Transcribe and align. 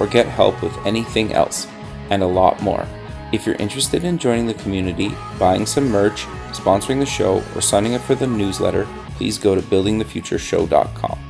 or 0.00 0.06
get 0.06 0.26
help 0.26 0.60
with 0.62 0.76
anything 0.86 1.32
else, 1.32 1.68
and 2.10 2.22
a 2.22 2.26
lot 2.26 2.60
more. 2.62 2.86
If 3.32 3.46
you're 3.46 3.54
interested 3.56 4.02
in 4.02 4.18
joining 4.18 4.46
the 4.46 4.54
community, 4.54 5.14
buying 5.38 5.66
some 5.66 5.88
merch, 5.88 6.24
sponsoring 6.50 6.98
the 6.98 7.06
show, 7.06 7.44
or 7.54 7.60
signing 7.60 7.94
up 7.94 8.02
for 8.02 8.16
the 8.16 8.26
newsletter, 8.26 8.88
please 9.16 9.38
go 9.38 9.54
to 9.54 9.62
buildingthefutureshow.com. 9.62 11.29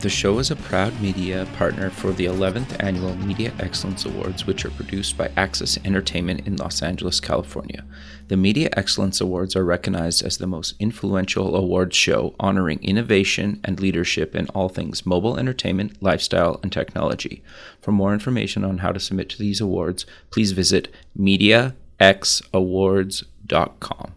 The 0.00 0.08
show 0.08 0.38
is 0.38 0.50
a 0.50 0.56
proud 0.56 0.98
media 1.02 1.46
partner 1.56 1.90
for 1.90 2.12
the 2.12 2.24
11th 2.24 2.82
Annual 2.82 3.18
Media 3.18 3.52
Excellence 3.58 4.06
Awards, 4.06 4.46
which 4.46 4.64
are 4.64 4.70
produced 4.70 5.18
by 5.18 5.30
Access 5.36 5.78
Entertainment 5.84 6.46
in 6.46 6.56
Los 6.56 6.80
Angeles, 6.80 7.20
California. 7.20 7.84
The 8.28 8.38
Media 8.38 8.70
Excellence 8.78 9.20
Awards 9.20 9.54
are 9.54 9.64
recognized 9.64 10.24
as 10.24 10.38
the 10.38 10.46
most 10.46 10.74
influential 10.78 11.54
awards 11.54 11.96
show 11.96 12.34
honoring 12.40 12.82
innovation 12.82 13.60
and 13.62 13.78
leadership 13.78 14.34
in 14.34 14.48
all 14.48 14.70
things 14.70 15.04
mobile 15.04 15.38
entertainment, 15.38 16.02
lifestyle, 16.02 16.60
and 16.62 16.72
technology. 16.72 17.42
For 17.82 17.92
more 17.92 18.14
information 18.14 18.64
on 18.64 18.78
how 18.78 18.92
to 18.92 19.00
submit 19.00 19.28
to 19.30 19.38
these 19.38 19.60
awards, 19.60 20.06
please 20.30 20.52
visit 20.52 20.88
MediaXAwards.com. 21.18 24.12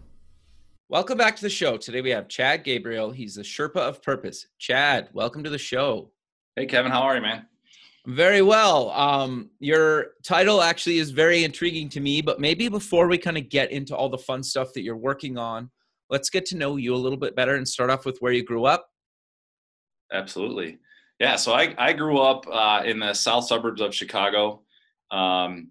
Welcome 0.90 1.16
back 1.16 1.34
to 1.36 1.42
the 1.42 1.48
show. 1.48 1.78
Today 1.78 2.02
we 2.02 2.10
have 2.10 2.28
Chad 2.28 2.62
Gabriel. 2.62 3.10
He's 3.10 3.36
the 3.36 3.42
Sherpa 3.42 3.78
of 3.78 4.02
Purpose. 4.02 4.48
Chad, 4.58 5.08
welcome 5.14 5.42
to 5.42 5.48
the 5.48 5.56
show. 5.56 6.10
Hey, 6.56 6.66
Kevin, 6.66 6.92
how 6.92 7.00
are 7.00 7.16
you, 7.16 7.22
man? 7.22 7.46
Very 8.06 8.42
well. 8.42 8.90
Um, 8.90 9.48
your 9.60 10.08
title 10.22 10.60
actually 10.60 10.98
is 10.98 11.10
very 11.10 11.42
intriguing 11.42 11.88
to 11.88 12.00
me, 12.00 12.20
but 12.20 12.38
maybe 12.38 12.68
before 12.68 13.08
we 13.08 13.16
kind 13.16 13.38
of 13.38 13.48
get 13.48 13.72
into 13.72 13.96
all 13.96 14.10
the 14.10 14.18
fun 14.18 14.42
stuff 14.42 14.74
that 14.74 14.82
you're 14.82 14.94
working 14.94 15.38
on, 15.38 15.70
let's 16.10 16.28
get 16.28 16.44
to 16.46 16.56
know 16.58 16.76
you 16.76 16.94
a 16.94 16.96
little 16.96 17.18
bit 17.18 17.34
better 17.34 17.54
and 17.54 17.66
start 17.66 17.88
off 17.88 18.04
with 18.04 18.18
where 18.18 18.32
you 18.32 18.44
grew 18.44 18.66
up. 18.66 18.86
Absolutely. 20.12 20.76
Yeah, 21.18 21.36
so 21.36 21.54
I, 21.54 21.74
I 21.78 21.94
grew 21.94 22.18
up 22.18 22.44
uh, 22.52 22.82
in 22.84 22.98
the 22.98 23.14
south 23.14 23.46
suburbs 23.46 23.80
of 23.80 23.94
Chicago. 23.94 24.60
Um, 25.10 25.70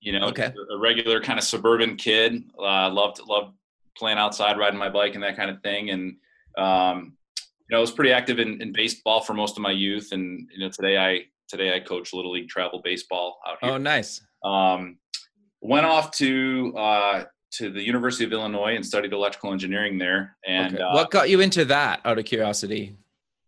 you 0.00 0.18
know, 0.18 0.26
okay. 0.26 0.52
a 0.72 0.78
regular 0.78 1.20
kind 1.20 1.38
of 1.38 1.44
suburban 1.44 1.94
kid. 1.94 2.42
Uh, 2.58 2.90
loved 2.90 3.20
loved 3.26 3.55
playing 3.96 4.18
outside, 4.18 4.58
riding 4.58 4.78
my 4.78 4.88
bike, 4.88 5.14
and 5.14 5.22
that 5.22 5.36
kind 5.36 5.50
of 5.50 5.60
thing. 5.62 5.90
And 5.90 6.16
um, 6.58 7.16
you 7.68 7.74
know, 7.74 7.78
I 7.78 7.80
was 7.80 7.90
pretty 7.90 8.12
active 8.12 8.38
in, 8.38 8.60
in, 8.62 8.72
baseball 8.72 9.20
for 9.20 9.34
most 9.34 9.56
of 9.56 9.62
my 9.62 9.72
youth. 9.72 10.12
And 10.12 10.48
you 10.52 10.60
know, 10.60 10.70
today 10.70 10.98
I 10.98 11.24
today 11.48 11.74
I 11.74 11.80
coach 11.80 12.12
little 12.12 12.32
league 12.32 12.48
travel 12.48 12.80
baseball 12.82 13.38
out 13.46 13.58
here. 13.60 13.72
Oh, 13.72 13.78
nice. 13.78 14.20
Um, 14.44 14.98
went 15.60 15.86
off 15.86 16.10
to 16.12 16.72
uh, 16.76 17.24
to 17.52 17.70
the 17.70 17.82
University 17.82 18.24
of 18.24 18.32
Illinois 18.32 18.76
and 18.76 18.84
studied 18.84 19.12
electrical 19.12 19.52
engineering 19.52 19.98
there. 19.98 20.36
And 20.46 20.74
okay. 20.74 20.84
what 20.92 21.10
got 21.10 21.28
you 21.28 21.40
into 21.40 21.64
that? 21.66 22.00
Out 22.04 22.18
of 22.18 22.24
curiosity. 22.24 22.96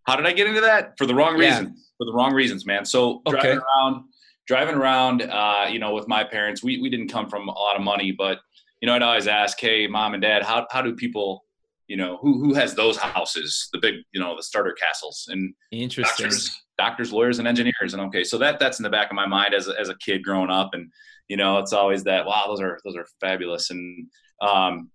How 0.05 0.17
did 0.17 0.27
I 0.27 0.33
get 0.33 0.47
into 0.47 0.63
that? 0.63 0.97
For 0.97 1.07
the 1.07 1.15
wrong 1.15 1.39
yeah. 1.39 1.51
reasons. 1.51 1.91
For 1.99 2.05
the 2.05 2.13
wrong 2.13 2.33
reasons, 2.33 2.65
man. 2.65 2.85
So 2.85 3.23
okay. 3.27 3.41
driving 3.41 3.61
around, 3.61 4.05
driving 4.47 4.75
around, 4.77 5.23
uh, 5.23 5.67
you 5.71 5.79
know, 5.79 5.95
with 5.95 6.09
my 6.09 6.25
parents, 6.25 6.63
we 6.63 6.81
we 6.81 6.89
didn't 6.89 7.09
come 7.09 7.29
from 7.29 7.49
a 7.49 7.53
lot 7.53 7.77
of 7.77 7.83
money, 7.83 8.13
but 8.13 8.39
you 8.81 8.87
know, 8.87 8.95
I'd 8.95 9.03
always 9.03 9.27
ask, 9.27 9.59
hey, 9.61 9.87
mom 9.87 10.14
and 10.14 10.23
dad, 10.23 10.42
how, 10.42 10.67
how 10.70 10.83
do 10.83 10.95
people, 10.95 11.45
you 11.89 11.97
know, 11.97 12.19
who, 12.20 12.39
who 12.39 12.55
has 12.55 12.75
those 12.75 12.97
houses, 12.97 13.69
the 13.73 13.79
big, 13.80 13.97
you 14.13 14.20
know, 14.20 14.36
the 14.36 14.42
starter 14.42 14.73
castles 14.73 15.27
and 15.30 15.55
interesting 15.73 16.27
doctors, 16.27 16.63
doctors, 16.77 17.13
lawyers 17.13 17.39
and 17.39 17.48
engineers. 17.48 17.95
And 17.95 18.02
okay, 18.02 18.25
so 18.25 18.39
that 18.39 18.58
that's 18.58 18.79
in 18.79 18.83
the 18.83 18.91
back 18.91 19.11
of 19.11 19.17
my 19.17 19.27
mind 19.27 19.55
as 19.55 19.69
a, 19.69 19.80
as 19.80 19.89
a 19.89 19.97
kid 19.97 20.23
growing 20.23 20.51
up. 20.51 20.70
And, 20.75 20.91
you 21.29 21.36
know, 21.36 21.58
it's 21.58 21.73
always 21.73 22.05
that, 22.05 22.27
wow, 22.27 22.45
those 22.47 22.61
are, 22.61 22.79
those 22.85 22.97
are 22.97 23.07
fabulous. 23.20 23.70
And, 23.70 24.07
um, 24.41 24.91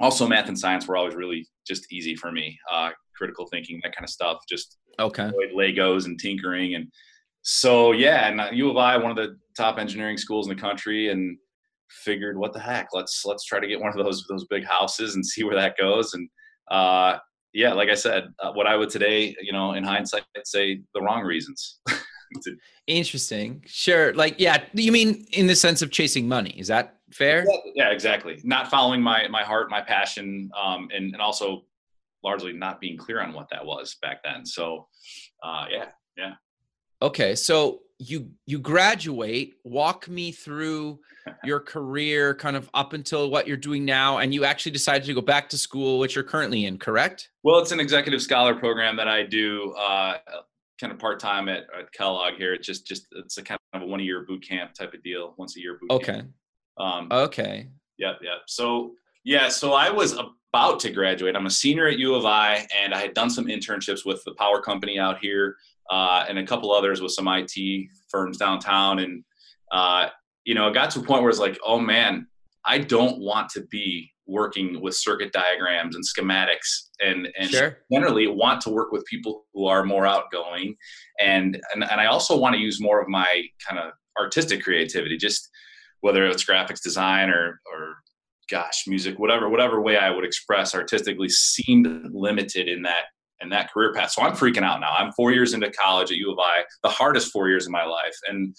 also 0.00 0.26
math 0.26 0.48
and 0.48 0.58
science 0.58 0.86
were 0.86 0.96
always 0.96 1.14
really 1.14 1.46
just 1.66 1.92
easy 1.92 2.14
for 2.14 2.30
me. 2.30 2.58
Uh, 2.70 2.90
critical 3.16 3.46
thinking, 3.46 3.80
that 3.82 3.94
kind 3.94 4.04
of 4.04 4.10
stuff, 4.10 4.38
just 4.48 4.76
okay. 4.98 5.30
Legos 5.56 6.06
and 6.06 6.20
tinkering. 6.20 6.74
And 6.74 6.88
so, 7.42 7.92
yeah, 7.92 8.28
and 8.28 8.56
U 8.56 8.70
of 8.70 8.76
I, 8.76 8.96
one 8.96 9.10
of 9.10 9.16
the 9.16 9.38
top 9.56 9.78
engineering 9.78 10.18
schools 10.18 10.48
in 10.48 10.54
the 10.54 10.60
country. 10.60 11.10
And, 11.10 11.38
figured 12.02 12.36
what 12.36 12.52
the 12.52 12.60
heck? 12.60 12.88
Let's 12.92 13.24
let's 13.24 13.44
try 13.44 13.60
to 13.60 13.66
get 13.66 13.80
one 13.80 13.98
of 13.98 14.04
those 14.04 14.26
those 14.28 14.46
big 14.46 14.64
houses 14.64 15.14
and 15.14 15.24
see 15.24 15.44
where 15.44 15.56
that 15.56 15.76
goes. 15.78 16.14
And 16.14 16.28
uh 16.70 17.18
yeah 17.54 17.72
like 17.72 17.88
i 17.88 17.94
said 17.94 18.24
uh, 18.40 18.52
what 18.52 18.66
i 18.66 18.76
would 18.76 18.90
today 18.90 19.34
you 19.40 19.52
know 19.52 19.72
in 19.72 19.84
hindsight 19.84 20.24
I'd 20.36 20.46
say 20.46 20.80
the 20.92 21.00
wrong 21.00 21.22
reasons. 21.22 21.80
Interesting. 22.88 23.62
Sure 23.66 24.12
like 24.14 24.34
yeah 24.38 24.64
you 24.74 24.90
mean 24.90 25.24
in 25.32 25.46
the 25.46 25.54
sense 25.54 25.80
of 25.80 25.90
chasing 25.90 26.28
money 26.28 26.50
is 26.58 26.66
that 26.68 26.96
fair? 27.12 27.46
Yeah, 27.76 27.90
exactly. 27.90 28.40
Not 28.42 28.68
following 28.68 29.00
my 29.00 29.28
my 29.28 29.44
heart 29.44 29.70
my 29.70 29.80
passion 29.80 30.50
um 30.60 30.88
and 30.92 31.12
and 31.12 31.22
also 31.22 31.62
largely 32.24 32.52
not 32.52 32.80
being 32.80 32.96
clear 32.98 33.20
on 33.20 33.32
what 33.32 33.48
that 33.50 33.64
was 33.64 33.96
back 34.02 34.22
then. 34.24 34.44
So 34.44 34.88
uh 35.42 35.66
yeah 35.70 35.86
yeah. 36.16 36.32
Okay 37.00 37.36
so 37.36 37.80
you 37.98 38.30
you 38.46 38.58
graduate 38.58 39.54
walk 39.62 40.08
me 40.08 40.32
through 40.32 40.98
your 41.44 41.60
career 41.60 42.34
kind 42.34 42.56
of 42.56 42.68
up 42.74 42.92
until 42.92 43.30
what 43.30 43.46
you're 43.46 43.56
doing 43.56 43.84
now 43.84 44.18
and 44.18 44.34
you 44.34 44.44
actually 44.44 44.72
decided 44.72 45.04
to 45.04 45.14
go 45.14 45.20
back 45.20 45.48
to 45.48 45.56
school 45.56 45.98
which 45.98 46.14
you're 46.14 46.24
currently 46.24 46.66
in 46.66 46.76
correct? 46.78 47.30
Well 47.42 47.58
it's 47.58 47.72
an 47.72 47.80
executive 47.80 48.20
scholar 48.20 48.54
program 48.54 48.96
that 48.96 49.08
i 49.08 49.22
do 49.22 49.72
uh, 49.78 50.16
kind 50.80 50.92
of 50.92 50.98
part-time 50.98 51.48
at, 51.48 51.66
at 51.78 51.92
kellogg 51.92 52.34
here. 52.34 52.52
It's 52.52 52.66
just 52.66 52.86
just 52.86 53.06
it's 53.12 53.38
a 53.38 53.42
kind 53.42 53.58
of 53.72 53.82
a 53.82 53.86
one 53.86 54.00
year 54.00 54.24
boot 54.26 54.46
camp 54.46 54.74
type 54.74 54.94
of 54.94 55.02
deal 55.02 55.34
once 55.38 55.56
a 55.56 55.60
year 55.60 55.78
boot 55.80 55.90
okay. 55.90 56.12
Camp. 56.12 56.28
um 56.78 57.08
okay. 57.10 57.68
yep 57.98 58.16
yep. 58.22 58.42
So 58.46 58.92
yeah 59.24 59.48
so 59.48 59.72
i 59.72 59.90
was 59.90 60.18
about 60.52 60.78
to 60.80 60.90
graduate. 60.90 61.34
I'm 61.36 61.46
a 61.46 61.50
senior 61.50 61.86
at 61.86 61.98
u 61.98 62.14
of 62.14 62.26
i 62.26 62.66
and 62.80 62.92
i 62.92 63.00
had 63.00 63.14
done 63.14 63.30
some 63.30 63.46
internships 63.46 64.04
with 64.04 64.22
the 64.24 64.34
power 64.34 64.60
company 64.60 64.98
out 64.98 65.18
here 65.20 65.56
uh, 65.90 66.24
and 66.28 66.38
a 66.38 66.46
couple 66.46 66.72
others 66.72 67.00
with 67.00 67.12
some 67.12 67.28
IT 67.28 67.88
firms 68.08 68.38
downtown. 68.38 69.00
And, 69.00 69.24
uh, 69.72 70.08
you 70.44 70.54
know, 70.54 70.68
it 70.68 70.74
got 70.74 70.90
to 70.90 71.00
a 71.00 71.02
point 71.02 71.22
where 71.22 71.30
it's 71.30 71.38
like, 71.38 71.58
oh 71.64 71.78
man, 71.78 72.26
I 72.64 72.78
don't 72.78 73.18
want 73.18 73.50
to 73.50 73.62
be 73.70 74.10
working 74.26 74.80
with 74.80 74.96
circuit 74.96 75.32
diagrams 75.32 75.96
and 75.96 76.04
schematics 76.04 76.88
and, 77.00 77.28
and 77.38 77.50
sure. 77.50 77.78
generally 77.92 78.26
want 78.26 78.60
to 78.62 78.70
work 78.70 78.90
with 78.90 79.04
people 79.04 79.44
who 79.52 79.66
are 79.66 79.84
more 79.84 80.06
outgoing. 80.06 80.74
And, 81.20 81.60
and, 81.74 81.84
and 81.84 82.00
I 82.00 82.06
also 82.06 82.36
want 82.36 82.54
to 82.54 82.60
use 82.60 82.80
more 82.80 83.02
of 83.02 83.08
my 83.08 83.42
kind 83.68 83.78
of 83.78 83.92
artistic 84.18 84.62
creativity, 84.62 85.18
just 85.18 85.50
whether 86.00 86.24
it's 86.26 86.44
graphics 86.44 86.82
design 86.82 87.28
or, 87.28 87.60
or 87.70 87.96
gosh, 88.50 88.84
music, 88.86 89.18
whatever, 89.18 89.48
whatever 89.48 89.82
way 89.82 89.96
I 89.96 90.10
would 90.10 90.24
express 90.24 90.74
artistically 90.74 91.28
seemed 91.28 91.86
limited 92.12 92.68
in 92.68 92.82
that 92.82 93.04
and 93.40 93.52
that 93.52 93.72
career 93.72 93.92
path. 93.92 94.10
So 94.12 94.22
I'm 94.22 94.32
freaking 94.32 94.62
out 94.62 94.80
now. 94.80 94.92
I'm 94.96 95.12
four 95.12 95.32
years 95.32 95.54
into 95.54 95.70
college 95.70 96.10
at 96.10 96.16
U 96.16 96.32
of 96.32 96.38
I, 96.38 96.62
the 96.82 96.88
hardest 96.88 97.32
four 97.32 97.48
years 97.48 97.66
of 97.66 97.72
my 97.72 97.84
life. 97.84 98.16
And 98.28 98.54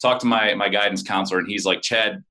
talked 0.00 0.22
to 0.22 0.26
my 0.26 0.54
my 0.54 0.68
guidance 0.68 1.02
counselor, 1.02 1.38
and 1.38 1.48
he's 1.48 1.64
like, 1.64 1.82
Chad, 1.82 2.22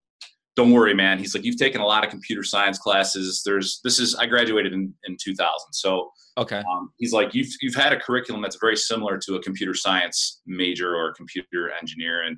don't 0.55 0.71
worry, 0.71 0.93
man. 0.93 1.19
He's 1.19 1.33
like, 1.33 1.45
you've 1.45 1.57
taken 1.57 1.81
a 1.81 1.85
lot 1.85 2.03
of 2.03 2.09
computer 2.09 2.43
science 2.43 2.77
classes. 2.77 3.43
There's 3.45 3.79
this 3.83 3.99
is 3.99 4.15
I 4.15 4.25
graduated 4.25 4.73
in 4.73 4.93
in 5.05 5.17
2000, 5.23 5.47
so 5.71 6.11
okay. 6.37 6.57
Um, 6.57 6.91
he's 6.97 7.13
like, 7.13 7.33
you've 7.33 7.49
you've 7.61 7.75
had 7.75 7.93
a 7.93 7.99
curriculum 7.99 8.41
that's 8.41 8.57
very 8.59 8.75
similar 8.75 9.17
to 9.19 9.35
a 9.35 9.41
computer 9.41 9.73
science 9.73 10.41
major 10.45 10.95
or 10.95 11.09
a 11.09 11.13
computer 11.13 11.72
engineer, 11.79 12.23
and 12.23 12.37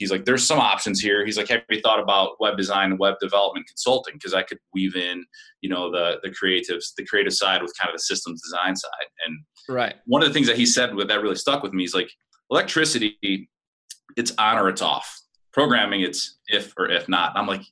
he's 0.00 0.10
like, 0.10 0.24
there's 0.24 0.44
some 0.44 0.58
options 0.58 0.98
here. 0.98 1.24
He's 1.24 1.36
like, 1.36 1.48
have 1.48 1.60
you 1.70 1.80
thought 1.80 2.00
about 2.00 2.40
web 2.40 2.56
design 2.56 2.90
and 2.90 2.98
web 2.98 3.14
development 3.20 3.68
consulting? 3.68 4.14
Because 4.14 4.34
I 4.34 4.42
could 4.42 4.58
weave 4.74 4.96
in, 4.96 5.24
you 5.60 5.70
know, 5.70 5.92
the 5.92 6.18
the 6.24 6.30
creatives, 6.30 6.86
the 6.96 7.04
creative 7.04 7.34
side 7.34 7.62
with 7.62 7.72
kind 7.78 7.90
of 7.90 7.94
the 7.94 8.02
systems 8.02 8.42
design 8.42 8.74
side. 8.74 9.08
And 9.26 9.38
right, 9.68 9.94
one 10.06 10.22
of 10.22 10.28
the 10.28 10.34
things 10.34 10.48
that 10.48 10.56
he 10.56 10.66
said 10.66 10.94
with 10.94 11.06
that 11.08 11.22
really 11.22 11.36
stuck 11.36 11.62
with 11.62 11.72
me 11.72 11.84
is 11.84 11.94
like, 11.94 12.10
electricity, 12.50 13.48
it's 14.16 14.32
on 14.38 14.58
or 14.58 14.68
it's 14.68 14.82
off. 14.82 15.20
Programming, 15.52 16.00
it's 16.00 16.38
if 16.48 16.74
or 16.76 16.88
if 16.88 17.08
not. 17.08 17.36
I'm 17.36 17.46
like, 17.46 17.62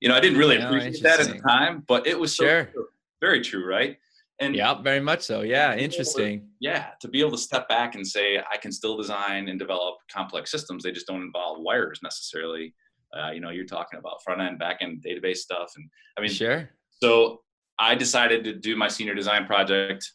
you 0.00 0.08
know, 0.08 0.14
I 0.14 0.20
didn't 0.20 0.38
really 0.38 0.60
appreciate 0.60 1.02
that 1.02 1.20
at 1.20 1.28
the 1.28 1.40
time, 1.40 1.84
but 1.86 2.06
it 2.06 2.18
was 2.18 2.36
so 2.36 2.44
sure. 2.44 2.64
true. 2.66 2.86
very 3.20 3.40
true, 3.40 3.66
right? 3.66 3.98
And 4.40 4.56
yeah, 4.56 4.80
very 4.80 5.00
much 5.00 5.20
so. 5.20 5.42
Yeah, 5.42 5.76
interesting. 5.76 6.40
To, 6.40 6.46
yeah, 6.60 6.86
to 7.00 7.08
be 7.08 7.20
able 7.20 7.32
to 7.32 7.38
step 7.38 7.68
back 7.68 7.94
and 7.94 8.06
say 8.06 8.38
I 8.38 8.56
can 8.56 8.72
still 8.72 8.96
design 8.96 9.48
and 9.48 9.58
develop 9.58 9.96
complex 10.10 10.50
systems. 10.50 10.82
They 10.82 10.92
just 10.92 11.06
don't 11.06 11.22
involve 11.22 11.58
wires 11.60 12.00
necessarily. 12.02 12.74
Uh, 13.16 13.32
you 13.32 13.40
know, 13.40 13.50
you're 13.50 13.66
talking 13.66 13.98
about 13.98 14.22
front 14.24 14.40
end, 14.40 14.58
back 14.58 14.78
end, 14.80 15.04
database 15.06 15.38
stuff, 15.38 15.72
and 15.76 15.88
I 16.16 16.22
mean, 16.22 16.30
sure. 16.30 16.70
So 17.02 17.42
I 17.78 17.94
decided 17.94 18.44
to 18.44 18.54
do 18.54 18.76
my 18.76 18.88
senior 18.88 19.14
design 19.14 19.46
project 19.46 20.10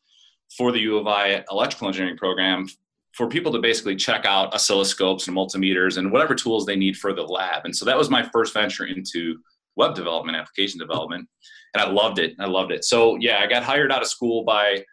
for 0.58 0.72
the 0.72 0.80
U 0.80 0.98
of 0.98 1.08
I 1.08 1.44
electrical 1.52 1.88
engineering 1.88 2.18
program 2.18 2.68
for 3.14 3.28
people 3.28 3.52
to 3.52 3.60
basically 3.60 3.96
check 3.96 4.26
out 4.26 4.54
oscilloscopes 4.54 5.28
and 5.28 5.36
multimeters 5.36 5.98
and 5.98 6.12
whatever 6.12 6.36
tools 6.36 6.66
they 6.66 6.76
need 6.76 6.98
for 6.98 7.14
the 7.14 7.24
lab. 7.24 7.66
And 7.66 7.76
so 7.76 7.86
that 7.86 7.98
was 7.98 8.10
my 8.10 8.24
first 8.34 8.54
venture 8.54 8.86
into 8.86 9.38
web 9.76 9.96
development, 9.96 10.38
application 10.38 10.80
development, 10.80 11.28
and 11.74 11.82
I 11.82 11.90
loved 11.90 12.20
it. 12.20 12.34
I 12.40 12.46
loved 12.46 12.72
it. 12.72 12.86
So 12.86 13.18
yeah, 13.18 13.40
I 13.40 13.48
got 13.48 13.64
hired 13.64 13.92
out 13.92 14.02
of 14.02 14.08
school 14.08 14.44
by 14.44 14.84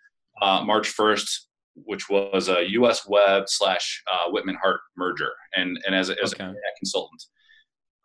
uh, 0.40 0.62
marchFIRST, 0.62 1.29
which 1.75 2.08
was 2.08 2.49
a 2.49 2.69
U.S. 2.70 3.06
Web 3.08 3.44
slash 3.46 4.02
uh, 4.12 4.31
Whittman-Hart 4.31 4.81
merger, 4.96 5.31
and 5.55 5.79
and 5.87 5.94
as, 5.94 6.11
a, 6.11 6.17
as 6.23 6.34
okay. 6.34 6.44
a 6.44 6.79
consultant. 6.79 7.23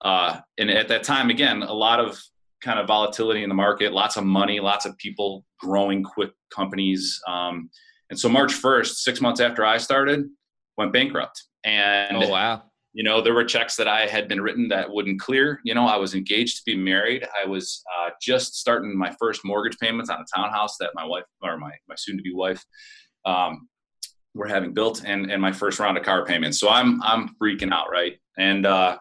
Uh, 0.03 0.39
and 0.57 0.69
at 0.69 0.87
that 0.87 1.03
time, 1.03 1.29
again, 1.29 1.63
a 1.63 1.73
lot 1.73 1.99
of 1.99 2.19
kind 2.61 2.79
of 2.79 2.87
volatility 2.87 3.43
in 3.43 3.49
the 3.49 3.55
market, 3.55 3.93
lots 3.93 4.17
of 4.17 4.23
money, 4.23 4.59
lots 4.59 4.85
of 4.85 4.97
people 4.97 5.45
growing 5.59 6.03
quick 6.03 6.31
companies. 6.53 7.19
Um, 7.27 7.69
and 8.09 8.19
so 8.19 8.29
marchFIRST, 8.29 8.95
six 8.95 9.21
months 9.21 9.39
after 9.39 9.65
I 9.65 9.77
started, 9.77 10.25
went 10.77 10.93
bankrupt. 10.93 11.43
And 11.63 12.23
oh 12.23 12.29
wow. 12.29 12.63
You 12.97 13.03
know, 13.03 13.21
there 13.21 13.35
were 13.35 13.45
checks 13.45 13.75
that 13.75 13.87
I 13.87 14.07
had 14.07 14.27
been 14.27 14.41
written 14.41 14.67
that 14.69 14.89
wouldn't 14.89 15.19
clear. 15.19 15.61
You 15.63 15.75
know, 15.75 15.85
I 15.85 15.97
was 15.97 16.15
engaged 16.15 16.57
to 16.57 16.63
be 16.65 16.75
married. 16.75 17.27
I 17.39 17.45
was 17.45 17.83
uh, 17.95 18.09
just 18.19 18.55
starting 18.55 18.97
my 18.97 19.15
first 19.19 19.45
mortgage 19.45 19.77
payments 19.77 20.09
on 20.09 20.19
a 20.19 20.25
townhouse 20.35 20.77
that 20.79 20.89
my 20.95 21.05
wife 21.05 21.25
or 21.43 21.57
my, 21.59 21.71
my 21.87 21.93
soon-to-be 21.95 22.33
wife 22.33 22.65
um, 23.23 23.67
were 24.33 24.47
having 24.47 24.73
built, 24.73 25.03
and 25.05 25.29
and 25.29 25.39
my 25.39 25.51
first 25.51 25.77
round 25.77 25.95
of 25.95 26.03
car 26.03 26.25
payments. 26.25 26.59
So 26.59 26.69
I'm 26.69 26.99
I'm 27.03 27.35
freaking 27.39 27.71
out, 27.71 27.91
right? 27.91 28.17
And 28.39 28.65
uh, 28.65 28.97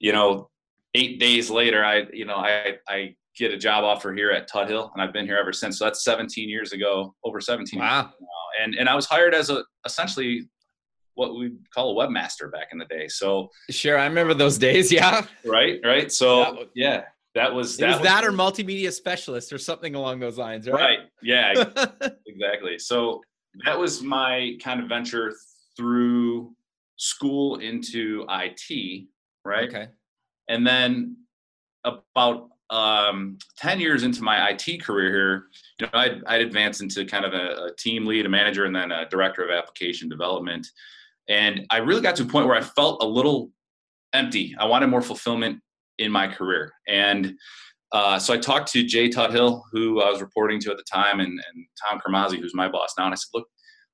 you 0.00 0.10
know, 0.10 0.50
eight 0.94 1.20
days 1.20 1.50
later, 1.50 1.84
I 1.84 2.06
you 2.12 2.24
know 2.24 2.38
I 2.38 2.78
I 2.88 3.14
get 3.38 3.52
a 3.52 3.56
job 3.56 3.84
offer 3.84 4.12
here 4.12 4.32
at 4.32 4.50
Tuthill, 4.50 4.90
and 4.92 5.00
I've 5.00 5.12
been 5.12 5.26
here 5.26 5.36
ever 5.36 5.52
since. 5.52 5.78
So 5.78 5.84
that's 5.84 6.02
17 6.02 6.48
years 6.48 6.72
ago, 6.72 7.14
over 7.22 7.40
17 7.40 7.78
wow. 7.78 8.00
years 8.02 8.12
And 8.60 8.74
and 8.74 8.88
I 8.88 8.96
was 8.96 9.06
hired 9.06 9.36
as 9.36 9.50
a 9.50 9.62
essentially 9.86 10.48
what 11.14 11.36
we 11.36 11.52
call 11.72 11.98
a 11.98 12.06
webmaster 12.06 12.50
back 12.50 12.68
in 12.72 12.78
the 12.78 12.84
day. 12.86 13.08
So 13.08 13.50
sure, 13.70 13.98
I 13.98 14.06
remember 14.06 14.34
those 14.34 14.58
days. 14.58 14.92
Yeah. 14.94 15.26
Right. 15.44 15.80
Right. 15.84 16.12
So 16.12 16.68
yeah, 16.74 17.04
that 17.34 17.52
was 17.52 17.76
that, 17.78 17.88
was, 17.88 17.96
was 17.96 18.04
that 18.04 18.24
or 18.24 18.30
multimedia 18.30 18.92
specialist 18.92 19.52
or 19.52 19.58
something 19.58 19.94
along 19.94 20.20
those 20.20 20.38
lines. 20.38 20.68
Right. 20.68 20.80
Right. 20.80 20.98
Yeah. 21.22 21.52
exactly. 22.26 22.78
So 22.78 23.22
that 23.64 23.78
was 23.78 24.02
my 24.02 24.56
kind 24.62 24.80
of 24.80 24.88
venture 24.88 25.34
through 25.76 26.54
school 26.96 27.56
into 27.56 28.24
IT. 28.28 29.06
Right. 29.44 29.68
Okay. 29.68 29.88
And 30.48 30.66
then 30.66 31.16
about 31.84 32.50
um, 32.70 33.38
10 33.58 33.80
years 33.80 34.02
into 34.02 34.22
my 34.22 34.50
IT 34.50 34.82
career 34.82 35.10
here, 35.10 35.44
you 35.78 35.86
know, 35.86 35.98
I'd, 35.98 36.24
I'd 36.26 36.40
advanced 36.40 36.82
into 36.82 37.04
kind 37.04 37.24
of 37.24 37.34
a, 37.34 37.66
a, 37.66 37.70
team 37.76 38.06
lead, 38.06 38.26
a 38.26 38.28
manager, 38.28 38.64
and 38.64 38.74
then 38.74 38.90
a 38.90 39.08
director 39.08 39.44
of 39.44 39.50
application 39.50 40.08
development. 40.08 40.66
And 41.28 41.66
I 41.70 41.78
really 41.78 42.02
got 42.02 42.16
to 42.16 42.22
a 42.22 42.26
point 42.26 42.46
where 42.46 42.56
I 42.56 42.60
felt 42.60 43.02
a 43.02 43.06
little 43.06 43.50
empty. 44.12 44.54
I 44.58 44.66
wanted 44.66 44.88
more 44.88 45.02
fulfillment 45.02 45.60
in 45.98 46.10
my 46.12 46.28
career. 46.28 46.72
And 46.88 47.34
uh, 47.92 48.18
so 48.18 48.34
I 48.34 48.38
talked 48.38 48.70
to 48.72 48.84
Jay 48.84 49.08
Tuthill, 49.08 49.62
who 49.72 50.02
I 50.02 50.10
was 50.10 50.20
reporting 50.20 50.60
to 50.60 50.70
at 50.70 50.76
the 50.76 50.84
time, 50.92 51.20
and, 51.20 51.28
and 51.28 51.66
Tom 51.88 52.00
Carmazzi, 52.00 52.38
who's 52.38 52.54
my 52.54 52.68
boss 52.68 52.94
now. 52.98 53.04
And 53.04 53.12
I 53.12 53.16
said, 53.16 53.28
look, 53.32 53.46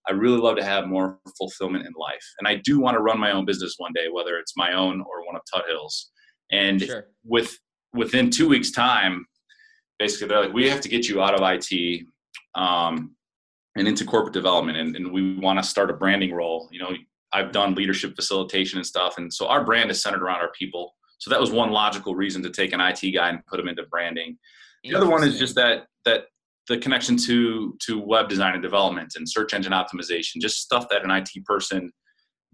I 0.08 0.12
really 0.12 0.38
love 0.38 0.56
to 0.56 0.64
have 0.64 0.86
more 0.86 1.18
fulfillment 1.36 1.86
in 1.86 1.92
life. 1.96 2.24
And 2.38 2.48
I 2.48 2.56
do 2.64 2.80
want 2.80 2.96
to 2.96 3.02
run 3.02 3.20
my 3.20 3.32
own 3.32 3.44
business 3.44 3.74
one 3.76 3.92
day, 3.94 4.06
whether 4.10 4.38
it's 4.38 4.56
my 4.56 4.72
own 4.72 5.00
or 5.02 5.26
one 5.26 5.36
of 5.36 5.42
Tuthill's. 5.52 6.10
And 6.50 6.82
sure. 6.82 7.08
with 7.24 7.56
within 7.92 8.30
two 8.30 8.48
weeks' 8.48 8.70
time, 8.70 9.26
basically 9.98 10.28
they're 10.28 10.40
like, 10.40 10.52
we 10.52 10.68
have 10.68 10.80
to 10.80 10.88
get 10.88 11.08
you 11.08 11.22
out 11.22 11.34
of 11.34 11.42
IT 11.42 12.02
um, 12.54 13.14
and 13.76 13.86
into 13.86 14.04
corporate 14.04 14.34
development, 14.34 14.78
and, 14.78 14.96
and 14.96 15.12
we 15.12 15.38
want 15.38 15.58
to 15.58 15.62
start 15.62 15.90
a 15.90 15.94
branding 15.94 16.32
role. 16.32 16.68
You 16.72 16.80
know, 16.80 16.92
I've 17.32 17.52
done 17.52 17.74
leadership 17.74 18.14
facilitation 18.16 18.78
and 18.78 18.86
stuff, 18.86 19.18
and 19.18 19.32
so 19.32 19.46
our 19.46 19.64
brand 19.64 19.90
is 19.90 20.02
centered 20.02 20.22
around 20.22 20.40
our 20.40 20.52
people. 20.52 20.94
So 21.18 21.30
that 21.30 21.40
was 21.40 21.50
one 21.50 21.70
logical 21.70 22.14
reason 22.14 22.42
to 22.42 22.50
take 22.50 22.72
an 22.72 22.80
IT 22.80 23.00
guy 23.14 23.28
and 23.28 23.44
put 23.46 23.60
him 23.60 23.68
into 23.68 23.84
branding. 23.84 24.38
The 24.84 24.94
other 24.94 25.08
one 25.08 25.22
is 25.22 25.38
just 25.38 25.54
that 25.56 25.86
that 26.04 26.24
the 26.68 26.78
connection 26.78 27.16
to 27.18 27.76
to 27.86 28.00
web 28.00 28.28
design 28.28 28.54
and 28.54 28.62
development 28.62 29.14
and 29.16 29.28
search 29.28 29.54
engine 29.54 29.72
optimization, 29.72 30.40
just 30.40 30.60
stuff 30.60 30.88
that 30.88 31.04
an 31.04 31.10
IT 31.10 31.30
person 31.44 31.92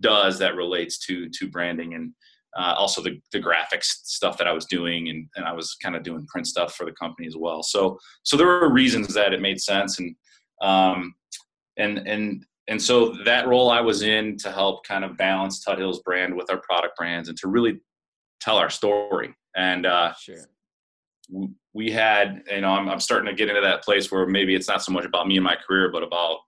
does 0.01 0.39
that 0.41 0.57
relates 0.57 0.99
to 1.07 1.29
to 1.31 1.49
branding 1.49 1.95
and 1.95 2.13
uh, 2.57 2.75
also 2.77 3.03
the, 3.03 3.21
the 3.33 3.41
graphics 3.41 3.85
stuff 4.05 4.39
that 4.39 4.47
I 4.47 4.53
was 4.53 4.65
doing 4.65 5.09
and, 5.11 5.29
and 5.37 5.45
I 5.45 5.53
was 5.53 5.77
kind 5.83 5.95
of 5.95 6.03
doing 6.03 6.27
print 6.27 6.47
stuff 6.47 6.75
for 6.75 6.87
the 6.87 6.93
company 6.93 7.27
as 7.27 7.37
well. 7.37 7.63
So, 7.63 7.99
so 8.23 8.37
there 8.37 8.47
were 8.47 8.73
reasons 8.73 9.13
that 9.15 9.35
it 9.35 9.43
made 9.43 9.61
sense. 9.61 9.99
And, 9.99 10.17
um, 10.63 11.15
and, 11.77 11.99
and, 11.99 12.45
and 12.69 12.81
so 12.81 13.15
that 13.25 13.47
role 13.47 13.71
I 13.71 13.81
was 13.81 14.03
in 14.03 14.37
to 14.39 14.51
help 14.51 14.87
kind 14.87 15.05
of 15.05 15.17
balance 15.17 15.65
Tuthill's 15.65 16.01
brand 16.01 16.35
with 16.35 16.51
our 16.51 16.61
product 16.61 16.97
brands 16.97 17.29
and 17.29 17.39
to 17.39 17.49
really 17.49 17.81
tell 18.41 18.57
our 18.57 18.71
story. 18.71 19.35
And, 19.57 19.87
uh, 19.87 20.15
sure. 20.15 20.49
we 21.73 21.91
had, 21.91 22.43
you 22.51 22.61
know, 22.61 22.71
I'm, 22.71 22.89
I'm 22.89 23.01
starting 23.01 23.27
to 23.27 23.35
get 23.35 23.49
into 23.49 23.61
that 23.61 23.83
place 23.83 24.11
where 24.11 24.27
maybe 24.27 24.55
it's 24.55 24.69
not 24.69 24.83
so 24.83 24.93
much 24.93 25.05
about 25.05 25.27
me 25.27 25.37
and 25.37 25.45
my 25.45 25.57
career, 25.57 25.91
but 25.93 26.03
about 26.03 26.39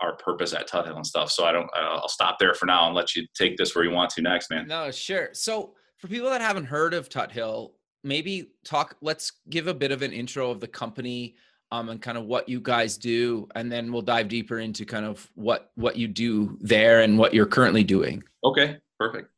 our 0.00 0.16
purpose 0.16 0.52
at 0.52 0.68
Tuthill 0.68 0.96
and 0.96 1.06
stuff. 1.06 1.30
So 1.30 1.44
I 1.44 1.52
don't, 1.52 1.68
I'll 1.74 2.08
stop 2.08 2.38
there 2.38 2.54
for 2.54 2.66
now 2.66 2.86
and 2.86 2.94
let 2.94 3.14
you 3.14 3.26
take 3.34 3.56
this 3.56 3.74
where 3.74 3.84
you 3.84 3.90
want 3.90 4.10
to 4.10 4.22
next, 4.22 4.50
man. 4.50 4.66
No, 4.66 4.90
sure. 4.90 5.30
So 5.32 5.74
for 5.98 6.08
people 6.08 6.30
that 6.30 6.40
haven't 6.40 6.66
heard 6.66 6.92
of 6.94 7.08
Tuthill, 7.08 7.72
maybe 8.04 8.50
talk, 8.64 8.96
let's 9.00 9.32
give 9.48 9.66
a 9.66 9.74
bit 9.74 9.92
of 9.92 10.02
an 10.02 10.12
intro 10.12 10.50
of 10.50 10.60
the 10.60 10.68
company 10.68 11.36
um, 11.76 11.88
and 11.88 12.00
kind 12.00 12.18
of 12.18 12.24
what 12.24 12.48
you 12.48 12.60
guys 12.60 12.96
do. 12.96 13.48
And 13.54 13.70
then 13.70 13.92
we'll 13.92 14.02
dive 14.02 14.28
deeper 14.28 14.58
into 14.58 14.84
kind 14.84 15.04
of 15.04 15.28
what, 15.34 15.70
what 15.74 15.96
you 15.96 16.08
do 16.08 16.56
there 16.60 17.00
and 17.00 17.18
what 17.18 17.34
you're 17.34 17.46
currently 17.46 17.84
doing. 17.84 18.22
Okay, 18.44 18.78
perfect. 18.98 19.30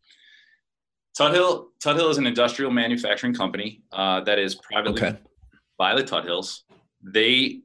Tuthill, 1.19 1.69
Tuthill 1.83 2.11
is 2.11 2.19
an 2.19 2.27
industrial 2.27 2.71
manufacturing 2.71 3.35
company 3.35 3.83
uh, 3.93 4.21
that 4.21 4.39
is 4.39 4.55
privately 4.55 5.03
okay. 5.03 5.19
by 5.77 5.95
the 5.95 6.03
Tuthills. 6.03 6.65
They 7.03 7.63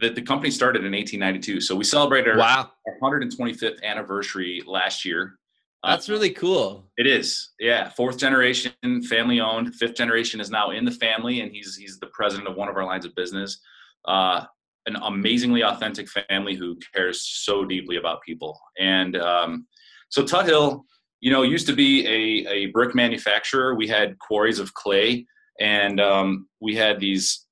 that 0.00 0.14
the 0.14 0.20
company 0.20 0.50
started 0.50 0.84
in 0.84 0.92
1892. 0.92 1.60
So 1.60 1.74
we 1.74 1.84
celebrated 1.84 2.32
our, 2.32 2.38
wow. 2.38 2.70
our 2.86 3.10
125th 3.10 3.82
anniversary 3.82 4.62
last 4.66 5.06
year. 5.06 5.38
Uh, 5.82 5.90
That's 5.90 6.10
uh, 6.10 6.12
really 6.12 6.30
cool. 6.30 6.84
It 6.98 7.06
is. 7.06 7.50
Yeah. 7.60 7.88
Fourth 7.90 8.18
generation, 8.18 8.72
family 9.08 9.40
owned. 9.40 9.74
Fifth 9.76 9.94
generation 9.94 10.40
is 10.40 10.50
now 10.50 10.70
in 10.70 10.84
the 10.84 10.90
family, 10.90 11.40
and 11.40 11.50
he's 11.50 11.76
he's 11.76 11.98
the 11.98 12.08
president 12.08 12.48
of 12.48 12.56
one 12.56 12.68
of 12.68 12.76
our 12.76 12.84
lines 12.84 13.06
of 13.06 13.14
business. 13.14 13.58
Uh, 14.06 14.44
an 14.86 14.96
amazingly 15.02 15.64
authentic 15.64 16.08
family 16.08 16.54
who 16.54 16.78
cares 16.94 17.20
so 17.22 17.64
deeply 17.64 17.96
about 17.96 18.22
people. 18.22 18.58
And 18.78 19.16
um, 19.16 19.66
so 20.10 20.22
Tuthill, 20.22 20.82
you 21.20 21.32
know, 21.32 21.42
used 21.42 21.66
to 21.66 21.72
be 21.74 22.06
a, 22.06 22.48
a 22.48 22.66
brick 22.66 22.94
manufacturer. 22.94 23.74
We 23.74 23.88
had 23.88 24.18
quarries 24.18 24.60
of 24.60 24.74
clay, 24.74 25.26
and 25.60 26.00
um, 26.00 26.48
we 26.60 26.76
had 26.76 27.00
these 27.00 27.46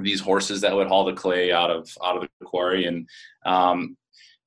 these 0.00 0.20
horses 0.20 0.62
that 0.62 0.74
would 0.74 0.86
haul 0.86 1.04
the 1.04 1.12
clay 1.12 1.52
out 1.52 1.70
of 1.70 1.90
out 2.02 2.16
of 2.16 2.22
the 2.22 2.46
quarry 2.46 2.86
and 2.86 3.06
um, 3.44 3.96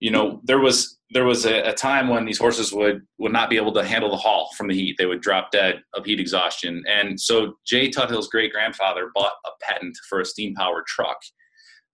you 0.05 0.11
know 0.11 0.39
there 0.43 0.59
was 0.59 0.99
there 1.09 1.25
was 1.25 1.45
a, 1.45 1.69
a, 1.69 1.73
time 1.73 2.09
when 2.09 2.25
these 2.25 2.37
horses 2.37 2.71
would 2.71 3.01
would 3.17 3.31
not 3.31 3.49
be 3.49 3.57
able 3.57 3.73
to 3.73 3.83
handle 3.83 4.11
the 4.11 4.23
haul 4.25 4.51
from 4.55 4.67
the 4.67 4.75
heat 4.75 4.95
they 4.99 5.07
would 5.07 5.19
drop 5.19 5.49
dead 5.49 5.81
of 5.95 6.05
heat 6.05 6.19
exhaustion 6.19 6.83
and 6.87 7.19
so 7.19 7.55
jay 7.65 7.89
tuthill's 7.89 8.27
great 8.27 8.51
grandfather 8.51 9.09
bought 9.15 9.33
a 9.47 9.49
patent 9.63 9.97
for 10.07 10.19
a 10.19 10.25
steam 10.25 10.53
powered 10.53 10.85
truck 10.85 11.17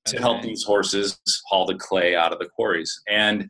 to 0.05 0.17
okay. 0.17 0.21
help 0.21 0.41
these 0.41 0.63
horses 0.63 1.17
haul 1.47 1.65
the 1.65 1.75
clay 1.75 2.13
out 2.13 2.33
of 2.33 2.39
the 2.39 2.49
quarries 2.53 2.93
and 3.09 3.49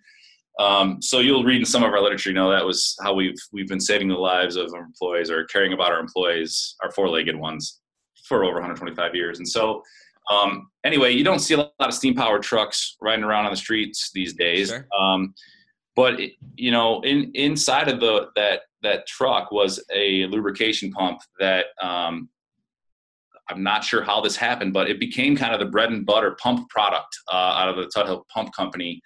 um, 0.60 1.01
so 1.01 1.22
you'll 1.22 1.46
read 1.46 1.62
in 1.62 1.65
some 1.65 1.82
of 1.82 1.91
our 1.91 2.01
literature, 2.01 2.30
you 2.30 2.36
know, 2.36 2.51
that 2.51 2.65
was 2.65 2.96
how 3.01 3.13
we've 3.15 3.39
we've 3.53 3.70
been 3.70 3.80
saving 3.80 4.10
the 4.10 4.15
lives 4.15 4.58
of 4.58 4.72
our 4.75 4.84
employees 4.84 5.32
or 5.32 5.46
caring 5.46 5.74
about 5.74 5.91
our 5.91 6.00
employees, 6.00 6.75
our 6.84 6.91
four-legged 6.91 7.36
ones, 7.36 7.80
for 8.27 8.44
over 8.44 8.56
125 8.56 9.15
years. 9.15 9.39
And 9.39 9.48
so, 9.48 9.82
um, 10.30 10.70
anyway, 10.86 11.12
you 11.12 11.24
don't 11.24 11.40
see 11.40 11.54
a 11.54 11.58
lot 11.58 11.72
of 11.80 11.94
steam 11.94 12.16
powered 12.16 12.44
trucks 12.44 12.96
riding 13.01 13.24
around 13.24 13.46
on 13.46 13.51
the 13.51 13.58
streets 13.58 14.12
these 14.13 14.34
days. 14.34 14.70
Sure. 14.70 14.88
Um, 14.98 15.34
but 15.96 16.20
it, 16.20 16.34
you 16.56 16.72
know, 16.72 17.01
in 17.01 17.32
inside 17.34 17.88
of 17.90 18.00
the 18.00 18.28
that 18.36 18.62
that 18.84 19.08
truck 19.08 19.51
was 19.51 19.84
a 19.94 20.25
lubrication 20.28 20.92
pump 20.92 21.20
that 21.40 21.66
um, 21.82 22.30
I'm 23.50 23.63
not 23.63 23.84
sure 23.84 24.01
how 24.01 24.22
this 24.22 24.36
happened, 24.36 24.74
but 24.74 24.90
it 24.90 25.00
became 25.00 25.36
kind 25.36 25.54
of 25.54 25.60
the 25.60 25.66
bread 25.66 25.92
and 25.92 26.06
butter 26.06 26.38
pump 26.42 26.70
product 26.70 27.16
uh, 27.32 27.36
out 27.36 27.70
of 27.70 27.75
the 27.75 27.92
Tuthill 27.96 28.24
Pump 28.34 28.54
Company. 28.56 29.01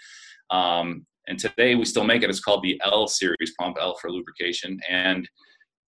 Um, 0.52 1.06
and 1.28 1.40
today 1.40 1.74
we 1.76 1.86
still 1.86 2.04
make 2.04 2.22
it. 2.22 2.30
It's 2.30 2.40
called 2.40 2.64
the 2.64 2.80
L 2.84 3.08
series 3.08 3.54
pump, 3.60 3.78
L 3.80 3.98
for 4.00 4.12
lubrication, 4.12 4.80
and 4.88 5.28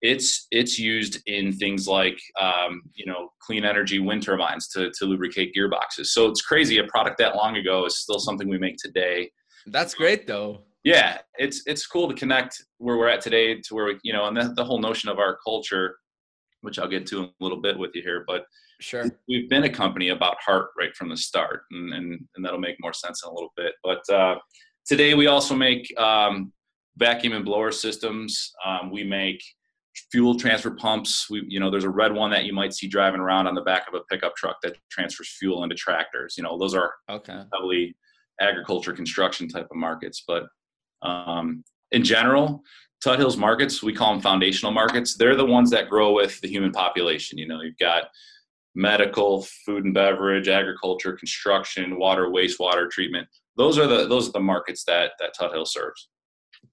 it's 0.01 0.48
it's 0.51 0.77
used 0.77 1.22
in 1.25 1.51
things 1.54 1.88
like 1.88 2.18
um, 2.39 2.82
you 2.94 3.06
know 3.06 3.30
clean 3.39 3.66
energy 3.66 4.00
wind 4.00 4.24
turbines 4.24 4.68
to, 4.70 4.92
to 4.98 5.06
lubricate 5.06 5.54
gearboxes. 5.56 6.08
So 6.08 6.27
it's 6.27 6.42
crazy 6.42 6.77
a 6.77 6.84
product 6.86 7.18
that 7.20 7.36
long 7.36 7.58
ago 7.58 7.86
is 7.86 8.00
still 8.00 8.20
something 8.20 8.48
we 8.48 8.58
make 8.58 8.77
today. 8.77 9.32
That's 9.68 9.94
great 9.94 10.27
though. 10.27 10.63
Yeah 10.84 11.18
it's 11.38 11.63
it's 11.66 11.86
cool 11.86 12.08
to 12.08 12.13
connect 12.13 12.63
where 12.77 12.98
we're 12.98 13.10
at 13.10 13.20
today 13.20 13.60
to 13.60 13.75
where 13.75 13.86
we 13.86 14.00
you 14.04 14.13
know 14.13 14.25
and 14.27 14.38
the, 14.38 14.54
the 14.56 14.63
whole 14.63 14.80
notion 14.80 15.10
of 15.10 15.20
our 15.20 15.38
culture 15.46 15.98
which 16.62 16.80
i'll 16.80 16.88
get 16.88 17.06
to 17.06 17.20
in 17.20 17.25
a 17.25 17.30
little 17.42 17.62
bit 17.62 17.77
with 17.77 17.92
you 17.94 18.01
here 18.01 18.24
but 18.25 18.46
sure. 18.80 19.06
we've 19.27 19.50
been 19.50 19.63
a 19.63 19.70
company 19.70 20.10
about 20.10 20.38
heart 20.46 20.70
right 20.77 20.96
from 20.96 21.10
the 21.10 21.18
start 21.18 21.63
and 21.72 21.94
and, 21.94 22.20
and 22.36 22.46
that'll 22.46 22.60
make 22.60 22.77
more 22.80 22.94
sense 22.94 23.24
in 23.24 23.30
a 23.30 23.34
little 23.34 23.54
bit. 23.56 23.74
But 23.84 24.08
uh, 24.13 24.36
today 24.86 25.13
we 25.13 25.27
also 25.27 25.56
make 25.56 25.92
um, 26.00 26.51
vacuum 26.98 27.34
and 27.34 27.46
blower 27.46 27.72
systems. 27.72 28.51
Um, 28.66 28.92
we 28.92 29.04
make 29.04 29.42
fuel 30.12 30.38
transfer 30.38 30.72
pumps. 30.72 31.30
We, 31.30 31.44
you 31.48 31.60
know, 31.60 31.70
there's 31.70 31.84
a 31.84 31.89
red 31.89 32.13
one 32.13 32.32
that 32.32 32.46
you 32.46 32.54
might 32.54 32.74
see 32.74 32.88
driving 32.88 33.20
around 33.20 33.48
on 33.48 33.56
the 33.56 33.62
back 33.62 33.88
of 33.88 33.94
a 33.94 34.04
pickup 34.10 34.36
truck 34.36 34.58
that 34.63 34.77
transfers 34.89 35.36
fuel 35.39 35.63
into 35.63 35.75
tractors. 35.75 36.36
You 36.38 36.44
know, 36.44 36.58
those 36.58 36.74
are 36.74 36.94
okay. 37.10 37.44
heavily 37.54 37.96
agriculture, 38.39 38.94
construction 38.94 39.48
type 39.48 39.68
of 39.70 39.77
markets. 39.77 40.24
But 40.27 40.48
um, 41.01 41.63
in 41.92 42.04
general, 42.04 42.63
Tuthill's 43.06 43.38
markets, 43.38 43.84
we 43.84 43.94
call 43.94 44.13
them 44.13 44.22
foundational 44.22 44.72
markets. 44.72 45.16
They're 45.16 45.36
the 45.36 45.46
ones 45.46 45.70
that 45.72 45.89
grow 45.89 46.13
with 46.13 46.39
the 46.42 46.48
human 46.48 46.72
population. 46.72 47.38
You 47.38 47.48
know, 47.48 47.62
you've 47.62 47.77
got 47.77 48.06
medical, 48.75 49.46
food 49.66 49.86
and 49.86 49.94
beverage, 49.94 50.48
agriculture, 50.48 51.13
construction, 51.13 52.00
water, 52.00 52.30
wastewater 52.30 52.89
treatment. 52.89 53.27
Those 53.56 53.77
are 53.77 53.88
the 53.88 54.08
those 54.08 54.30
are 54.30 54.34
the 54.34 54.39
markets 54.39 54.84
that 54.86 55.12
that 55.20 55.36
Tuthill 55.39 55.68
serves. 55.68 56.10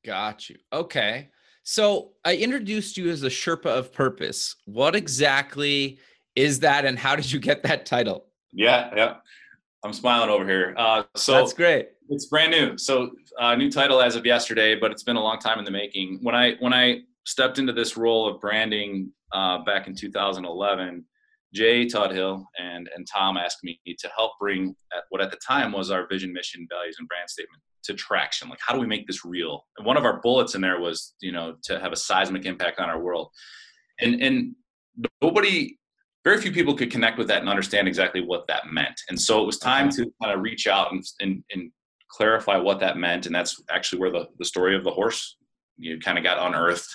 Got 0.05 0.49
you. 0.49 0.57
Okay. 0.73 1.31
So 1.65 2.13
I 2.27 2.37
introduced 2.37 2.99
you 2.99 3.09
as 3.09 3.23
a 3.23 3.31
Sherpa 3.31 3.67
of 3.67 3.91
Purpose. 3.91 4.57
What 4.67 4.95
exactly 4.95 5.99
is 6.37 6.61
that, 6.61 6.85
and 6.85 6.99
how 6.99 7.17
did 7.17 7.33
you 7.33 7.41
get 7.41 7.63
that 7.63 7.87
title? 7.87 8.27
Yeah, 8.53 8.91
yeah. 8.95 9.15
I'm 9.83 9.95
smiling 9.95 10.29
over 10.29 10.47
here. 10.47 10.75
Uh, 10.77 11.05
so 11.17 11.33
that's 11.33 11.55
great. 11.55 11.89
It's 12.11 12.27
brand 12.27 12.51
new. 12.51 12.77
So 12.77 13.13
uh, 13.41 13.57
new 13.57 13.71
title 13.71 14.03
as 14.03 14.15
of 14.15 14.27
yesterday, 14.27 14.75
but 14.75 14.91
it's 14.91 15.03
been 15.03 15.17
a 15.17 15.23
long 15.23 15.39
time 15.39 15.59
in 15.59 15.65
the 15.65 15.71
making. 15.71 16.19
When 16.23 16.35
I 16.35 16.55
when 16.61 16.75
I 16.75 17.01
stepped 17.25 17.59
into 17.59 17.73
this 17.73 17.97
role 17.97 18.29
of 18.29 18.41
branding 18.43 19.11
uh, 19.33 19.65
back 19.65 19.87
in 19.87 19.95
2011, 19.95 21.03
Jay 21.55 21.87
Tuthill 21.87 22.45
and 22.59 22.91
and 22.95 23.07
Tom 23.11 23.39
asked 23.39 23.65
me 23.65 23.81
to 23.87 24.11
help 24.15 24.33
bring 24.39 24.77
what 25.09 25.23
at 25.23 25.31
the 25.31 25.39
time 25.39 25.73
was 25.73 25.91
our 25.91 26.07
vision, 26.09 26.31
mission, 26.31 26.67
values, 26.71 26.97
and 26.99 27.09
brand 27.09 27.31
statement 27.31 27.63
to 27.85 27.95
traction. 27.95 28.49
Like, 28.49 28.61
how 28.65 28.75
do 28.75 28.81
we 28.81 28.87
make 28.87 29.07
this 29.07 29.25
real? 29.25 29.67
And 29.77 29.87
one 29.87 29.97
of 29.97 30.05
our 30.05 30.21
bullets 30.21 30.55
in 30.55 30.61
there 30.61 30.81
was, 30.81 31.15
you 31.21 31.33
know, 31.33 31.57
to 31.65 31.79
have 31.81 31.93
a 31.93 31.97
seismic 31.97 32.47
impact 32.47 32.81
on 32.81 32.91
our 32.91 33.01
world. 33.01 33.29
And 34.01 34.21
and 34.23 34.55
nobody, 35.23 35.79
very 36.25 36.41
few 36.41 36.53
people 36.53 36.75
could 36.75 36.91
connect 36.91 37.19
with 37.19 37.29
that 37.29 37.41
and 37.41 37.49
understand 37.49 37.89
exactly 37.89 38.21
what 38.21 38.47
that 38.49 38.73
meant. 38.73 39.01
And 39.09 39.21
so 39.21 39.43
it 39.43 39.47
was 39.47 39.59
time 39.59 39.91
to 39.91 40.11
kind 40.23 40.35
of 40.35 40.41
reach 40.41 40.67
out 40.67 40.93
and 40.93 41.05
and, 41.21 41.45
and 41.53 41.71
clarify 42.09 42.57
what 42.57 42.81
that 42.81 42.97
meant. 42.97 43.27
And 43.27 43.35
that's 43.35 43.63
actually 43.71 44.01
where 44.01 44.11
the, 44.11 44.29
the 44.39 44.45
story 44.45 44.77
of 44.77 44.85
the 44.85 44.91
horse 44.91 45.37
you 45.77 45.95
know, 45.95 46.01
kind 46.01 46.19
of 46.19 46.25
got 46.25 46.45
unearthed 46.47 46.89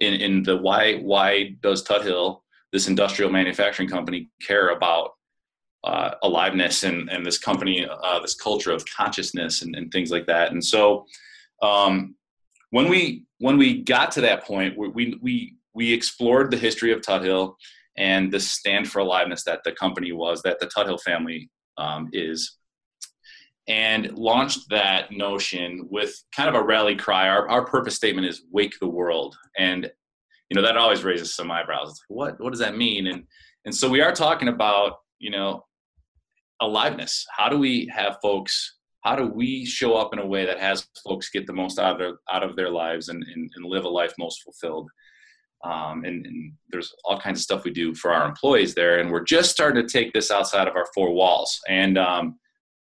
in, 0.00 0.14
in 0.14 0.42
the 0.42 0.56
why 0.56 0.96
why 0.96 1.54
does 1.60 1.84
Tuthill, 1.84 2.42
this 2.72 2.88
industrial 2.88 3.30
manufacturing 3.30 3.88
company, 3.88 4.30
care 4.40 4.70
about 4.70 5.10
uh, 5.84 6.14
aliveness 6.22 6.84
and, 6.84 7.10
and 7.10 7.26
this 7.26 7.38
company, 7.38 7.86
uh, 7.86 8.20
this 8.20 8.34
culture 8.34 8.70
of 8.70 8.84
consciousness 8.86 9.62
and, 9.62 9.74
and, 9.74 9.90
things 9.90 10.12
like 10.12 10.26
that. 10.26 10.52
And 10.52 10.64
so 10.64 11.06
um, 11.60 12.14
when 12.70 12.88
we 12.88 13.24
when 13.38 13.58
we 13.58 13.82
got 13.82 14.12
to 14.12 14.20
that 14.20 14.44
point, 14.44 14.76
we 14.78 15.18
we 15.20 15.56
we 15.74 15.92
explored 15.92 16.50
the 16.50 16.56
history 16.56 16.92
of 16.92 17.00
Tuthill 17.00 17.54
and 17.96 18.32
the 18.32 18.40
stand 18.40 18.88
for 18.88 19.00
aliveness 19.00 19.44
that 19.44 19.62
the 19.64 19.72
company 19.72 20.12
was, 20.12 20.42
that 20.42 20.58
the 20.60 20.66
Tuthill 20.66 21.00
family 21.00 21.50
um, 21.76 22.08
is, 22.12 22.58
and 23.68 24.10
launched 24.16 24.68
that 24.70 25.12
notion 25.12 25.86
with 25.90 26.14
kind 26.34 26.48
of 26.48 26.54
a 26.54 26.64
rally 26.64 26.96
cry. 26.96 27.28
Our, 27.28 27.48
our 27.48 27.64
purpose 27.64 27.96
statement 27.96 28.26
is 28.26 28.42
"Wake 28.50 28.78
the 28.80 28.88
World," 28.88 29.36
and 29.58 29.90
you 30.48 30.54
know 30.54 30.62
that 30.62 30.76
always 30.76 31.04
raises 31.04 31.34
some 31.34 31.50
eyebrows. 31.50 32.00
What 32.08 32.40
what 32.40 32.50
does 32.50 32.60
that 32.60 32.76
mean? 32.76 33.08
And 33.08 33.24
and 33.64 33.74
so 33.74 33.88
we 33.88 34.00
are 34.00 34.12
talking 34.12 34.48
about 34.48 34.98
you 35.18 35.30
know 35.30 35.64
aliveness. 36.62 37.26
How 37.36 37.48
do 37.48 37.58
we 37.58 37.90
have 37.94 38.16
folks? 38.22 38.76
How 39.02 39.16
do 39.16 39.26
we 39.26 39.66
show 39.66 39.94
up 39.94 40.12
in 40.12 40.20
a 40.20 40.26
way 40.26 40.46
that 40.46 40.60
has 40.60 40.86
folks 41.04 41.30
get 41.30 41.46
the 41.46 41.52
most 41.52 41.78
out 41.78 41.92
of 41.92 41.98
their, 41.98 42.14
out 42.30 42.44
of 42.44 42.54
their 42.56 42.70
lives 42.70 43.08
and, 43.08 43.22
and, 43.34 43.50
and 43.54 43.64
live 43.66 43.84
a 43.84 43.88
life 43.88 44.14
most 44.18 44.42
fulfilled? 44.42 44.88
Um, 45.64 46.04
and, 46.04 46.26
and, 46.26 46.52
there's 46.70 46.92
all 47.04 47.20
kinds 47.20 47.38
of 47.38 47.44
stuff 47.44 47.64
we 47.64 47.70
do 47.70 47.94
for 47.94 48.12
our 48.12 48.26
employees 48.26 48.74
there, 48.74 48.98
and 48.98 49.12
we're 49.12 49.22
just 49.22 49.50
starting 49.50 49.80
to 49.80 49.88
take 49.88 50.12
this 50.12 50.30
outside 50.30 50.66
of 50.66 50.74
our 50.74 50.86
four 50.92 51.12
walls. 51.12 51.60
And 51.68 51.96
um, 51.98 52.38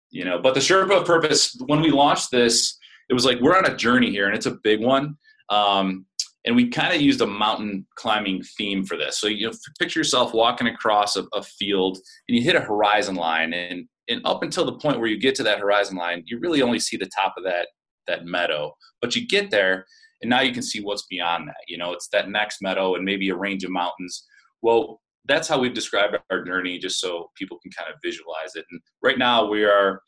you 0.09 0.25
know, 0.25 0.39
but 0.39 0.53
the 0.53 0.59
Sherpa 0.59 1.05
Purpose, 1.05 1.55
when 1.67 1.79
we 1.79 1.91
launched 1.91 2.31
this, 2.31 2.77
it 3.09 3.13
was 3.13 3.24
like 3.24 3.39
we're 3.39 3.57
on 3.57 3.65
a 3.65 3.75
journey 3.75 4.09
here, 4.12 4.27
and 4.27 4.36
it's 4.36 4.47
a 4.47 4.57
big 4.63 4.81
one. 4.81 5.15
Um, 5.50 6.05
and 6.47 6.55
we 6.55 6.69
kind 6.69 6.95
of 6.95 7.01
used 7.01 7.19
a 7.19 7.27
mountain 7.27 7.85
climbing 7.95 8.41
theme 8.57 8.85
for 8.85 8.95
this. 8.95 9.19
So 9.19 9.27
you 9.27 9.47
know, 9.47 9.53
picture 9.79 9.99
yourself 9.99 10.33
walking 10.33 10.67
across 10.67 11.17
a, 11.17 11.25
a, 11.33 11.43
field 11.43 11.97
and 12.27 12.37
you 12.37 12.41
hit 12.41 12.55
a 12.55 12.61
horizon 12.61 13.15
line, 13.15 13.53
and 13.53 13.85
and 14.07 14.21
up 14.23 14.43
until 14.43 14.63
the 14.63 14.77
point 14.77 14.97
where 14.97 15.09
you 15.09 15.19
get 15.19 15.35
to 15.35 15.43
that 15.43 15.59
horizon 15.59 15.97
line, 15.97 16.23
you 16.25 16.39
really 16.39 16.61
only 16.61 16.79
see 16.79 16.95
the 16.95 17.09
top 17.13 17.33
of 17.37 17.43
that 17.43 17.67
that 18.07 18.25
meadow. 18.25 18.73
But 19.01 19.13
you 19.13 19.27
get 19.27 19.51
there, 19.51 19.85
and 20.21 20.29
now 20.29 20.39
you 20.39 20.53
can 20.53 20.63
see 20.63 20.79
what's 20.79 21.05
beyond 21.07 21.49
that. 21.49 21.57
You 21.67 21.77
know, 21.77 21.91
it's 21.91 22.07
that 22.13 22.29
next 22.29 22.61
meadow 22.61 22.95
and 22.95 23.03
maybe 23.03 23.27
a 23.27 23.35
range 23.35 23.65
of 23.65 23.71
mountains. 23.71 24.23
Well, 24.61 25.01
that's 25.25 25.49
how 25.49 25.59
we've 25.59 25.73
described 25.73 26.17
our 26.31 26.45
journey, 26.45 26.79
just 26.79 27.01
so 27.01 27.29
people 27.35 27.59
can 27.61 27.73
kind 27.73 27.91
of 27.93 27.99
visualize 28.01 28.55
it. 28.55 28.63
And 28.71 28.79
right 29.03 29.17
now 29.17 29.49
we 29.49 29.65
are 29.65 30.01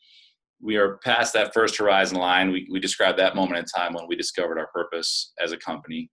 we 0.62 0.76
are 0.76 0.96
past 1.04 1.34
that 1.34 1.52
first 1.52 1.76
horizon 1.76 2.16
line. 2.16 2.50
We, 2.50 2.66
we 2.70 2.80
described 2.80 3.18
that 3.18 3.36
moment 3.36 3.58
in 3.58 3.64
time 3.66 3.92
when 3.92 4.06
we 4.08 4.16
discovered 4.16 4.58
our 4.58 4.68
purpose 4.68 5.32
as 5.38 5.52
a 5.52 5.58
company 5.58 6.10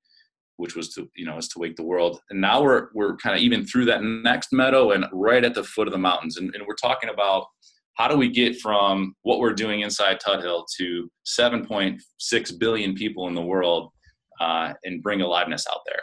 which 0.58 0.76
was 0.76 0.94
to 0.94 1.10
you 1.16 1.26
know 1.26 1.38
is 1.38 1.48
to 1.50 1.60
wake 1.60 1.76
the 1.76 1.84
world. 1.84 2.20
And 2.30 2.42
now 2.42 2.62
we're 2.62 2.90
we're 2.94 3.16
kind 3.18 3.36
of 3.36 3.42
even 3.42 3.66
through 3.66 3.86
that 3.86 4.04
next 4.04 4.52
meadow 4.52 4.92
and 4.92 5.06
right 5.12 5.44
at 5.44 5.56
the 5.56 5.64
foot 5.64 5.88
of 5.88 5.92
the 5.94 5.98
mountains. 5.98 6.38
And, 6.38 6.54
and 6.54 6.66
we're 6.68 6.76
talking 6.76 7.10
about 7.10 7.48
how 7.96 8.08
do 8.08 8.18
we 8.18 8.30
get 8.30 8.60
from 8.60 9.16
what 9.24 9.40
we're 9.40 9.54
doing 9.54 9.82
inside 9.82 10.20
Tuthill 10.20 10.66
to 10.78 11.10
7.6 11.26 12.60
billion 12.60 12.94
people 12.94 13.28
in 13.28 13.34
the 13.34 13.42
world 13.42 13.92
uh, 14.40 14.74
and 14.84 15.02
bring 15.02 15.22
aliveness 15.22 15.66
out 15.72 15.82
there. 15.88 16.02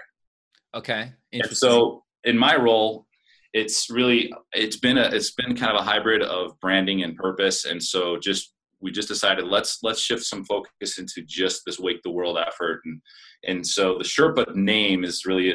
Okay 0.74 1.12
so 1.42 2.04
in 2.24 2.38
my 2.38 2.56
role 2.56 3.06
it's 3.52 3.88
really 3.88 4.32
it's 4.52 4.76
been 4.76 4.98
a 4.98 5.08
it's 5.12 5.30
been 5.32 5.54
kind 5.56 5.76
of 5.76 5.80
a 5.80 5.84
hybrid 5.84 6.22
of 6.22 6.58
branding 6.60 7.04
and 7.04 7.16
purpose. 7.16 7.64
And 7.64 7.82
so 7.82 8.18
just 8.18 8.52
we 8.84 8.92
just 8.92 9.08
decided 9.08 9.46
let's 9.46 9.78
let's 9.82 10.00
shift 10.00 10.22
some 10.22 10.44
focus 10.44 10.98
into 10.98 11.22
just 11.26 11.62
this 11.66 11.80
wake 11.80 12.00
the 12.04 12.10
world 12.10 12.38
effort 12.38 12.82
and 12.84 13.00
and 13.46 13.66
so 13.66 13.98
the 13.98 14.04
Sherpa 14.04 14.54
name 14.54 15.04
is 15.04 15.26
really 15.26 15.54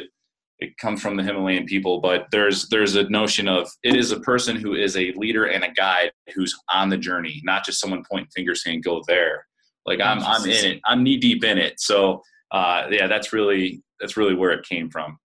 it 0.60 0.76
comes 0.76 1.00
from 1.00 1.16
the 1.16 1.22
Himalayan 1.22 1.64
people, 1.64 2.00
but 2.00 2.26
there's 2.30 2.68
there's 2.68 2.94
a 2.94 3.08
notion 3.08 3.48
of 3.48 3.68
it 3.82 3.96
is 3.96 4.12
a 4.12 4.20
person 4.20 4.56
who 4.56 4.74
is 4.74 4.96
a 4.96 5.12
leader 5.16 5.46
and 5.46 5.64
a 5.64 5.72
guide 5.72 6.12
who's 6.34 6.54
on 6.72 6.90
the 6.90 6.98
journey, 6.98 7.40
not 7.44 7.64
just 7.64 7.80
someone 7.80 8.04
pointing 8.10 8.30
fingers 8.34 8.62
saying 8.62 8.82
go 8.82 9.02
there. 9.08 9.46
Like 9.86 10.00
I'm 10.00 10.20
I'm 10.20 10.44
in 10.44 10.72
it, 10.72 10.80
I'm 10.84 11.02
knee 11.02 11.16
deep 11.16 11.44
in 11.44 11.56
it. 11.56 11.80
So 11.80 12.22
uh, 12.52 12.86
yeah, 12.90 13.06
that's 13.06 13.32
really 13.32 13.82
that's 14.00 14.16
really 14.16 14.34
where 14.34 14.50
it 14.50 14.66
came 14.68 14.90
from. 14.90 15.18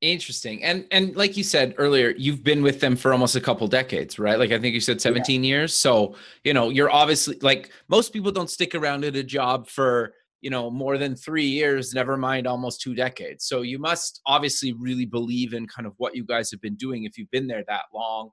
Interesting. 0.00 0.62
And 0.62 0.86
and 0.92 1.16
like 1.16 1.36
you 1.36 1.42
said 1.42 1.74
earlier, 1.76 2.14
you've 2.16 2.44
been 2.44 2.62
with 2.62 2.80
them 2.80 2.94
for 2.94 3.12
almost 3.12 3.34
a 3.34 3.40
couple 3.40 3.66
decades, 3.66 4.18
right? 4.18 4.38
Like 4.38 4.52
I 4.52 4.58
think 4.58 4.74
you 4.74 4.80
said 4.80 5.00
17 5.00 5.42
yeah. 5.42 5.48
years. 5.48 5.74
So, 5.74 6.14
you 6.44 6.54
know, 6.54 6.70
you're 6.70 6.90
obviously 6.90 7.36
like 7.42 7.70
most 7.88 8.12
people 8.12 8.30
don't 8.30 8.48
stick 8.48 8.76
around 8.76 9.04
at 9.04 9.16
a 9.16 9.24
job 9.24 9.68
for 9.68 10.14
you 10.40 10.50
know 10.50 10.70
more 10.70 10.98
than 10.98 11.16
three 11.16 11.46
years 11.46 11.94
never 11.94 12.16
mind 12.16 12.46
almost 12.46 12.80
two 12.80 12.94
decades 12.94 13.44
so 13.44 13.62
you 13.62 13.78
must 13.78 14.20
obviously 14.26 14.72
really 14.72 15.04
believe 15.04 15.52
in 15.52 15.66
kind 15.66 15.86
of 15.86 15.94
what 15.96 16.14
you 16.14 16.24
guys 16.24 16.50
have 16.50 16.60
been 16.60 16.76
doing 16.76 17.04
if 17.04 17.18
you've 17.18 17.30
been 17.30 17.46
there 17.46 17.64
that 17.66 17.84
long 17.92 18.30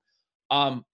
um 0.52 0.86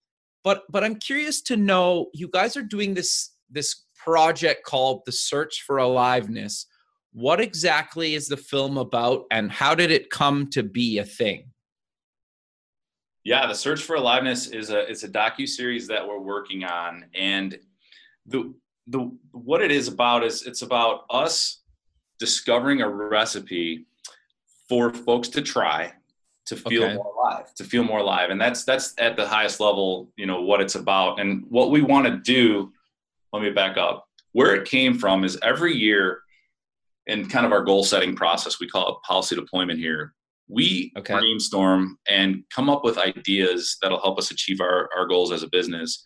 but 0.42 0.62
but 0.70 0.82
i'm 0.82 0.94
curious 0.96 1.42
to 1.42 1.56
know 1.56 2.06
you 2.14 2.28
guys 2.28 2.56
are 2.56 2.62
doing 2.62 2.94
this 2.94 3.32
this 3.50 3.84
project 3.94 4.64
called 4.64 5.02
the 5.04 5.12
search 5.12 5.64
for 5.66 5.78
aliveness 5.78 6.66
what 7.12 7.40
exactly 7.40 8.14
is 8.14 8.28
the 8.28 8.36
film 8.36 8.78
about 8.78 9.26
and 9.30 9.50
how 9.50 9.74
did 9.74 9.90
it 9.90 10.10
come 10.10 10.48
to 10.50 10.62
be 10.62 10.98
a 10.98 11.04
thing? 11.04 11.44
Yeah 13.24 13.46
the 13.46 13.54
search 13.54 13.82
for 13.82 13.96
aliveness 13.96 14.48
is 14.48 14.70
a 14.70 14.90
it's 14.90 15.04
a 15.04 15.08
docu 15.08 15.46
series 15.46 15.86
that 15.88 16.06
we're 16.06 16.18
working 16.18 16.64
on. 16.64 17.04
And 17.14 17.58
the 18.26 18.54
the 18.88 19.12
what 19.30 19.62
it 19.62 19.70
is 19.70 19.88
about 19.88 20.24
is 20.24 20.46
it's 20.46 20.62
about 20.62 21.04
us 21.10 21.60
discovering 22.18 22.82
a 22.82 22.88
recipe 22.88 23.86
for 24.68 24.92
folks 24.92 25.28
to 25.28 25.42
try 25.42 25.92
to 26.46 26.56
feel 26.56 26.84
okay. 26.84 26.94
more 26.94 27.12
alive 27.16 27.54
to 27.54 27.64
feel 27.64 27.84
more 27.84 28.00
alive. 28.00 28.30
And 28.30 28.40
that's 28.40 28.64
that's 28.64 28.94
at 28.98 29.16
the 29.16 29.26
highest 29.26 29.60
level 29.60 30.10
you 30.16 30.26
know 30.26 30.42
what 30.42 30.60
it's 30.60 30.74
about. 30.74 31.20
And 31.20 31.44
what 31.48 31.70
we 31.70 31.82
want 31.82 32.06
to 32.06 32.16
do 32.16 32.72
let 33.32 33.42
me 33.42 33.50
back 33.50 33.76
up. 33.76 34.08
Where 34.32 34.54
it 34.54 34.66
came 34.66 34.98
from 34.98 35.24
is 35.24 35.38
every 35.42 35.74
year 35.74 36.22
in 37.06 37.28
kind 37.28 37.46
of 37.46 37.52
our 37.52 37.62
goal 37.62 37.84
setting 37.84 38.14
process 38.14 38.60
we 38.60 38.68
call 38.68 38.88
it 38.88 39.06
policy 39.06 39.34
deployment 39.34 39.78
here 39.78 40.14
we 40.48 40.92
okay. 40.96 41.14
brainstorm 41.14 41.96
and 42.08 42.42
come 42.54 42.68
up 42.68 42.84
with 42.84 42.98
ideas 42.98 43.76
that'll 43.82 44.00
help 44.00 44.18
us 44.18 44.30
achieve 44.30 44.60
our, 44.60 44.88
our 44.96 45.06
goals 45.06 45.32
as 45.32 45.42
a 45.42 45.48
business 45.48 46.02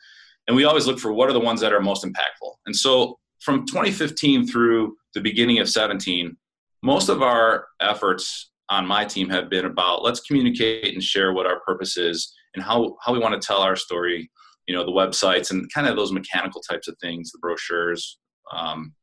and 0.47 0.57
we 0.57 0.65
always 0.65 0.87
look 0.87 0.99
for 0.99 1.13
what 1.13 1.29
are 1.29 1.33
the 1.33 1.41
ones 1.41 1.61
that 1.61 1.73
are 1.73 1.81
most 1.81 2.05
impactful. 2.05 2.55
And 2.67 2.77
so 2.77 3.19
from 3.41 3.67
2015 3.67 4.47
through 4.47 4.97
the 5.15 5.21
beginning 5.21 5.59
of 5.59 5.69
17, 5.69 6.37
most 6.83 7.09
of 7.09 7.23
our 7.23 7.67
efforts 7.81 8.51
on 8.69 8.87
my 8.87 9.05
team 9.05 9.29
have 9.29 9.49
been 9.49 9.65
about 9.65 10.03
let's 10.03 10.21
communicate 10.21 10.93
and 10.93 11.03
share 11.03 11.33
what 11.33 11.47
our 11.47 11.61
purpose 11.61 11.97
is 11.97 12.33
and 12.55 12.65
how, 12.65 12.97
how 13.03 13.13
we 13.13 13.19
want 13.19 13.41
to 13.41 13.45
tell 13.45 13.61
our 13.61 13.77
story, 13.77 14.31
you 14.67 14.75
know, 14.75 14.85
the 14.85 14.93
websites 14.93 15.51
and 15.51 15.73
kind 15.73 15.87
of 15.87 15.97
those 15.97 16.13
mechanical 16.13 16.61
types 16.61 16.89
of 16.89 16.97
things, 17.01 17.31
the 17.33 17.39
brochures, 17.39 18.19
um, 18.53 18.95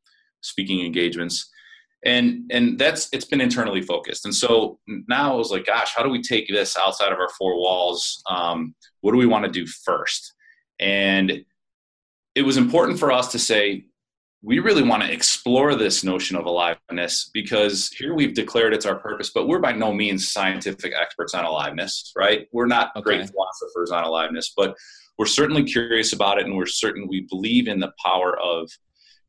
speaking 0.42 0.86
engagements 0.86 1.50
and 2.06 2.50
and 2.52 2.78
that's 2.78 3.10
it's 3.14 3.26
been 3.26 3.42
internally 3.42 3.82
focused 3.82 4.26
and 4.26 4.36
so 4.36 4.80
now 5.08 5.34
i 5.34 5.36
was 5.36 5.52
like 5.52 5.66
gosh 5.66 5.94
how 5.96 6.04
do 6.04 6.10
we 6.10 6.22
take 6.22 6.48
this 6.48 6.78
outside 6.78 7.12
of 7.12 7.20
our 7.20 7.30
four 7.38 7.58
walls 7.58 8.22
um, 8.30 8.76
what 9.02 9.12
do 9.12 9.18
we 9.18 9.26
want 9.26 9.46
to 9.46 9.52
do 9.52 9.66
first 9.86 10.34
and 10.80 11.44
it 12.36 12.42
was 12.42 12.58
important 12.58 13.00
for 13.00 13.12
us 13.12 13.32
to 13.32 13.40
say 13.40 13.86
we 14.44 14.60
really 14.60 14.84
want 14.84 15.02
to 15.02 15.12
explore 15.12 15.74
this 15.74 16.04
notion 16.04 16.36
of 16.36 16.46
aliveness 16.46 17.32
because 17.34 17.88
here 17.98 18.14
we've 18.14 18.34
declared 18.34 18.74
it's 18.74 18.86
our 18.86 18.98
purpose, 18.98 19.32
but 19.34 19.48
we're 19.48 19.60
by 19.60 19.72
no 19.72 19.94
means 19.94 20.34
scientific 20.34 20.92
experts 20.94 21.34
on 21.34 21.46
aliveness, 21.46 22.12
right? 22.18 22.48
We're 22.52 22.68
not 22.68 22.92
okay. 22.98 23.04
great 23.04 23.30
philosophers 23.30 23.92
on 23.92 24.04
aliveness, 24.04 24.52
but 24.56 24.76
we're 25.18 25.28
certainly 25.28 25.64
curious 25.64 26.12
about 26.12 26.40
it 26.40 26.46
and 26.46 26.58
we're 26.58 26.66
certain 26.66 27.08
we 27.08 27.26
believe 27.30 27.70
in 27.70 27.80
the 27.80 27.94
power 28.04 28.38
of, 28.38 28.70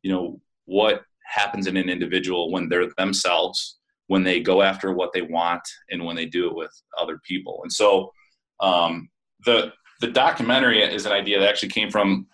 you 0.03 0.11
know, 0.11 0.41
what 0.65 1.03
happens 1.25 1.67
in 1.67 1.77
an 1.77 1.89
individual 1.89 2.51
when 2.51 2.69
they're 2.69 2.89
themselves, 2.97 3.77
when 4.07 4.23
they 4.23 4.39
go 4.39 4.61
after 4.61 4.93
what 4.93 5.11
they 5.13 5.21
want 5.21 5.61
and 5.89 6.03
when 6.03 6.15
they 6.15 6.25
do 6.25 6.47
it 6.47 6.55
with 6.55 6.71
other 6.97 7.19
people. 7.27 7.59
And 7.63 7.71
so 7.71 8.11
um, 8.59 9.09
the 9.45 9.71
the 10.01 10.07
documentary 10.07 10.81
is 10.81 11.05
an 11.05 11.13
idea 11.13 11.39
that 11.39 11.47
actually 11.47 11.69
came 11.69 11.89
from 11.89 12.27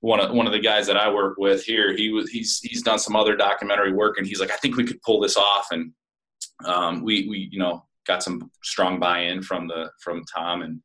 one 0.00 0.20
of 0.20 0.32
one 0.32 0.46
of 0.46 0.52
the 0.52 0.58
guys 0.58 0.86
that 0.86 0.96
I 0.96 1.12
work 1.12 1.36
with 1.38 1.64
here. 1.64 1.96
He 1.96 2.10
was 2.10 2.30
he's 2.30 2.60
he's 2.60 2.82
done 2.82 2.98
some 2.98 3.16
other 3.16 3.36
documentary 3.36 3.92
work, 3.92 4.18
and 4.18 4.26
he's 4.26 4.40
like, 4.40 4.50
I 4.50 4.56
think 4.56 4.76
we 4.76 4.84
could 4.84 5.00
pull 5.02 5.20
this 5.20 5.36
off. 5.36 5.68
And 5.70 5.92
um, 6.64 7.02
we 7.02 7.28
we 7.28 7.48
you 7.50 7.58
know 7.58 7.84
got 8.06 8.22
some 8.22 8.50
strong 8.62 8.98
buy-in 8.98 9.42
from 9.42 9.68
the 9.68 9.90
from 10.00 10.24
Tom 10.24 10.62
and 10.62 10.80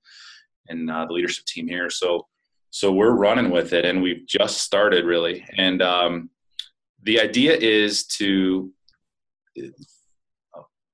and 0.69 0.89
uh, 0.89 1.05
the 1.05 1.13
leadership 1.13 1.45
team 1.45 1.67
here. 1.67 1.89
So 1.89 2.27
so 2.69 2.91
we're 2.91 3.11
running 3.15 3.49
with 3.49 3.73
it, 3.73 3.85
and 3.85 4.01
we've 4.01 4.25
just 4.27 4.61
started 4.61 5.05
really. 5.05 5.45
And 5.57 5.81
um, 5.81 6.29
the 7.03 7.19
idea 7.19 7.55
is 7.55 8.05
to 8.05 8.71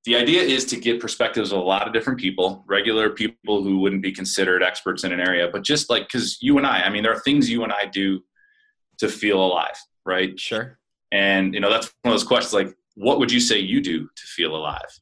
the 0.05 0.15
idea 0.15 0.41
is 0.41 0.65
to 0.65 0.77
get 0.77 0.99
perspectives 0.99 1.51
of 1.51 1.59
a 1.59 1.63
lot 1.63 1.85
of 1.85 1.93
different 1.93 2.19
people, 2.19 2.63
regular 2.67 3.09
people 3.09 3.63
who 3.63 3.79
wouldn't 3.79 4.01
be 4.01 4.11
considered 4.11 4.63
experts 4.63 5.03
in 5.03 5.11
an 5.11 5.19
area, 5.19 5.49
but 5.51 5.63
just 5.63 5.89
like 5.89 6.03
because 6.03 6.41
you 6.41 6.57
and 6.57 6.65
I, 6.65 6.81
I 6.81 6.89
mean, 6.89 7.03
there 7.03 7.13
are 7.13 7.19
things 7.19 7.49
you 7.49 7.63
and 7.63 7.71
I 7.71 7.85
do 7.85 8.21
to 8.99 9.07
feel 9.07 9.43
alive, 9.43 9.75
right? 10.05 10.39
Sure. 10.39 10.79
And 11.11 11.53
you 11.53 11.59
know, 11.59 11.69
that's 11.69 11.93
one 12.01 12.13
of 12.13 12.19
those 12.19 12.27
questions 12.27 12.53
like, 12.53 12.75
what 12.95 13.19
would 13.19 13.31
you 13.31 13.39
say 13.39 13.59
you 13.59 13.81
do 13.81 14.03
to 14.03 14.23
feel 14.25 14.55
alive? 14.55 14.99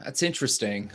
That's 0.00 0.22
interesting. 0.22 0.90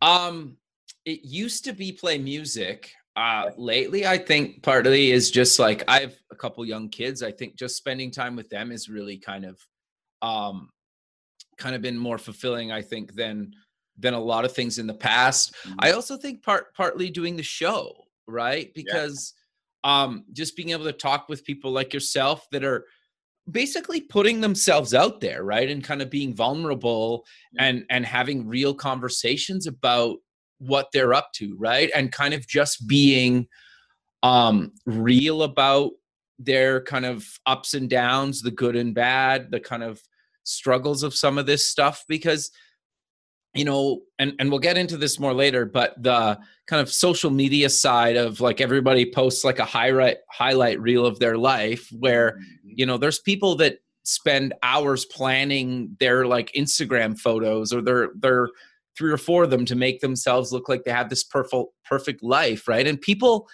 Um, 0.00 0.56
it 1.04 1.24
used 1.24 1.64
to 1.64 1.72
be 1.72 1.92
play 1.92 2.18
music. 2.18 2.92
Uh, 3.16 3.50
lately, 3.56 4.06
I 4.06 4.18
think 4.18 4.62
partly 4.62 5.10
is 5.10 5.30
just 5.30 5.58
like 5.58 5.82
I 5.88 6.00
have 6.00 6.14
a 6.30 6.36
couple 6.36 6.64
young 6.64 6.88
kids. 6.88 7.22
I 7.22 7.32
think 7.32 7.56
just 7.56 7.76
spending 7.76 8.10
time 8.10 8.36
with 8.36 8.48
them 8.48 8.70
is 8.70 8.88
really 8.88 9.18
kind 9.18 9.44
of 9.44 9.58
um 10.22 10.70
kind 11.58 11.74
of 11.74 11.82
been 11.82 11.98
more 11.98 12.18
fulfilling, 12.18 12.70
I 12.70 12.82
think, 12.82 13.14
than 13.14 13.52
than 13.98 14.14
a 14.14 14.20
lot 14.20 14.44
of 14.44 14.52
things 14.52 14.78
in 14.78 14.86
the 14.86 14.94
past. 14.94 15.54
Mm-hmm. 15.54 15.78
I 15.80 15.92
also 15.92 16.16
think 16.16 16.42
part 16.42 16.72
partly 16.74 17.10
doing 17.10 17.36
the 17.36 17.42
show, 17.42 17.92
right? 18.28 18.72
Because 18.74 19.34
yeah. 19.84 20.02
um 20.02 20.24
just 20.32 20.56
being 20.56 20.70
able 20.70 20.84
to 20.84 20.92
talk 20.92 21.28
with 21.28 21.44
people 21.44 21.72
like 21.72 21.92
yourself 21.92 22.46
that 22.52 22.64
are 22.64 22.86
basically 23.50 24.00
putting 24.00 24.40
themselves 24.40 24.94
out 24.94 25.20
there, 25.20 25.42
right? 25.42 25.68
And 25.68 25.82
kind 25.82 26.00
of 26.00 26.10
being 26.10 26.34
vulnerable 26.34 27.24
yeah. 27.52 27.64
and 27.64 27.84
and 27.90 28.06
having 28.06 28.46
real 28.46 28.72
conversations 28.72 29.66
about 29.66 30.18
what 30.60 30.88
they're 30.92 31.14
up 31.14 31.32
to, 31.34 31.56
right? 31.58 31.90
And 31.94 32.12
kind 32.12 32.34
of 32.34 32.46
just 32.46 32.86
being 32.86 33.48
um 34.22 34.72
real 34.86 35.42
about 35.42 35.92
their 36.38 36.82
kind 36.82 37.06
of 37.06 37.26
ups 37.46 37.74
and 37.74 37.88
downs, 37.88 38.42
the 38.42 38.50
good 38.50 38.76
and 38.76 38.94
bad, 38.94 39.50
the 39.50 39.60
kind 39.60 39.82
of 39.82 40.00
struggles 40.44 41.02
of 41.02 41.14
some 41.14 41.38
of 41.38 41.46
this 41.46 41.66
stuff 41.66 42.04
because 42.08 42.50
you 43.54 43.64
know 43.64 44.00
and 44.18 44.32
and 44.38 44.50
we'll 44.50 44.58
get 44.58 44.78
into 44.78 44.96
this 44.96 45.18
more 45.18 45.34
later 45.34 45.64
but 45.64 46.00
the 46.02 46.38
kind 46.66 46.80
of 46.80 46.90
social 46.90 47.30
media 47.30 47.68
side 47.68 48.16
of 48.16 48.40
like 48.40 48.60
everybody 48.60 49.10
posts 49.12 49.44
like 49.44 49.58
a 49.58 49.64
highlight 49.64 50.18
highlight 50.30 50.80
reel 50.80 51.04
of 51.04 51.18
their 51.18 51.36
life 51.36 51.88
where 51.98 52.32
mm-hmm. 52.32 52.70
you 52.76 52.86
know 52.86 52.96
there's 52.96 53.18
people 53.20 53.54
that 53.54 53.78
spend 54.04 54.54
hours 54.62 55.04
planning 55.04 55.94
their 56.00 56.26
like 56.26 56.50
Instagram 56.56 57.18
photos 57.18 57.72
or 57.72 57.82
their 57.82 58.10
their 58.16 58.48
three 58.96 59.10
or 59.10 59.16
four 59.16 59.44
of 59.44 59.50
them 59.50 59.64
to 59.64 59.74
make 59.74 60.00
themselves 60.00 60.52
look 60.52 60.68
like 60.68 60.84
they 60.84 60.90
have 60.90 61.08
this 61.08 61.24
perfect 61.24 61.66
perfect 61.84 62.22
life 62.22 62.68
right 62.68 62.86
and 62.86 63.00
people 63.00 63.48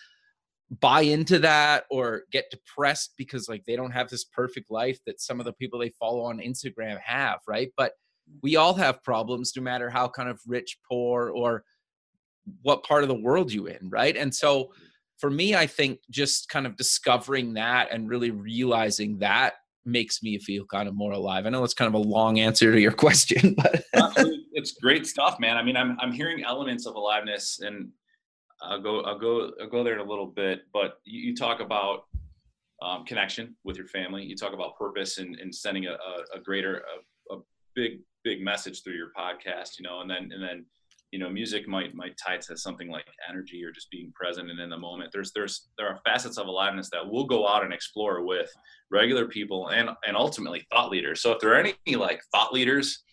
buy 0.81 1.03
into 1.03 1.39
that 1.39 1.85
or 1.91 2.23
get 2.33 2.51
depressed 2.51 3.15
because 3.17 3.49
like 3.49 3.65
they 3.67 3.77
don't 3.77 3.93
have 3.93 4.09
this 4.09 4.25
perfect 4.25 4.71
life 4.71 4.99
that 5.07 5.21
some 5.21 5.39
of 5.39 5.47
the 5.47 5.53
people 5.53 5.79
they 5.79 5.91
follow 5.91 6.23
on 6.23 6.39
Instagram 6.39 6.99
have, 7.01 7.39
right? 7.47 7.71
But 7.77 7.93
we 8.43 8.57
all 8.57 8.75
have 8.75 9.05
problems 9.05 9.53
no 9.57 9.63
matter 9.63 9.89
how 9.89 10.09
kind 10.09 10.29
of 10.29 10.41
rich, 10.47 10.79
poor, 10.89 11.31
or 11.31 11.63
what 12.63 12.83
part 12.83 13.03
of 13.03 13.09
the 13.09 13.15
world 13.15 13.53
you 13.53 13.67
in, 13.67 13.89
right? 13.89 14.17
And 14.17 14.35
so 14.35 14.73
for 15.19 15.31
me, 15.31 15.55
I 15.55 15.67
think 15.67 16.01
just 16.11 16.49
kind 16.49 16.67
of 16.67 16.77
discovering 16.77 17.55
that 17.55 17.93
and 17.93 18.09
really 18.09 18.33
realizing 18.33 19.19
that 19.19 19.55
makes 19.87 20.23
me 20.23 20.39
feel 20.39 20.65
kind 20.67 20.89
of 20.89 20.95
more 20.95 21.13
alive. 21.13 21.47
I 21.47 21.51
know 21.51 21.65
it's 21.65 21.75
kind 21.75 21.89
of 21.89 21.95
a 21.95 22.09
long 22.09 22.39
answer 22.39 22.73
to 22.73 22.81
your 22.81 22.93
question, 23.07 23.55
but 23.57 23.85
it's 24.53 24.73
great 24.73 25.07
stuff, 25.07 25.39
man. 25.41 25.57
I 25.57 25.63
mean, 25.63 25.77
I'm 25.77 25.97
I'm 26.01 26.13
hearing 26.13 26.45
elements 26.45 26.87
of 26.87 26.95
aliveness 26.95 27.61
and 27.61 27.91
I'll 28.63 28.81
go 28.81 29.01
I'll 29.03 29.19
go 29.19 29.53
I'll 29.61 29.69
go 29.69 29.85
there 29.85 29.95
in 29.95 30.01
a 30.01 30.09
little 30.09 30.27
bit, 30.27 30.63
but 30.73 30.99
you, 31.05 31.31
you 31.31 31.37
talk 31.37 31.61
about 31.61 32.05
um, 32.83 33.05
connection 33.05 33.57
with 33.65 33.77
your 33.77 33.87
family. 33.87 34.25
You 34.25 34.37
talk 34.37 34.53
about 34.53 34.77
purpose 34.77 35.19
and, 35.19 35.37
and 35.37 35.55
sending 35.55 35.87
a, 35.87 35.93
a, 35.93 36.39
a 36.39 36.41
greater 36.41 36.83
a, 37.31 37.35
a, 37.35 37.39
big 37.75 38.01
big 38.25 38.43
message 38.43 38.83
through 38.83 38.95
your 38.95 39.11
podcast, 39.17 39.79
you 39.79 39.83
know, 39.83 40.01
and 40.01 40.11
then 40.11 40.31
and 40.33 40.43
then 40.43 40.65
you 41.13 41.19
know 41.19 41.31
music 41.31 41.69
might 41.69 41.95
might 41.95 42.17
tie 42.17 42.37
to 42.37 42.57
something 42.57 42.91
like 42.91 43.07
energy 43.29 43.65
or 43.65 43.71
just 43.71 43.91
being 43.91 44.13
present 44.13 44.51
and 44.51 44.61
in 44.61 44.71
the 44.71 44.79
moment. 44.79 45.11
There's 45.13 45.33
there's 45.33 45.69
there 45.79 45.89
are 45.89 46.01
facets 46.05 46.39
of 46.39 46.47
aliveness 46.47 46.91
that 46.91 47.07
we'll 47.07 47.27
go 47.27 47.47
out 47.47 47.65
and 47.65 47.73
explore 47.73 48.25
with 48.25 48.51
regular 48.91 49.27
people 49.27 49.69
and 49.69 49.91
and 50.07 50.17
ultimately 50.17 50.67
thought 50.71 50.91
leaders. 50.91 51.21
So 51.21 51.33
if 51.33 51.41
there 51.41 51.53
are 51.53 51.59
any 51.59 51.75
like 51.97 52.21
thought 52.33 52.53
leaders 52.53 53.05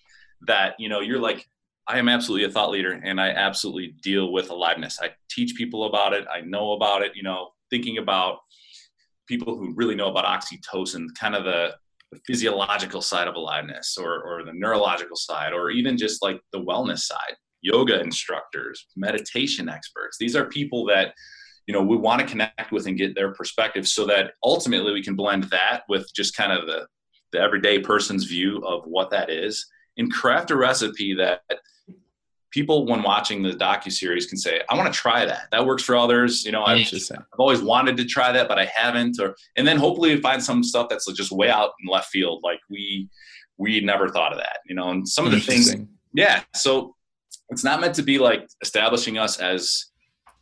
that 0.47 0.75
you 0.79 0.89
know 0.89 0.99
you're 0.99 1.19
like 1.19 1.47
I 1.87 1.99
am 1.99 2.07
absolutely 2.07 2.47
a 2.47 2.51
thought 2.51 2.69
leader 2.69 3.01
and 3.03 3.19
I 3.19 3.29
absolutely 3.29 3.95
deal 4.01 4.31
with 4.31 4.49
aliveness. 4.49 4.99
I 5.01 5.11
teach 5.29 5.55
people 5.55 5.85
about 5.85 6.13
it. 6.13 6.25
I 6.33 6.41
know 6.41 6.73
about 6.73 7.01
it, 7.01 7.11
you 7.13 7.23
know, 7.23 7.49
thinking 7.69 7.97
about 7.97 8.39
people 9.27 9.57
who 9.57 9.73
really 9.73 9.95
know 9.95 10.09
about 10.09 10.25
oxytocin, 10.25 11.07
kind 11.19 11.35
of 11.35 11.43
the, 11.43 11.75
the 12.11 12.19
physiological 12.25 13.01
side 13.01 13.27
of 13.27 13.35
aliveness 13.35 13.97
or, 13.97 14.21
or 14.23 14.45
the 14.45 14.53
neurological 14.53 15.17
side, 15.17 15.51
or 15.51 15.71
even 15.71 15.97
just 15.97 16.23
like 16.23 16.39
the 16.53 16.59
wellness 16.59 16.99
side, 16.99 17.35
yoga 17.63 17.99
instructors, 17.99 18.87
meditation 18.95 19.67
experts. 19.69 20.17
These 20.19 20.35
are 20.35 20.45
people 20.45 20.85
that, 20.85 21.13
you 21.65 21.73
know, 21.73 21.81
we 21.81 21.97
want 21.97 22.21
to 22.21 22.27
connect 22.27 22.71
with 22.71 22.85
and 22.85 22.97
get 22.97 23.15
their 23.15 23.33
perspective 23.33 23.87
so 23.87 24.05
that 24.05 24.33
ultimately 24.43 24.93
we 24.93 25.03
can 25.03 25.15
blend 25.15 25.45
that 25.45 25.83
with 25.89 26.13
just 26.13 26.35
kind 26.35 26.51
of 26.51 26.67
the, 26.67 26.85
the 27.31 27.39
everyday 27.39 27.79
person's 27.79 28.25
view 28.25 28.57
of 28.65 28.83
what 28.85 29.09
that 29.09 29.29
is 29.29 29.65
and 29.97 30.11
craft 30.11 30.51
a 30.51 30.55
recipe 30.55 31.15
that 31.15 31.41
people 32.53 32.85
when 32.85 33.01
watching 33.01 33.41
the 33.41 33.51
docu 33.51 33.91
series 33.91 34.27
can 34.27 34.37
say, 34.37 34.61
"I 34.69 34.77
want 34.77 34.93
to 34.93 34.97
try 34.97 35.25
that. 35.25 35.47
That 35.51 35.65
works 35.65 35.83
for 35.83 35.95
others." 35.95 36.45
You 36.45 36.51
know, 36.51 36.63
I've, 36.63 36.87
I've, 36.93 37.39
always 37.39 37.61
wanted 37.61 37.97
to 37.97 38.05
try 38.05 38.31
that, 38.31 38.47
but 38.47 38.59
I 38.59 38.65
haven't. 38.65 39.19
Or 39.19 39.35
and 39.57 39.67
then 39.67 39.77
hopefully 39.77 40.19
find 40.21 40.41
some 40.41 40.63
stuff 40.63 40.87
that's 40.89 41.11
just 41.13 41.31
way 41.31 41.49
out 41.49 41.71
in 41.83 41.91
left 41.91 42.09
field, 42.09 42.41
like 42.43 42.59
we 42.69 43.09
we 43.57 43.81
never 43.81 44.07
thought 44.07 44.31
of 44.31 44.37
that. 44.37 44.59
You 44.67 44.75
know, 44.75 44.89
and 44.89 45.07
some 45.07 45.25
of 45.25 45.31
the 45.31 45.39
things, 45.39 45.75
yeah. 46.13 46.43
So 46.55 46.95
it's 47.53 47.63
not 47.63 47.79
meant 47.79 47.95
to 47.95 48.03
be 48.03 48.19
like 48.19 48.47
establishing 48.61 49.17
us 49.17 49.39
as 49.39 49.85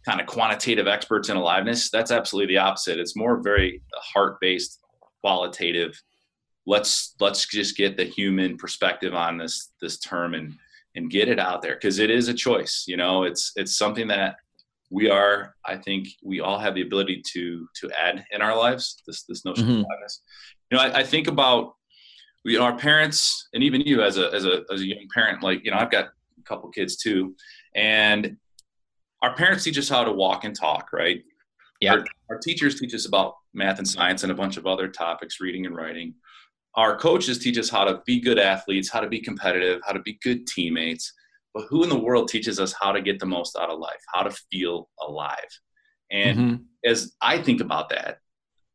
kind 0.06 0.20
of 0.20 0.28
quantitative 0.28 0.88
experts 0.88 1.30
in 1.30 1.38
aliveness. 1.38 1.90
That's 1.92 2.12
absolutely 2.12 2.56
the 2.56 2.60
opposite. 2.60 3.00
It's 3.00 3.16
more 3.16 3.42
very 3.42 3.82
heart 3.96 4.38
based, 4.42 4.80
qualitative. 5.22 6.00
Let's 6.66 7.16
let's 7.20 7.48
just 7.48 7.78
get 7.78 7.98
the 7.98 8.06
human 8.06 8.58
perspective 8.58 9.14
on 9.14 9.38
this 9.38 9.72
this 9.82 10.00
term 10.00 10.34
and 10.34 10.56
and 10.96 11.10
get 11.10 11.30
it 11.30 11.40
out 11.40 11.62
there 11.62 11.76
because 11.76 12.00
it 12.00 12.10
is 12.10 12.28
a 12.28 12.34
choice 12.34 12.86
you 12.88 12.98
know 12.98 13.24
it's 13.24 13.54
it's 13.56 13.78
something 13.78 14.08
that 14.08 14.36
we 14.90 15.10
are 15.10 15.56
i 15.66 15.76
think 15.76 16.08
we 16.24 16.42
all 16.42 16.60
have 16.60 16.76
the 16.76 16.82
ability 16.82 17.22
to 17.26 17.68
to 17.76 17.90
add 18.00 18.26
in 18.32 18.42
our 18.42 18.56
lives 18.56 19.02
this 19.08 19.24
this 19.24 19.46
notion 19.46 19.64
mm-hmm. 19.64 19.80
of 19.80 19.86
aliveness. 19.86 20.22
you 20.70 20.78
know 20.78 20.84
I, 20.84 21.00
I, 21.00 21.04
think 21.04 21.28
about 21.28 21.74
know 22.46 22.64
our 22.64 22.76
parents 22.76 23.48
and 23.54 23.64
even 23.64 23.82
you 23.82 24.02
as 24.02 24.18
a 24.18 24.34
as 24.34 24.46
a 24.46 24.64
as 24.72 24.82
a 24.82 24.86
young 24.86 25.08
parent 25.14 25.42
like 25.44 25.64
you 25.64 25.72
know 25.72 25.78
i've 25.78 25.92
got 25.92 26.10
a 26.42 26.50
couple 26.50 26.70
kids 26.70 26.98
too 26.98 27.36
and 27.76 28.38
our 29.22 29.36
parents 29.36 29.64
teach 29.64 29.78
us 29.78 29.90
how 29.90 30.04
to 30.04 30.12
walk 30.12 30.44
and 30.44 30.56
talk 30.56 30.92
right 30.94 31.24
yeah 31.80 31.94
our, 31.94 32.06
our 32.30 32.38
teachers 32.38 32.80
teach 32.80 32.94
us 32.94 33.06
about 33.06 33.36
math 33.54 33.78
and 33.78 33.88
science 33.88 34.24
and 34.24 34.32
a 34.32 34.36
bunch 34.36 34.58
of 34.58 34.66
other 34.66 34.88
topics 34.88 35.40
reading 35.40 35.66
and 35.66 35.76
writing 35.76 36.14
our 36.76 36.98
coaches 36.98 37.38
teach 37.38 37.58
us 37.58 37.70
how 37.70 37.84
to 37.84 38.02
be 38.06 38.20
good 38.20 38.40
athletes, 38.40 38.90
how 38.90 39.02
to 39.02 39.10
be 39.10 39.20
competitive, 39.20 39.82
how 39.86 39.94
to 39.94 40.02
be 40.02 40.18
good 40.24 40.48
teammates. 40.48 41.14
But 41.54 41.66
who 41.70 41.84
in 41.84 41.90
the 41.90 42.00
world 42.00 42.30
teaches 42.30 42.60
us 42.60 42.74
how 42.80 42.94
to 42.94 43.02
get 43.02 43.20
the 43.20 43.26
most 43.26 43.58
out 43.58 43.70
of 43.70 43.80
life, 43.80 44.00
how 44.14 44.24
to 44.24 44.32
feel 44.52 44.88
alive? 45.02 45.50
And 46.10 46.40
mm-hmm. 46.40 46.56
as 46.86 47.14
I 47.22 47.40
think 47.40 47.60
about 47.60 47.90
that, 47.90 48.20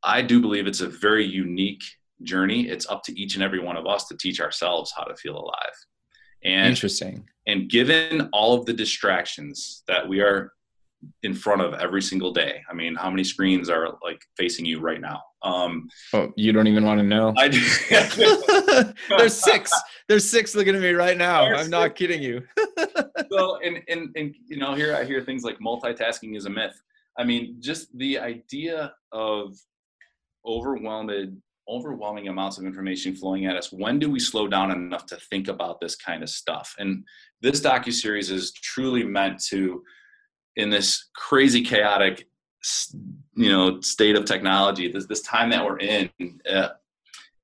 I 0.02 0.20
do 0.20 0.40
believe 0.40 0.66
it's 0.66 0.82
a 0.82 0.88
very 0.88 1.24
unique 1.24 1.82
journey. 2.22 2.68
It's 2.68 2.86
up 2.86 3.02
to 3.04 3.18
each 3.18 3.34
and 3.34 3.42
every 3.42 3.60
one 3.60 3.76
of 3.76 3.86
us 3.86 4.08
to 4.08 4.16
teach 4.16 4.40
ourselves 4.40 4.92
how 4.94 5.04
to 5.04 5.16
feel 5.16 5.38
alive. 5.38 5.72
And 6.44 6.68
interesting. 6.68 7.26
And 7.46 7.68
given 7.68 8.28
all 8.32 8.54
of 8.54 8.66
the 8.66 8.72
distractions 8.72 9.82
that 9.86 10.06
we 10.06 10.20
are 10.20 10.52
in 11.22 11.34
front 11.34 11.62
of 11.62 11.74
every 11.74 12.02
single 12.02 12.32
day, 12.32 12.62
I 12.68 12.74
mean, 12.74 12.94
how 12.94 13.10
many 13.10 13.22
screens 13.22 13.70
are 13.70 13.96
like 14.02 14.20
facing 14.36 14.64
you 14.64 14.80
right 14.80 15.00
now? 15.00 15.22
Um, 15.42 15.88
oh, 16.12 16.32
you 16.36 16.52
don't 16.52 16.66
even 16.66 16.84
want 16.84 16.98
to 16.98 17.06
know. 17.06 17.32
I 17.38 17.48
do. 17.48 17.60
There's 19.16 19.34
six. 19.34 19.70
There's 20.08 20.28
six 20.28 20.54
looking 20.54 20.74
at 20.74 20.80
me 20.80 20.90
right 20.90 21.16
now. 21.16 21.44
There's 21.44 21.62
I'm 21.62 21.70
not 21.70 21.94
kidding 21.94 22.22
you. 22.22 22.42
so, 23.30 23.58
and, 23.62 23.80
and, 23.88 24.10
and, 24.16 24.34
you 24.46 24.56
know, 24.56 24.74
here 24.74 24.96
I 24.96 25.04
hear 25.04 25.20
things 25.20 25.44
like 25.44 25.58
multitasking 25.58 26.36
is 26.36 26.46
a 26.46 26.50
myth. 26.50 26.80
I 27.18 27.24
mean, 27.24 27.56
just 27.60 27.96
the 27.96 28.18
idea 28.18 28.92
of 29.12 29.56
overwhelmed 30.44 31.40
overwhelming 31.68 32.28
amounts 32.28 32.58
of 32.58 32.64
information 32.64 33.14
flowing 33.14 33.46
at 33.46 33.56
us 33.56 33.72
when 33.72 33.98
do 33.98 34.08
we 34.08 34.20
slow 34.20 34.46
down 34.46 34.70
enough 34.70 35.04
to 35.06 35.16
think 35.16 35.48
about 35.48 35.80
this 35.80 35.96
kind 35.96 36.22
of 36.22 36.28
stuff 36.28 36.74
and 36.78 37.04
this 37.42 37.60
docu 37.60 37.92
series 37.92 38.30
is 38.30 38.52
truly 38.52 39.04
meant 39.04 39.42
to 39.48 39.82
in 40.56 40.70
this 40.70 41.08
crazy 41.14 41.62
chaotic 41.62 42.28
you 43.34 43.50
know 43.50 43.80
state 43.80 44.16
of 44.16 44.24
technology 44.24 44.90
this 44.90 45.06
this 45.06 45.22
time 45.22 45.50
that 45.50 45.64
we're 45.64 45.78
in 45.78 46.10
uh, 46.50 46.68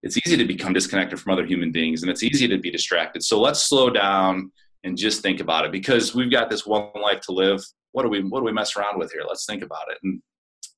it's 0.03 0.19
easy 0.27 0.37
to 0.37 0.45
become 0.45 0.73
disconnected 0.73 1.21
from 1.21 1.33
other 1.33 1.47
human 1.47 1.71
beings 1.71 2.03
and 2.03 2.11
it's 2.11 2.23
easy 2.23 2.49
to 2.49 2.59
be 2.59 2.71
distracted 2.71 3.23
so 3.23 3.41
let's 3.41 3.63
slow 3.65 3.89
down 3.91 4.51
and 4.85 4.99
just 4.99 5.23
think 5.23 5.39
about 5.39 5.65
it 5.65 5.71
because 5.71 6.15
we've 6.15 6.31
got 6.31 6.51
this 6.51 6.67
one 6.67 6.89
life 7.01 7.21
to 7.21 7.33
live 7.33 7.63
what 7.93 8.03
do 8.03 8.09
we 8.09 8.23
what 8.23 8.41
do 8.41 8.45
we 8.45 8.53
mess 8.53 8.77
around 8.77 8.99
with 8.99 9.13
here 9.13 9.23
let's 9.29 9.47
think 9.47 9.63
about 9.63 9.85
it 9.91 9.99
and 10.03 10.21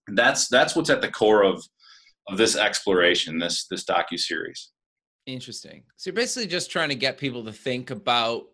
that's 0.08 0.48
that's 0.48 0.76
what's 0.76 0.90
at 0.90 1.00
the 1.00 1.10
core 1.10 1.42
of 1.42 1.62
of 2.28 2.38
this 2.38 2.56
exploration, 2.56 3.38
this 3.38 3.66
this 3.66 3.84
docu 3.84 4.18
series. 4.18 4.70
Interesting. 5.26 5.84
So 5.96 6.10
you're 6.10 6.16
basically 6.16 6.48
just 6.48 6.70
trying 6.70 6.90
to 6.90 6.94
get 6.94 7.18
people 7.18 7.44
to 7.44 7.52
think 7.52 7.90
about 7.90 8.44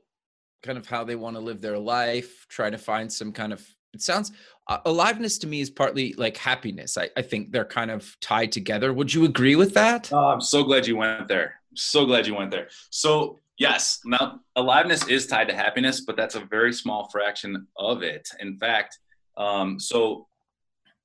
kind 0.62 0.78
of 0.78 0.86
how 0.86 1.04
they 1.04 1.16
want 1.16 1.36
to 1.36 1.40
live 1.40 1.60
their 1.60 1.78
life, 1.78 2.46
try 2.48 2.70
to 2.70 2.78
find 2.78 3.12
some 3.12 3.32
kind 3.32 3.52
of. 3.52 3.66
It 3.92 4.02
sounds 4.02 4.30
uh, 4.68 4.78
aliveness 4.84 5.36
to 5.38 5.48
me 5.48 5.60
is 5.60 5.68
partly 5.68 6.12
like 6.12 6.36
happiness. 6.36 6.96
I, 6.96 7.10
I 7.16 7.22
think 7.22 7.50
they're 7.50 7.64
kind 7.64 7.90
of 7.90 8.16
tied 8.20 8.52
together. 8.52 8.92
Would 8.92 9.12
you 9.12 9.24
agree 9.24 9.56
with 9.56 9.74
that? 9.74 10.12
Oh, 10.12 10.28
I'm 10.28 10.40
so 10.40 10.62
glad 10.62 10.86
you 10.86 10.96
went 10.96 11.26
there. 11.26 11.54
So 11.74 12.06
glad 12.06 12.26
you 12.26 12.36
went 12.36 12.52
there. 12.52 12.68
So 12.90 13.40
yes, 13.58 13.98
now 14.04 14.40
aliveness 14.54 15.08
is 15.08 15.26
tied 15.26 15.48
to 15.48 15.54
happiness, 15.54 16.02
but 16.02 16.16
that's 16.16 16.36
a 16.36 16.40
very 16.40 16.72
small 16.72 17.08
fraction 17.10 17.66
of 17.76 18.02
it. 18.02 18.28
In 18.38 18.56
fact, 18.58 18.98
um, 19.36 19.80
so 19.80 20.28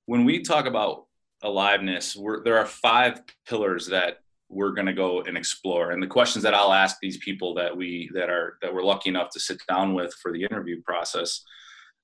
when 0.05 0.25
we 0.25 0.43
talk 0.43 0.67
about 0.67 1.05
aliveness, 1.41 2.17
there 2.43 2.57
are 2.57 2.65
five 2.65 3.21
pillars 3.47 3.87
that 3.87 4.19
we're 4.49 4.71
going 4.71 4.86
to 4.86 4.93
go 4.93 5.21
and 5.21 5.38
explore. 5.38 5.91
And 5.91 6.01
the 6.01 6.08
questions 6.08 6.43
that 6.43 6.53
I'll 6.53 6.73
ask 6.73 6.97
these 7.01 7.17
people 7.17 7.53
that 7.55 7.75
we 7.75 8.10
that 8.13 8.29
are 8.29 8.58
that 8.62 8.73
we're 8.73 8.84
lucky 8.84 9.10
enough 9.10 9.29
to 9.31 9.39
sit 9.39 9.60
down 9.67 9.93
with 9.93 10.13
for 10.21 10.31
the 10.31 10.43
interview 10.43 10.81
process, 10.84 11.41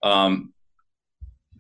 um, 0.04 0.54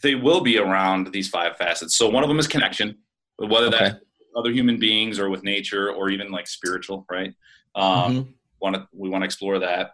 they 0.01 0.15
will 0.15 0.41
be 0.41 0.57
around 0.57 1.11
these 1.11 1.29
five 1.29 1.57
facets. 1.57 1.97
So 1.97 2.09
one 2.09 2.23
of 2.23 2.29
them 2.29 2.39
is 2.39 2.47
connection, 2.47 2.97
whether 3.37 3.67
okay. 3.67 3.77
that 3.79 4.01
other 4.35 4.51
human 4.51 4.79
beings 4.79 5.19
or 5.19 5.29
with 5.29 5.43
nature 5.43 5.91
or 5.91 6.09
even 6.09 6.31
like 6.31 6.47
spiritual, 6.47 7.05
right? 7.11 7.33
Um, 7.75 7.85
mm-hmm. 7.85 8.31
Want 8.61 8.75
to 8.75 8.87
we 8.93 9.09
want 9.09 9.23
to 9.23 9.25
explore 9.25 9.59
that. 9.59 9.91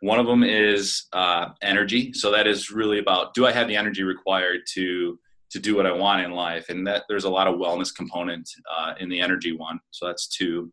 One 0.00 0.20
of 0.20 0.26
them 0.26 0.42
is 0.42 1.06
uh, 1.12 1.48
energy. 1.62 2.12
So 2.12 2.30
that 2.32 2.46
is 2.46 2.70
really 2.70 2.98
about 2.98 3.34
do 3.34 3.46
I 3.46 3.52
have 3.52 3.68
the 3.68 3.76
energy 3.76 4.02
required 4.02 4.60
to 4.74 5.18
to 5.50 5.58
do 5.58 5.76
what 5.76 5.86
I 5.86 5.92
want 5.92 6.22
in 6.22 6.32
life. 6.32 6.68
And 6.68 6.86
that 6.86 7.04
there's 7.08 7.24
a 7.24 7.30
lot 7.30 7.46
of 7.46 7.56
wellness 7.56 7.94
component 7.94 8.48
uh, 8.76 8.94
in 8.98 9.08
the 9.08 9.20
energy 9.20 9.52
one. 9.52 9.78
So 9.90 10.06
that's 10.06 10.28
two. 10.28 10.72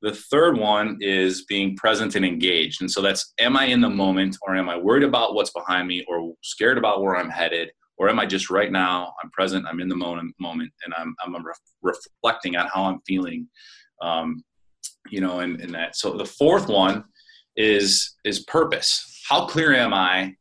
The 0.00 0.14
third 0.14 0.56
one 0.56 0.98
is 1.00 1.44
being 1.46 1.76
present 1.76 2.14
and 2.14 2.24
engaged. 2.24 2.80
And 2.80 2.90
so 2.90 3.02
that's 3.02 3.34
am 3.38 3.56
I 3.56 3.64
in 3.64 3.80
the 3.80 3.90
moment 3.90 4.36
or 4.42 4.54
am 4.54 4.68
I 4.68 4.76
worried 4.76 5.02
about 5.02 5.34
what's 5.34 5.50
behind 5.50 5.88
me 5.88 6.04
or 6.08 6.34
scared 6.42 6.78
about 6.78 7.02
where 7.02 7.16
I'm 7.16 7.30
headed? 7.30 7.70
Or 7.98 8.08
am 8.08 8.20
I 8.20 8.26
just 8.26 8.48
right 8.48 8.70
now? 8.70 9.12
I'm 9.20 9.30
present, 9.30 9.66
I'm 9.66 9.80
in 9.80 9.88
the 9.88 9.96
moment, 9.96 10.32
and 10.84 10.94
I'm, 10.96 11.16
I'm 11.20 11.34
reflecting 11.82 12.54
on 12.54 12.68
how 12.72 12.84
I'm 12.84 13.00
feeling, 13.04 13.48
um, 14.00 14.44
you 15.10 15.20
know, 15.20 15.40
and, 15.40 15.60
and 15.60 15.74
that. 15.74 15.96
So 15.96 16.16
the 16.16 16.24
fourth 16.24 16.68
one 16.68 17.02
is 17.56 18.14
is 18.24 18.44
purpose. 18.44 19.20
How 19.28 19.46
clear 19.46 19.74
am 19.74 19.92
I 19.92 20.34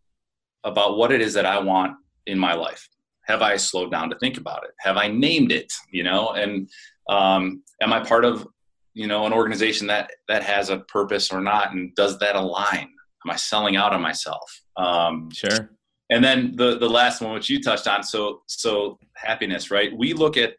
about 0.63 0.97
what 0.97 1.11
it 1.11 1.19
is 1.19 1.33
that 1.33 1.45
I 1.45 1.59
want 1.59 1.97
in 2.27 2.37
my 2.37 2.53
life? 2.53 2.87
Have 3.27 3.41
I 3.41 3.57
slowed 3.57 3.91
down 3.91 4.09
to 4.09 4.17
think 4.19 4.37
about 4.37 4.63
it? 4.63 4.71
Have 4.79 4.97
I 4.97 5.07
named 5.07 5.51
it? 5.51 5.71
You 5.91 6.03
know, 6.03 6.29
and 6.29 6.69
um, 7.09 7.63
am 7.81 7.93
I 7.93 7.99
part 7.99 8.25
of 8.25 8.47
you 8.93 9.07
know 9.07 9.25
an 9.25 9.33
organization 9.33 9.87
that 9.87 10.11
that 10.27 10.43
has 10.43 10.69
a 10.69 10.79
purpose 10.79 11.31
or 11.31 11.41
not? 11.41 11.73
And 11.73 11.93
does 11.95 12.17
that 12.19 12.35
align? 12.35 12.89
Am 13.25 13.31
I 13.31 13.35
selling 13.35 13.75
out 13.75 13.93
on 13.93 14.01
myself? 14.01 14.61
Um, 14.77 15.29
sure. 15.31 15.71
And 16.09 16.23
then 16.23 16.55
the 16.55 16.77
the 16.77 16.89
last 16.89 17.21
one, 17.21 17.33
which 17.33 17.49
you 17.49 17.61
touched 17.61 17.87
on, 17.87 18.01
so 18.03 18.43
so 18.47 18.97
happiness, 19.15 19.71
right? 19.71 19.95
We 19.95 20.13
look 20.13 20.37
at 20.37 20.55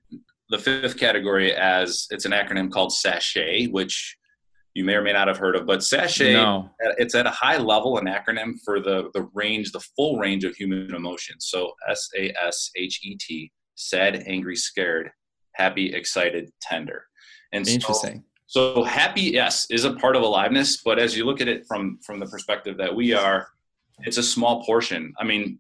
the 0.51 0.59
fifth 0.59 0.99
category 0.99 1.55
as 1.55 2.07
it's 2.11 2.25
an 2.25 2.33
acronym 2.33 2.71
called 2.71 2.91
SASHET, 2.91 3.71
which 3.71 4.18
you 4.79 4.85
may 4.85 4.95
or 4.95 5.03
may 5.03 5.13
not 5.13 5.27
have 5.27 5.37
heard 5.37 5.57
of. 5.57 5.67
But 5.67 5.81
SASHET, 5.81 6.35
no. 6.35 6.71
it's 6.99 7.17
at 7.17 7.27
a 7.27 7.31
high 7.31 7.59
level, 7.59 7.99
an 7.99 8.07
acronym 8.07 8.55
for 8.65 8.79
the, 8.79 9.11
the 9.13 9.29
range, 9.35 9.73
the 9.73 9.81
full 9.97 10.19
range 10.19 10.45
of 10.45 10.55
human 10.55 10.95
emotions. 10.95 11.47
So 11.47 11.73
S 11.91 12.09
A 12.17 12.33
S 12.41 12.71
H 12.77 13.01
E 13.03 13.19
T, 13.21 13.51
sad, 13.75 14.23
angry, 14.29 14.55
scared, 14.55 15.11
happy, 15.55 15.93
excited, 15.93 16.51
tender. 16.63 17.07
And 17.53 17.67
interesting. 17.67 18.23
So, 18.47 18.77
so 18.77 18.85
happy, 18.85 19.23
yes, 19.23 19.67
is 19.69 19.85
a 19.85 19.95
part 19.95 20.15
of 20.15 20.23
aliveness. 20.23 20.81
But 20.85 21.01
as 21.01 21.17
you 21.17 21.25
look 21.25 21.41
at 21.41 21.49
it 21.49 21.65
from 21.67 21.99
from 22.07 22.21
the 22.21 22.27
perspective 22.27 22.79
that 22.79 22.95
we 22.95 23.13
are, 23.13 23.49
it's 24.03 24.19
a 24.19 24.23
small 24.23 24.65
portion. 24.65 25.13
I 25.19 25.25
mean, 25.25 25.59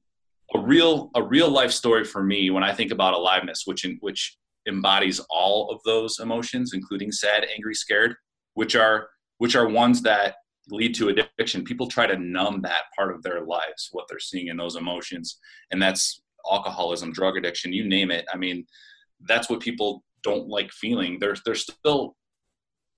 a 0.55 0.61
real 0.61 1.11
a 1.17 1.23
real 1.25 1.51
life 1.51 1.73
story 1.73 2.05
for 2.05 2.23
me 2.23 2.51
when 2.51 2.63
I 2.63 2.73
think 2.73 2.93
about 2.93 3.15
aliveness, 3.15 3.63
which 3.65 3.85
in, 3.85 3.99
which 4.01 4.39
embodies 4.69 5.21
all 5.29 5.71
of 5.71 5.81
those 5.85 6.21
emotions, 6.21 6.73
including 6.73 7.11
sad, 7.11 7.45
angry, 7.53 7.75
scared 7.75 8.15
which 8.59 8.75
are 8.75 9.11
which 9.39 9.55
are 9.55 9.69
ones 9.69 10.03
that 10.03 10.35
lead 10.69 10.93
to 10.97 11.11
addiction. 11.11 11.63
People 11.63 11.87
try 11.87 12.09
to 12.09 12.19
numb 12.19 12.61
that 12.63 12.87
part 12.97 13.15
of 13.15 13.23
their 13.23 13.45
lives 13.45 13.89
what 13.93 14.07
they're 14.09 14.19
seeing 14.19 14.49
in 14.49 14.57
those 14.57 14.75
emotions 14.75 15.39
and 15.71 15.81
that's 15.81 16.23
alcoholism 16.51 17.13
drug 17.13 17.37
addiction 17.37 17.73
you 17.73 17.87
name 17.87 18.11
it. 18.11 18.27
I 18.35 18.37
mean 18.37 18.67
that's 19.29 19.49
what 19.49 19.61
people 19.61 20.03
don't 20.25 20.49
like 20.49 20.73
feeling. 20.73 21.19
They're 21.21 21.37
they're 21.45 21.55
still 21.55 22.17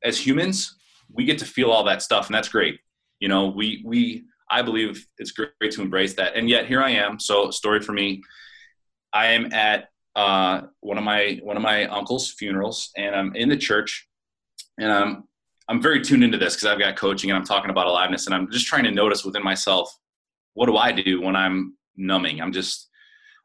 as 0.03 0.18
humans 0.18 0.75
we 1.12 1.27
get 1.27 1.38
to 1.40 1.44
feel 1.44 1.70
all 1.70 1.85
that 1.85 2.01
stuff 2.01 2.29
and 2.29 2.35
that's 2.35 2.49
great. 2.49 2.81
You 3.20 3.29
know 3.29 3.49
we 3.49 3.83
we 3.85 4.25
i 4.51 4.62
believe 4.62 5.07
it's 5.18 5.33
great 5.33 5.73
to 5.73 5.83
embrace 5.83 6.14
that. 6.14 6.37
And 6.37 6.49
yet 6.49 6.66
here 6.66 6.83
i 6.83 6.90
am. 6.90 7.20
So 7.20 7.51
story 7.51 7.81
for 7.81 7.92
me. 7.92 8.23
I 9.12 9.27
am 9.27 9.53
at 9.53 9.88
uh, 10.16 10.62
one 10.81 10.96
of 10.96 11.05
my 11.05 11.38
one 11.42 11.59
of 11.59 11.62
my 11.62 11.85
uncle's 11.87 12.33
funerals 12.33 12.90
and 12.96 13.14
i'm 13.14 13.35
in 13.37 13.49
the 13.49 13.57
church 13.57 14.09
and 14.79 14.90
i'm 14.90 15.25
I'm 15.71 15.81
very 15.81 16.03
tuned 16.03 16.25
into 16.25 16.37
this 16.37 16.57
because 16.57 16.67
I've 16.67 16.81
got 16.81 16.97
coaching 16.97 17.31
and 17.31 17.39
I'm 17.39 17.45
talking 17.45 17.71
about 17.71 17.87
aliveness 17.87 18.27
and 18.27 18.35
I'm 18.35 18.51
just 18.51 18.67
trying 18.67 18.83
to 18.85 18.91
notice 18.91 19.25
within 19.25 19.45
myself 19.45 19.97
what 20.55 20.67
do 20.67 20.77
I 20.77 20.91
do 20.91 21.23
when 21.23 21.37
I'm 21.37 21.77
numbing? 21.97 22.41
I'm 22.41 22.53
just 22.53 22.89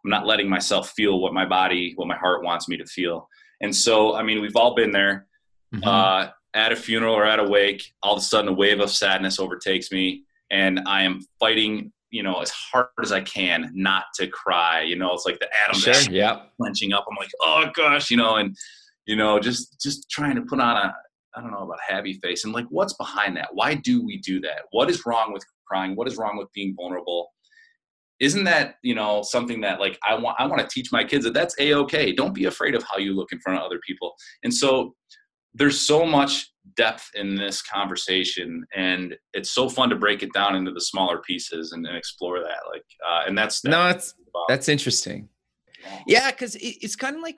I'm 0.04 0.10
not 0.10 0.26
letting 0.26 0.50
myself 0.50 0.92
feel 0.92 1.20
what 1.20 1.34
my 1.34 1.46
body, 1.46 1.94
what 1.96 2.08
my 2.08 2.18
heart 2.18 2.44
wants 2.44 2.68
me 2.68 2.78
to 2.78 2.86
feel. 2.86 3.30
And 3.62 3.76
so, 3.76 4.16
I 4.16 4.24
mean, 4.24 4.42
we've 4.42 4.56
all 4.56 4.76
been 4.76 4.92
there 4.92 5.28
mm-hmm. 5.74 5.88
uh, 5.88 6.30
at 6.54 6.72
a 6.72 6.76
funeral 6.76 7.14
or 7.16 7.26
at 7.26 7.40
a 7.40 7.44
wake. 7.44 7.94
All 8.04 8.14
of 8.14 8.20
a 8.20 8.24
sudden, 8.24 8.50
a 8.50 8.54
wave 8.54 8.80
of 8.80 8.90
sadness 8.90 9.40
overtakes 9.40 9.92
me, 9.92 10.24
and 10.52 10.82
I 10.86 11.04
am 11.04 11.22
fighting, 11.40 11.92
you 12.12 12.22
know, 12.22 12.42
as 12.42 12.50
hard 12.50 12.88
as 13.02 13.12
I 13.12 13.22
can 13.22 13.72
not 13.74 14.06
to 14.16 14.28
cry. 14.28 14.82
You 14.82 14.96
know, 14.96 15.14
it's 15.14 15.26
like 15.26 15.40
the 15.40 15.50
atom 15.64 15.80
sure, 15.80 16.14
yeah, 16.14 16.42
clenching 16.58 16.94
up. 16.94 17.06
I'm 17.10 17.18
like, 17.18 17.32
oh 17.42 17.66
gosh, 17.76 18.12
you 18.12 18.18
know, 18.18 18.36
and 18.36 18.56
you 19.06 19.16
know, 19.16 19.40
just 19.40 19.80
just 19.82 20.10
trying 20.10 20.36
to 20.36 20.42
put 20.42 20.60
on 20.60 20.78
a 20.78 20.96
I 21.36 21.42
don't 21.42 21.52
know 21.52 21.64
about 21.64 21.80
happy 21.86 22.14
face 22.14 22.46
and 22.46 22.54
like 22.54 22.66
what's 22.70 22.94
behind 22.94 23.36
that? 23.38 23.50
Why 23.54 23.76
do 23.76 24.04
we 24.06 24.18
do 24.20 24.40
that? 24.42 24.64
What 24.72 24.90
is 24.90 25.06
wrong 25.06 25.34
with 25.34 25.44
crying? 25.68 25.96
What 25.96 26.08
is 26.08 26.18
wrong 26.18 26.38
with 26.38 26.52
being 26.54 26.74
vulnerable? 26.76 27.32
Isn't 28.20 28.46
that, 28.46 28.76
you 28.82 28.96
know, 28.96 29.22
something 29.24 29.60
that 29.62 29.80
like 29.80 30.00
I 30.08 30.16
want 30.16 30.38
I 30.40 30.48
want 30.48 30.62
to 30.62 30.68
teach 30.68 30.92
my 30.92 31.04
kids 31.04 31.26
that 31.26 31.34
that's 31.34 31.56
a-okay. 31.60 32.14
Don't 32.14 32.34
be 32.34 32.46
afraid 32.46 32.76
of 32.76 32.84
how 32.84 32.98
you 32.98 33.14
look 33.14 33.32
in 33.32 33.40
front 33.40 33.60
of 33.60 33.66
other 33.66 33.80
people. 33.86 34.14
And 34.44 34.54
so 34.54 34.96
there's 35.56 35.80
so 35.80 36.06
much 36.06 36.52
depth 36.76 37.10
in 37.16 37.36
this 37.36 37.62
conversation 37.62 38.66
and 38.76 39.16
it's 39.34 39.52
so 39.52 39.70
fun 39.70 39.90
to 39.90 39.96
break 39.96 40.24
it 40.24 40.34
down 40.34 40.56
into 40.56 40.72
the 40.72 40.82
smaller 40.82 41.20
pieces 41.20 41.72
and, 41.72 41.86
and 41.86 41.96
explore 41.96 42.40
that 42.40 42.60
like 42.72 42.84
uh, 43.08 43.22
and 43.28 43.38
that's, 43.38 43.62
that's 43.62 43.72
no 43.72 43.84
that's 43.86 44.14
that's 44.50 44.68
interesting 44.68 45.30
yeah 46.08 46.32
because 46.32 46.56
it, 46.56 46.76
it's 46.82 46.96
kind 46.96 47.16
of 47.16 47.22
like 47.22 47.38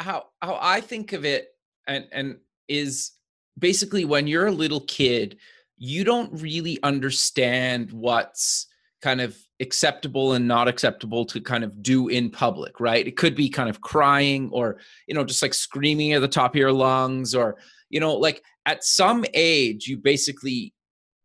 how 0.00 0.24
how 0.42 0.58
i 0.60 0.80
think 0.80 1.14
of 1.14 1.24
it 1.24 1.48
and 1.86 2.06
and 2.12 2.36
is 2.68 3.12
basically 3.58 4.04
when 4.04 4.26
you're 4.26 4.46
a 4.46 4.52
little 4.52 4.80
kid, 4.80 5.36
you 5.76 6.04
don't 6.04 6.30
really 6.40 6.78
understand 6.82 7.92
what's 7.92 8.66
kind 9.00 9.20
of 9.20 9.36
acceptable 9.60 10.32
and 10.32 10.48
not 10.48 10.68
acceptable 10.68 11.24
to 11.24 11.40
kind 11.40 11.62
of 11.64 11.82
do 11.82 12.08
in 12.08 12.30
public, 12.30 12.80
right? 12.80 13.06
It 13.06 13.16
could 13.16 13.34
be 13.34 13.48
kind 13.48 13.70
of 13.70 13.80
crying 13.80 14.50
or, 14.52 14.78
you 15.06 15.14
know, 15.14 15.24
just 15.24 15.42
like 15.42 15.54
screaming 15.54 16.12
at 16.12 16.20
the 16.20 16.28
top 16.28 16.52
of 16.52 16.58
your 16.58 16.72
lungs 16.72 17.34
or, 17.34 17.56
you 17.90 18.00
know, 18.00 18.14
like 18.14 18.42
at 18.66 18.84
some 18.84 19.24
age, 19.34 19.86
you 19.86 19.96
basically, 19.96 20.72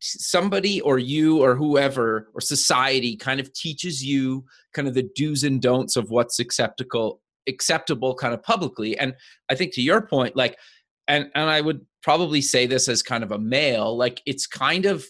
somebody 0.05 0.81
or 0.81 0.99
you 0.99 1.41
or 1.41 1.55
whoever 1.55 2.29
or 2.33 2.41
society 2.41 3.15
kind 3.15 3.39
of 3.39 3.53
teaches 3.53 4.03
you 4.03 4.43
kind 4.73 4.87
of 4.87 4.93
the 4.93 5.09
do's 5.15 5.45
and 5.45 5.61
don'ts 5.61 5.95
of 5.95 6.09
what's 6.09 6.39
acceptable 6.39 7.21
acceptable 7.47 8.13
kind 8.13 8.33
of 8.33 8.43
publicly 8.43 8.97
and 8.97 9.13
i 9.49 9.55
think 9.55 9.73
to 9.73 9.81
your 9.81 10.01
point 10.01 10.35
like 10.35 10.57
and 11.07 11.29
and 11.35 11.49
i 11.49 11.61
would 11.61 11.85
probably 12.03 12.41
say 12.41 12.67
this 12.67 12.87
as 12.87 13.01
kind 13.01 13.23
of 13.23 13.31
a 13.31 13.39
male 13.39 13.97
like 13.97 14.21
it's 14.25 14.45
kind 14.45 14.85
of 14.85 15.05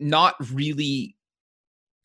not 0.00 0.34
really 0.52 1.16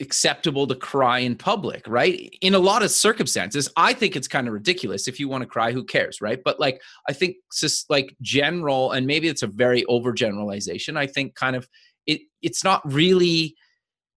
acceptable 0.01 0.65
to 0.65 0.75
cry 0.75 1.19
in 1.19 1.35
public, 1.35 1.83
right? 1.87 2.35
In 2.41 2.55
a 2.55 2.59
lot 2.59 2.81
of 2.81 2.89
circumstances, 2.91 3.69
I 3.77 3.93
think 3.93 4.15
it's 4.15 4.27
kind 4.27 4.47
of 4.47 4.53
ridiculous. 4.53 5.07
If 5.07 5.19
you 5.19 5.29
want 5.29 5.43
to 5.43 5.47
cry, 5.47 5.71
who 5.71 5.83
cares, 5.83 6.19
right? 6.19 6.41
But 6.43 6.59
like, 6.59 6.81
I 7.07 7.13
think 7.13 7.35
just 7.53 7.89
like 7.89 8.15
general, 8.21 8.91
and 8.91 9.05
maybe 9.05 9.27
it's 9.27 9.43
a 9.43 9.47
very 9.47 9.83
overgeneralization. 9.83 10.97
I 10.97 11.07
think 11.07 11.35
kind 11.35 11.55
of 11.55 11.69
it, 12.07 12.21
it's 12.41 12.63
not 12.63 12.81
really. 12.91 13.55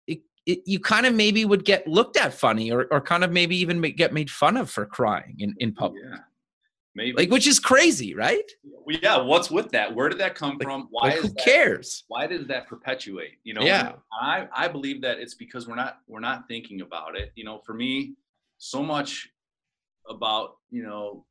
It, 0.07 0.21
it, 0.47 0.61
you 0.67 0.79
kind 0.79 1.05
of 1.05 1.15
maybe 1.15 1.45
would 1.45 1.65
get 1.65 1.87
looked 1.87 2.17
at 2.17 2.33
funny, 2.33 2.71
or 2.71 2.87
or 2.91 3.01
kind 3.01 3.25
of 3.25 3.33
maybe 3.33 3.57
even 3.57 3.81
get 3.81 4.13
made 4.13 4.31
fun 4.31 4.57
of 4.57 4.71
for 4.71 4.87
crying 4.87 5.37
in 5.39 5.55
in 5.59 5.75
public. 5.75 6.03
Yeah. 6.09 6.19
Maybe. 6.95 7.13
Like, 7.17 7.31
which 7.31 7.47
is 7.47 7.59
crazy, 7.59 8.15
right? 8.15 8.45
Well, 8.65 8.97
yeah. 9.03 9.17
What's 9.17 9.51
with 9.51 9.71
that? 9.71 9.95
Where 9.95 10.09
did 10.11 10.19
that 10.19 10.35
come 10.35 10.51
Like- 10.59 10.63
from? 10.63 10.89
Why 10.91 11.09
Like, 11.09 11.19
who 11.21 11.29
that, 11.29 11.39
cares? 11.45 12.05
Why 12.09 12.27
does 12.27 12.47
that 12.49 12.67
perpetuate? 12.67 13.39
You 13.45 13.55
know. 13.55 13.63
Yeah. 13.63 13.95
I 14.21 14.47
I 14.55 14.69
believe 14.69 15.01
that 15.03 15.19
it's 15.19 15.35
because 15.35 15.67
we're 15.67 15.75
not 15.77 15.99
we're 16.07 16.21
not 16.21 16.49
thinking 16.49 16.83
about 16.83 17.17
it. 17.17 17.33
You 17.35 17.45
know, 17.45 17.59
for 17.65 17.73
me, 17.75 18.15
so 18.59 18.83
much 18.83 19.29
about 20.09 20.57
you 20.71 20.83
know 20.83 21.25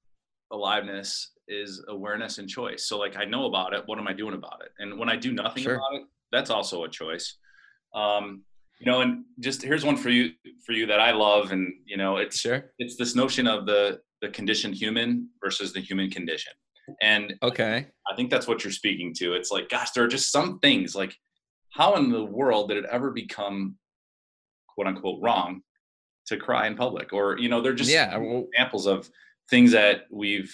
aliveness 0.52 1.32
is 1.48 1.84
awareness 1.90 2.38
and 2.40 2.48
choice. 2.50 2.86
So 2.86 2.98
like 2.98 3.16
I 3.18 3.26
know 3.26 3.46
about 3.46 3.74
it. 3.74 3.84
What 3.86 4.00
am 4.00 4.08
I 4.08 4.14
doing 4.14 4.34
about 4.34 4.62
it? 4.66 4.72
And 4.80 4.98
when 4.98 5.10
I 5.10 5.16
do 5.16 5.32
nothing 5.32 5.64
Sure. 5.64 5.76
about 5.76 5.94
it, 5.96 6.04
that's 6.32 6.50
also 6.50 6.84
a 6.86 6.90
choice. 6.90 7.38
Um, 7.94 8.44
you 8.80 8.92
know, 8.92 9.02
and 9.02 9.26
just 9.40 9.62
here's 9.62 9.86
one 9.86 9.98
for 9.98 10.10
you 10.10 10.32
for 10.66 10.72
you 10.72 10.88
that 10.88 11.00
I 11.00 11.12
love, 11.12 11.52
and 11.52 11.72
you 11.86 11.98
know, 11.98 12.18
it's 12.18 12.40
Sure. 12.40 12.74
it's 12.80 12.96
this 12.96 13.16
notion 13.16 13.46
of 13.48 13.66
the 13.68 14.02
the 14.22 14.30
conditioned 14.30 14.76
human 14.76 15.30
versus 15.44 15.74
the 15.74 15.80
human 15.82 16.10
condition 16.10 16.54
and 17.02 17.34
Okay. 17.44 17.88
i 18.12 18.16
think 18.16 18.30
that's 18.30 18.48
what 18.48 18.64
you're 18.64 18.72
speaking 18.74 19.14
to 19.16 19.34
it's 19.34 19.52
like 19.52 19.70
gosh 19.70 19.92
there 19.92 20.04
are 20.04 20.08
just 20.08 20.32
some 20.32 20.60
things 20.60 20.96
like 20.96 21.16
how 21.70 21.96
in 21.96 22.10
the 22.12 22.24
world 22.24 22.70
did 22.70 22.78
it 22.78 22.86
ever 22.92 23.12
become 23.12 23.76
quote 24.68 24.88
unquote 24.88 25.20
wrong 25.22 25.62
to 26.28 26.38
cry 26.38 26.68
in 26.68 26.76
public 26.76 27.14
or 27.14 27.38
you 27.40 27.50
know 27.50 27.62
they're 27.62 27.74
just 27.74 27.92
Yeah. 27.92 28.16
Well, 28.18 28.48
examples 28.54 28.86
of 28.88 29.10
things 29.50 29.72
that 29.72 30.06
we've 30.12 30.54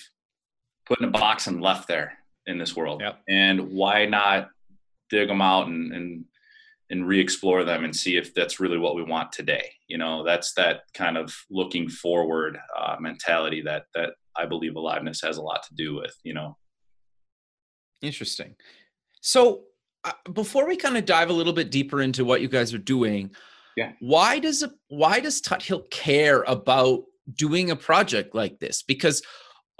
put 0.86 1.00
in 1.00 1.06
a 1.06 1.12
box 1.12 1.48
and 1.48 1.62
left 1.62 1.88
there 1.88 2.14
in 2.46 2.58
this 2.58 2.76
world 2.76 3.02
Yep. 3.02 3.20
and 3.28 3.72
why 3.72 4.06
not 4.06 4.50
dig 5.10 5.28
them 5.28 5.42
out 5.42 5.68
and 5.68 5.92
and 5.94 6.26
and 6.90 7.08
re-explore 7.08 7.64
them 7.64 7.84
and 7.84 7.96
see 7.96 8.16
if 8.18 8.34
that's 8.34 8.60
really 8.60 8.78
what 8.78 8.96
we 8.96 9.04
want 9.04 9.32
today 9.32 9.70
you 9.88 9.98
know 9.98 10.24
that's 10.24 10.54
that 10.54 10.82
kind 10.94 11.18
of 11.18 11.36
looking 11.50 11.90
forward 11.90 12.58
uh, 12.78 12.96
mentality 13.00 13.62
that 13.62 13.84
that 13.94 14.12
i 14.38 14.46
believe 14.46 14.76
aliveness 14.76 15.22
has 15.22 15.38
a 15.38 15.42
lot 15.42 15.64
to 15.64 15.74
do 15.76 15.96
with 15.96 16.16
you 16.24 16.34
know 16.34 16.56
Interesting. 18.02 18.56
So, 19.22 19.64
uh, 20.04 20.12
before 20.34 20.68
we 20.68 20.78
kind 20.78 20.98
of 20.98 21.06
dive 21.06 21.30
a 21.30 21.34
little 21.34 21.54
bit 21.54 21.72
deeper 21.72 22.02
into 22.02 22.24
what 22.24 22.42
you 22.42 22.48
guys 22.48 22.74
are 22.74 22.78
doing, 22.78 23.32
Yeah. 23.76 23.94
why 24.00 24.38
does 24.40 24.62
it, 24.62 24.72
why 24.90 25.20
does 25.20 25.42
Tuthill 25.42 25.90
care 25.90 26.44
about 26.48 27.04
doing 27.34 27.72
a 27.72 27.76
project 27.76 28.36
like 28.36 28.60
this? 28.60 28.84
Because 28.84 29.24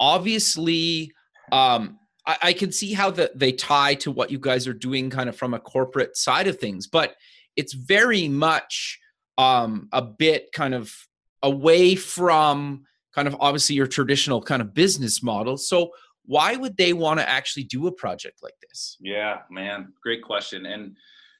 obviously, 0.00 1.12
um, 1.52 1.98
I, 2.28 2.36
I 2.42 2.52
can 2.52 2.70
see 2.70 2.92
how 2.92 3.10
the, 3.10 3.32
they 3.34 3.50
tie 3.50 3.94
to 3.96 4.12
what 4.12 4.30
you 4.30 4.38
guys 4.38 4.68
are 4.68 4.74
doing, 4.74 5.10
kind 5.10 5.28
of 5.28 5.36
from 5.36 5.54
a 5.54 5.58
corporate 5.58 6.16
side 6.16 6.46
of 6.46 6.58
things, 6.58 6.86
but 6.86 7.16
it's 7.56 7.72
very 7.72 8.28
much 8.28 9.00
um, 9.38 9.88
a 9.92 10.02
bit 10.02 10.52
kind 10.52 10.74
of 10.74 10.94
away 11.42 11.96
from 11.96 12.84
kind 13.14 13.26
of 13.26 13.36
obviously 13.40 13.74
your 13.74 13.86
traditional 13.86 14.42
kind 14.42 14.62
of 14.62 14.74
business 14.74 15.22
model. 15.22 15.56
So 15.56 15.90
why 16.24 16.56
would 16.56 16.76
they 16.76 16.92
want 16.92 17.18
to 17.18 17.28
actually 17.28 17.64
do 17.64 17.86
a 17.86 17.92
project 17.92 18.40
like 18.42 18.54
this? 18.68 18.96
Yeah, 19.00 19.38
man, 19.50 19.92
great 20.02 20.22
question. 20.22 20.66
And 20.66 20.96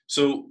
so 0.07 0.51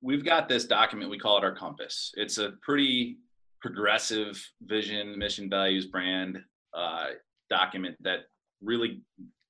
we've 0.00 0.24
got 0.24 0.48
this 0.48 0.64
document, 0.66 1.10
we 1.10 1.18
call 1.18 1.38
it 1.38 1.44
our 1.44 1.54
compass. 1.54 2.12
It's 2.14 2.38
a 2.38 2.52
pretty 2.62 3.18
progressive 3.60 4.42
vision, 4.62 5.18
mission, 5.18 5.50
values, 5.50 5.86
brand 5.86 6.38
uh, 6.72 7.06
document 7.50 7.96
that 8.00 8.20
really 8.62 9.02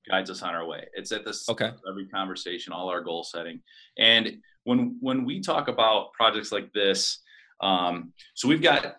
guides 0.09 0.31
us 0.31 0.43
on 0.43 0.55
our 0.55 0.67
way. 0.67 0.87
It's 0.95 1.13
at 1.13 1.25
this 1.25 1.49
Okay. 1.49 1.73
every 1.89 2.07
conversation, 2.07 2.73
all 2.73 2.89
our 2.89 3.01
goal 3.01 3.25
setting. 3.25 3.61
And 3.99 4.39
when 4.65 4.97
when 5.01 5.25
we 5.25 5.41
talk 5.41 5.69
about 5.69 6.13
projects 6.13 6.53
like 6.53 6.73
this, 6.73 7.21
um, 7.61 8.13
so 8.35 8.49
we've 8.49 8.63
got 8.63 8.97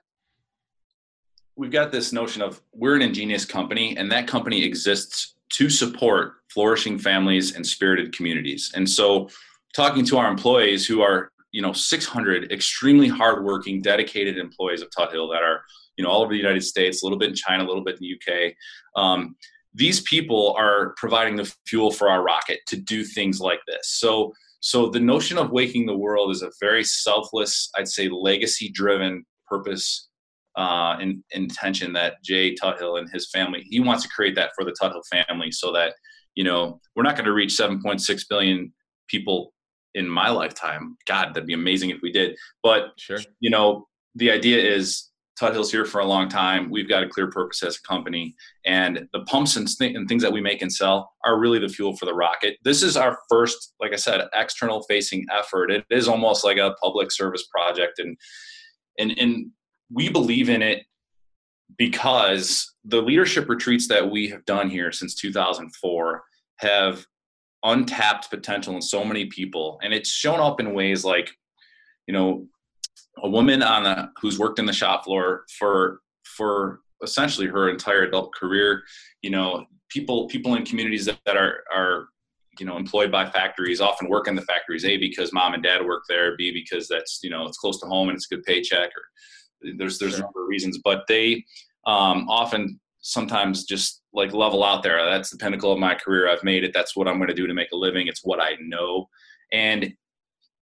we've 1.56 1.72
got 1.72 1.92
this 1.92 2.14
notion 2.14 2.42
of 2.42 2.62
we're 2.74 2.96
an 2.96 3.02
ingenious 3.02 3.46
company, 3.46 3.98
and 3.98 4.12
that 4.12 4.28
company 4.28 4.64
exists 4.64 5.36
to 5.50 5.70
support 5.70 6.34
flourishing 6.50 7.00
families 7.00 7.56
and 7.56 7.66
spirited 7.66 8.16
communities. 8.16 8.72
And 8.76 8.88
so, 8.90 9.30
talking 9.76 10.06
to 10.06 10.18
our 10.18 10.30
employees 10.30 10.86
who 10.86 11.02
are 11.02 11.32
you 11.52 11.62
know 11.62 11.74
600 11.74 12.52
extremely 12.52 13.08
hardworking, 13.08 13.82
dedicated 13.82 14.38
employees 14.38 14.82
of 14.82 14.90
Tuthill 14.90 15.32
that 15.32 15.44
are 15.44 15.62
you 15.98 16.04
know 16.04 16.10
all 16.10 16.22
over 16.22 16.34
the 16.34 16.38
United 16.40 16.64
States, 16.64 17.02
a 17.02 17.06
little 17.06 17.18
bit 17.20 17.30
in 17.30 17.36
China, 17.36 17.64
a 17.64 17.68
little 17.68 17.84
bit 17.84 18.00
in 18.00 18.08
the 18.08 18.14
UK. 18.16 18.54
Um, 18.96 19.36
these 19.78 20.02
people 20.02 20.56
are 20.58 20.96
providing 20.98 21.36
the 21.36 21.54
fuel 21.68 21.92
for 21.92 22.10
our 22.10 22.24
rocket 22.24 22.60
to 22.68 22.78
do 22.78 23.04
things 23.04 23.40
like 23.40 23.60
this. 23.68 23.80
So, 23.84 24.34
so 24.60 24.90
the 24.90 25.00
notion 25.00 25.38
of 25.38 25.52
waking 25.52 25.86
the 25.86 25.96
world 25.96 26.32
is 26.32 26.42
a 26.42 26.52
very 26.60 26.84
selfless, 26.84 27.70
I'd 27.78 27.88
say, 27.88 28.10
legacy-driven 28.10 29.24
purpose 29.48 30.10
uh, 30.58 30.98
and 31.00 31.24
intention 31.32 31.94
that 31.94 32.16
Jay 32.24 32.56
Tuthill 32.56 32.98
and 32.98 33.08
his 33.12 33.30
family 33.30 33.62
he 33.70 33.80
wants 33.80 34.02
to 34.04 34.10
create 34.10 34.34
that 34.36 34.52
for 34.56 34.66
the 34.66 34.76
Tuthill 34.82 35.04
family, 35.12 35.52
so 35.52 35.72
that 35.74 35.94
you 36.34 36.44
know 36.44 36.80
we're 36.96 37.04
not 37.04 37.16
going 37.16 37.26
to 37.26 37.34
reach 37.34 37.52
7.6 37.52 38.24
billion 38.28 38.74
people 39.08 39.54
in 39.94 40.10
my 40.10 40.30
lifetime. 40.30 40.98
God, 41.08 41.30
that'd 41.30 41.46
be 41.46 41.54
amazing 41.54 41.92
if 41.92 42.00
we 42.02 42.12
did. 42.12 42.36
But 42.64 42.94
Sure. 42.98 43.20
you 43.40 43.52
know, 43.52 43.88
the 44.16 44.32
idea 44.32 44.58
is 44.58 45.12
Tuthill's 45.40 45.72
here 45.72 45.86
for 45.86 46.00
a 46.00 46.06
long 46.06 46.30
time. 46.30 46.70
We've 46.70 46.90
got 46.90 47.04
a 47.04 47.08
clear 47.08 47.30
purpose 47.30 47.62
as 47.64 47.78
a 47.78 47.88
company, 47.88 48.36
and 48.66 49.08
the 49.14 49.22
pumps 49.22 49.56
and, 49.56 49.68
th- 49.68 49.96
and 49.96 50.08
things 50.08 50.24
that 50.24 50.32
we 50.32 50.42
make 50.42 50.62
and 50.62 50.74
sell 50.74 51.12
are 51.24 51.40
really 51.40 51.60
the 51.60 51.70
fuel 51.70 51.96
for 51.96 52.06
the 52.06 52.14
rocket. 52.14 52.58
This 52.64 52.82
is 52.82 52.98
our 52.98 53.20
first, 53.30 53.74
like 53.80 53.94
I 53.94 53.98
said, 53.98 54.22
external 54.34 54.84
facing 54.84 55.26
effort. 55.32 55.72
It 55.72 55.86
is 55.90 56.08
almost 56.08 56.44
like 56.44 56.58
a 56.58 56.76
public 56.82 57.12
service 57.12 57.48
project, 57.48 58.00
and 58.00 58.18
and 58.98 59.18
and 59.18 59.52
we 59.92 60.10
believe 60.10 60.50
in 60.50 60.62
it 60.62 60.84
because 61.78 62.74
the 62.86 63.02
leadership 63.02 63.50
retreats 63.50 63.88
that 63.90 64.10
we 64.10 64.30
have 64.30 64.46
done 64.46 64.70
here 64.70 64.92
since 64.92 65.16
2004 65.16 66.24
have 66.58 67.06
untapped 67.64 68.30
potential 68.30 68.76
in 68.76 68.82
so 68.82 69.04
many 69.04 69.26
people, 69.26 69.80
and 69.84 69.94
it's 69.94 70.10
shown 70.10 70.40
up 70.40 70.60
in 70.60 70.74
ways 70.74 71.06
like, 71.06 71.32
you 72.08 72.14
know, 72.14 72.48
a 73.24 73.30
woman 73.30 73.62
on 73.64 73.86
a 73.86 74.12
who's 74.22 74.40
worked 74.40 74.60
in 74.60 74.66
the 74.66 74.74
shop 74.74 75.06
floor 75.06 75.46
for 75.58 76.02
for 76.24 76.82
essentially 77.04 77.48
her 77.48 77.70
entire 77.70 78.04
adult 78.04 78.34
career 78.34 78.84
you 79.22 79.30
know 79.30 79.66
people 79.90 80.28
people 80.28 80.56
in 80.56 80.66
communities 80.66 81.06
that, 81.06 81.20
that 81.26 81.38
are 81.38 81.64
are 81.74 82.08
you 82.60 82.66
know 82.66 82.78
employed 82.78 83.12
by 83.12 83.30
factories 83.30 83.82
often 83.82 84.10
work 84.10 84.28
in 84.28 84.36
the 84.36 84.42
factories 84.44 84.86
a 84.86 84.98
because 84.98 85.32
mom 85.34 85.54
and 85.54 85.64
dad 85.64 85.86
work 85.86 86.04
there 86.10 86.36
b 86.38 86.52
because 86.52 86.88
that's 86.88 87.20
you 87.24 87.30
know 87.30 87.46
it's 87.46 87.58
close 87.58 87.80
to 87.80 87.86
home 87.86 88.10
and 88.10 88.16
it's 88.16 88.28
a 88.32 88.36
good 88.36 88.44
paycheck 88.44 88.90
or 88.90 89.74
there's 89.78 90.00
there's 90.00 90.16
a 90.16 90.22
number 90.22 90.44
of 90.44 90.50
reasons 90.50 90.80
but 90.84 91.04
they 91.08 91.44
um, 91.86 92.28
often 92.28 92.80
sometimes 93.02 93.64
just 93.64 94.02
like 94.14 94.34
level 94.34 94.64
out 94.64 94.84
there 94.84 95.04
that's 95.06 95.30
the 95.30 95.38
pinnacle 95.38 95.72
of 95.72 95.80
my 95.80 95.96
career. 95.96 96.30
I've 96.30 96.44
made 96.44 96.64
it. 96.64 96.74
That's 96.74 96.96
what 96.96 97.08
i'm 97.08 97.18
going 97.18 97.30
to 97.30 97.34
do 97.34 97.48
to 97.48 97.54
make 97.54 97.72
a 97.72 97.78
living. 97.78 98.08
It's 98.08 98.26
what 98.26 98.42
i 98.42 98.56
know. 98.60 99.08
And 99.52 99.94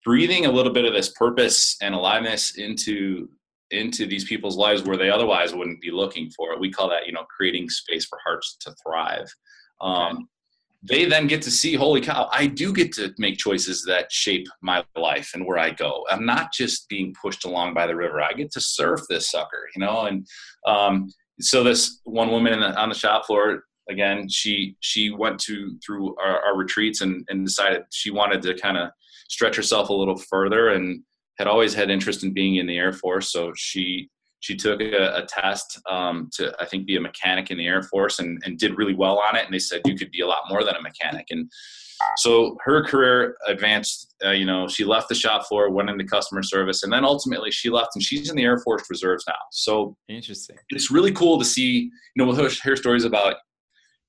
breathing 0.03 0.45
a 0.45 0.51
little 0.51 0.71
bit 0.71 0.85
of 0.85 0.93
this 0.93 1.09
purpose 1.09 1.77
and 1.81 1.93
aliveness 1.93 2.55
into 2.57 3.29
into 3.71 4.05
these 4.05 4.23
people's 4.23 4.55
lives 4.55 4.83
where 4.83 4.97
they 4.97 5.09
otherwise 5.09 5.53
wouldn't 5.53 5.81
be 5.81 5.91
looking 5.91 6.29
for 6.31 6.53
it. 6.53 6.59
We 6.59 6.71
call 6.71 6.89
that, 6.89 7.05
you 7.05 7.11
know, 7.11 7.25
creating 7.35 7.69
space 7.69 8.05
for 8.05 8.17
hearts 8.25 8.57
to 8.61 8.73
thrive. 8.81 9.27
Um, 9.81 10.29
They 10.83 11.05
then 11.05 11.27
get 11.27 11.41
to 11.41 11.51
see, 11.51 11.75
holy 11.75 11.99
cow, 11.99 12.29
I 12.31 12.47
do 12.47 12.71
get 12.71 12.93
to 12.93 13.13
make 13.17 13.37
choices 13.37 13.83
that 13.85 14.11
shape 14.11 14.47
my 14.61 14.85
life 14.95 15.31
and 15.33 15.45
where 15.45 15.57
I 15.57 15.71
go. 15.71 16.05
I'm 16.09 16.25
not 16.25 16.53
just 16.53 16.87
being 16.87 17.13
pushed 17.21 17.45
along 17.45 17.73
by 17.73 17.87
the 17.87 17.95
river. 17.95 18.21
I 18.21 18.31
get 18.33 18.51
to 18.51 18.61
surf 18.61 19.01
this 19.09 19.29
sucker, 19.29 19.67
you 19.75 19.81
know. 19.83 20.05
And 20.05 20.25
um, 20.65 21.11
so 21.41 21.63
this 21.63 21.99
one 22.03 22.29
woman 22.31 22.53
in 22.53 22.61
the, 22.61 22.73
on 22.79 22.89
the 22.89 22.95
shop 22.95 23.25
floor, 23.25 23.63
again, 23.89 24.29
she 24.29 24.77
she 24.79 25.09
went 25.09 25.39
to 25.41 25.77
through 25.85 26.15
our, 26.23 26.39
our 26.45 26.55
retreats 26.55 27.01
and, 27.01 27.25
and 27.27 27.45
decided 27.45 27.83
she 27.91 28.11
wanted 28.11 28.41
to 28.43 28.53
kind 28.53 28.77
of 28.77 28.91
stretch 29.27 29.55
herself 29.55 29.89
a 29.89 29.93
little 29.93 30.17
further 30.17 30.69
and 30.69 31.01
had 31.37 31.47
always 31.47 31.73
had 31.73 31.89
interest 31.89 32.23
in 32.23 32.33
being 32.33 32.55
in 32.55 32.67
the 32.67 32.77
Air 32.77 32.93
Force, 32.93 33.31
so 33.31 33.53
she 33.55 34.09
she 34.39 34.55
took 34.55 34.79
a, 34.81 35.17
a 35.17 35.25
test 35.27 35.79
um, 35.89 36.29
to 36.33 36.53
I 36.59 36.65
think 36.65 36.85
be 36.85 36.95
a 36.95 37.01
mechanic 37.01 37.49
in 37.49 37.57
the 37.57 37.67
Air 37.67 37.83
Force 37.83 38.19
and, 38.19 38.41
and 38.45 38.57
did 38.57 38.77
really 38.77 38.93
well 38.93 39.19
on 39.19 39.35
it. 39.35 39.45
And 39.45 39.53
they 39.53 39.59
said 39.59 39.81
you 39.85 39.95
could 39.95 40.11
be 40.11 40.21
a 40.21 40.27
lot 40.27 40.43
more 40.49 40.63
than 40.63 40.75
a 40.75 40.81
mechanic. 40.81 41.25
And 41.31 41.49
so 42.17 42.57
her 42.63 42.83
career 42.83 43.35
advanced. 43.47 44.13
Uh, 44.23 44.31
you 44.31 44.45
know, 44.45 44.67
she 44.67 44.83
left 44.83 45.09
the 45.09 45.15
shop 45.15 45.47
floor, 45.47 45.69
went 45.69 45.89
into 45.89 46.03
customer 46.03 46.43
service, 46.43 46.83
and 46.83 46.91
then 46.91 47.05
ultimately 47.05 47.51
she 47.51 47.69
left, 47.69 47.89
and 47.95 48.03
she's 48.03 48.29
in 48.29 48.35
the 48.35 48.43
Air 48.43 48.59
Force 48.59 48.83
Reserves 48.89 49.23
now. 49.27 49.35
So 49.51 49.95
interesting. 50.09 50.57
It's 50.69 50.91
really 50.91 51.11
cool 51.11 51.39
to 51.39 51.45
see. 51.45 51.91
You 52.15 52.25
know, 52.25 52.25
we'll 52.25 52.49
hear 52.49 52.75
stories 52.75 53.05
about 53.05 53.35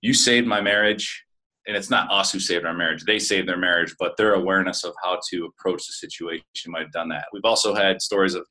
you 0.00 0.14
saved 0.14 0.46
my 0.46 0.60
marriage 0.60 1.24
and 1.68 1.76
it's 1.76 1.90
not 1.90 2.10
us 2.10 2.32
who 2.32 2.40
saved 2.40 2.64
our 2.64 2.74
marriage 2.74 3.04
they 3.04 3.18
saved 3.18 3.48
their 3.48 3.58
marriage 3.58 3.94
but 4.00 4.16
their 4.16 4.34
awareness 4.34 4.82
of 4.82 4.94
how 5.04 5.20
to 5.30 5.44
approach 5.44 5.86
the 5.86 5.92
situation 5.92 6.42
might 6.66 6.82
have 6.82 6.92
done 6.92 7.08
that 7.08 7.26
we've 7.32 7.44
also 7.44 7.74
had 7.74 8.02
stories 8.02 8.34
of 8.34 8.44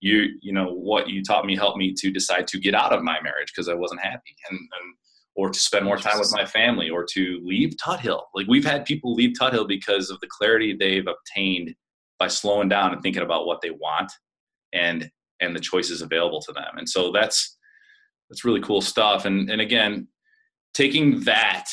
you 0.00 0.26
you 0.42 0.52
know 0.52 0.72
what 0.72 1.08
you 1.08 1.22
taught 1.22 1.46
me 1.46 1.54
helped 1.54 1.78
me 1.78 1.94
to 1.96 2.10
decide 2.10 2.46
to 2.46 2.58
get 2.58 2.74
out 2.74 2.92
of 2.92 3.02
my 3.02 3.20
marriage 3.22 3.52
because 3.54 3.68
i 3.68 3.74
wasn't 3.74 4.00
happy 4.00 4.34
and, 4.50 4.58
and 4.58 4.94
or 5.36 5.50
to 5.50 5.60
spend 5.60 5.84
more 5.84 5.98
time 5.98 6.18
with 6.18 6.32
my 6.32 6.46
family 6.46 6.88
or 6.88 7.04
to 7.04 7.40
leave 7.44 7.74
Tuthill. 7.76 8.22
Like 8.34 8.46
we've 8.48 8.64
had 8.64 8.86
people 8.86 9.14
leave 9.14 9.34
Tuthill 9.38 9.68
because 9.68 10.10
of 10.10 10.18
the 10.20 10.26
clarity 10.26 10.74
they've 10.74 11.06
obtained 11.06 11.74
by 12.18 12.28
slowing 12.28 12.70
down 12.70 12.94
and 12.94 13.02
thinking 13.02 13.22
about 13.22 13.46
what 13.46 13.60
they 13.60 13.70
want 13.70 14.10
and 14.72 15.10
and 15.40 15.54
the 15.54 15.60
choices 15.60 16.00
available 16.00 16.40
to 16.40 16.52
them. 16.52 16.78
And 16.78 16.88
so 16.88 17.12
that's 17.12 17.58
that's 18.30 18.44
really 18.44 18.62
cool 18.62 18.80
stuff. 18.80 19.26
And 19.26 19.50
and 19.50 19.60
again, 19.60 20.08
taking 20.72 21.20
that 21.24 21.66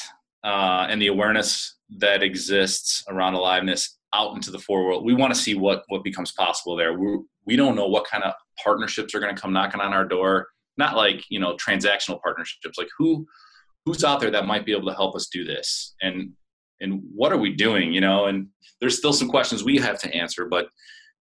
uh, 0.43 0.87
and 0.89 1.01
the 1.01 1.07
awareness 1.07 1.77
that 1.97 2.23
exists 2.23 3.03
around 3.09 3.33
aliveness 3.33 3.97
out 4.13 4.35
into 4.35 4.51
the 4.51 4.59
forward 4.59 4.87
world, 4.87 5.05
we 5.05 5.13
want 5.13 5.33
to 5.33 5.39
see 5.39 5.55
what 5.55 5.83
what 5.87 6.03
becomes 6.03 6.31
possible 6.33 6.75
there. 6.75 6.97
We 6.97 7.19
we 7.45 7.55
don't 7.55 7.75
know 7.75 7.87
what 7.87 8.05
kind 8.05 8.23
of 8.23 8.33
partnerships 8.63 9.15
are 9.15 9.19
going 9.19 9.35
to 9.35 9.41
come 9.41 9.53
knocking 9.53 9.81
on 9.81 9.93
our 9.93 10.05
door. 10.05 10.47
Not 10.77 10.95
like 10.95 11.23
you 11.29 11.39
know 11.39 11.55
transactional 11.55 12.21
partnerships. 12.21 12.77
Like 12.77 12.89
who 12.97 13.25
who's 13.85 14.03
out 14.03 14.19
there 14.19 14.31
that 14.31 14.45
might 14.45 14.65
be 14.65 14.71
able 14.71 14.87
to 14.87 14.95
help 14.95 15.15
us 15.15 15.27
do 15.27 15.43
this 15.43 15.95
and 16.01 16.31
and 16.79 17.01
what 17.13 17.31
are 17.31 17.37
we 17.37 17.53
doing 17.53 17.93
you 17.93 18.01
know 18.01 18.25
and 18.25 18.47
there's 18.79 18.97
still 18.97 19.13
some 19.13 19.27
questions 19.27 19.63
we 19.63 19.77
have 19.77 19.99
to 19.99 20.13
answer 20.13 20.45
but 20.45 20.67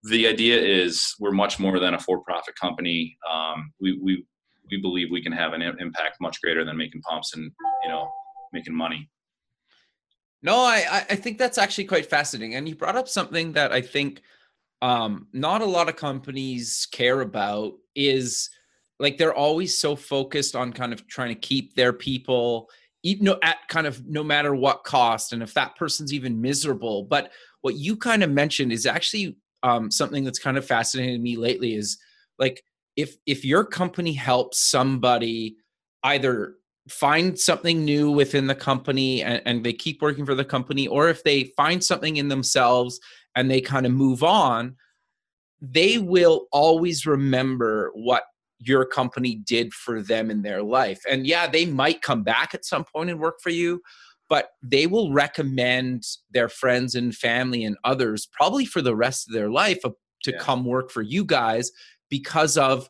the 0.04 0.26
idea 0.26 0.60
is 0.60 1.14
we're 1.20 1.30
much 1.30 1.58
more 1.58 1.78
than 1.78 1.94
a 1.94 1.98
for-profit 1.98 2.54
company 2.60 3.16
um, 3.30 3.72
we, 3.80 3.98
we 4.02 4.24
we 4.70 4.80
believe 4.80 5.08
we 5.10 5.22
can 5.22 5.32
have 5.32 5.52
an 5.52 5.62
impact 5.62 6.16
much 6.20 6.40
greater 6.40 6.64
than 6.64 6.76
making 6.76 7.00
pumps 7.02 7.34
and 7.34 7.50
you 7.82 7.88
know 7.88 8.10
making 8.52 8.74
money 8.74 9.08
no 10.42 10.56
i 10.56 11.04
i 11.10 11.16
think 11.16 11.38
that's 11.38 11.58
actually 11.58 11.84
quite 11.84 12.06
fascinating 12.06 12.54
and 12.54 12.68
you 12.68 12.74
brought 12.74 12.96
up 12.96 13.08
something 13.08 13.52
that 13.52 13.72
i 13.72 13.80
think 13.80 14.22
um, 14.82 15.28
not 15.32 15.62
a 15.62 15.66
lot 15.66 15.88
of 15.88 15.94
companies 15.94 16.88
care 16.90 17.20
about 17.20 17.74
is 17.94 18.50
like 18.98 19.16
they're 19.16 19.34
always 19.34 19.78
so 19.78 19.94
focused 19.94 20.56
on 20.56 20.72
kind 20.72 20.92
of 20.92 21.06
trying 21.06 21.28
to 21.28 21.40
keep 21.40 21.74
their 21.74 21.92
people 21.92 22.68
even 23.02 23.34
at 23.42 23.56
kind 23.68 23.86
of 23.86 24.06
no 24.06 24.22
matter 24.22 24.54
what 24.54 24.84
cost 24.84 25.32
and 25.32 25.42
if 25.42 25.54
that 25.54 25.76
person's 25.76 26.12
even 26.12 26.40
miserable. 26.40 27.04
But 27.04 27.32
what 27.62 27.76
you 27.76 27.96
kind 27.96 28.22
of 28.22 28.30
mentioned 28.30 28.72
is 28.72 28.86
actually 28.86 29.36
um, 29.62 29.90
something 29.90 30.24
that's 30.24 30.38
kind 30.38 30.56
of 30.56 30.64
fascinated 30.64 31.20
me 31.20 31.36
lately 31.36 31.74
is 31.74 31.98
like 32.38 32.62
if 32.96 33.16
if 33.26 33.44
your 33.44 33.64
company 33.64 34.12
helps 34.12 34.58
somebody 34.58 35.56
either 36.04 36.56
find 36.88 37.38
something 37.38 37.84
new 37.84 38.10
within 38.10 38.46
the 38.46 38.54
company 38.54 39.22
and, 39.22 39.40
and 39.46 39.64
they 39.64 39.72
keep 39.72 40.02
working 40.02 40.26
for 40.26 40.34
the 40.34 40.44
company 40.44 40.86
or 40.88 41.08
if 41.08 41.22
they 41.22 41.44
find 41.56 41.82
something 41.82 42.16
in 42.16 42.28
themselves 42.28 42.98
and 43.36 43.50
they 43.50 43.60
kind 43.60 43.86
of 43.86 43.92
move 43.92 44.22
on 44.22 44.74
they 45.62 45.96
will 45.96 46.48
always 46.50 47.06
remember 47.06 47.92
what 47.94 48.24
your 48.58 48.84
company 48.84 49.36
did 49.36 49.72
for 49.72 50.02
them 50.02 50.30
in 50.30 50.42
their 50.42 50.62
life. 50.62 51.00
And 51.08 51.26
yeah, 51.26 51.46
they 51.46 51.66
might 51.66 52.02
come 52.02 52.24
back 52.24 52.52
at 52.52 52.64
some 52.64 52.84
point 52.84 53.10
and 53.10 53.20
work 53.20 53.36
for 53.40 53.50
you, 53.50 53.80
but 54.28 54.50
they 54.62 54.86
will 54.88 55.12
recommend 55.12 56.04
their 56.32 56.48
friends 56.48 56.96
and 56.96 57.14
family 57.14 57.64
and 57.64 57.76
others 57.84 58.26
probably 58.32 58.66
for 58.66 58.82
the 58.82 58.96
rest 58.96 59.28
of 59.28 59.34
their 59.34 59.50
life 59.50 59.78
uh, 59.84 59.90
to 60.24 60.32
yeah. 60.32 60.38
come 60.38 60.64
work 60.64 60.90
for 60.90 61.02
you 61.02 61.24
guys 61.24 61.70
because 62.10 62.58
of 62.58 62.88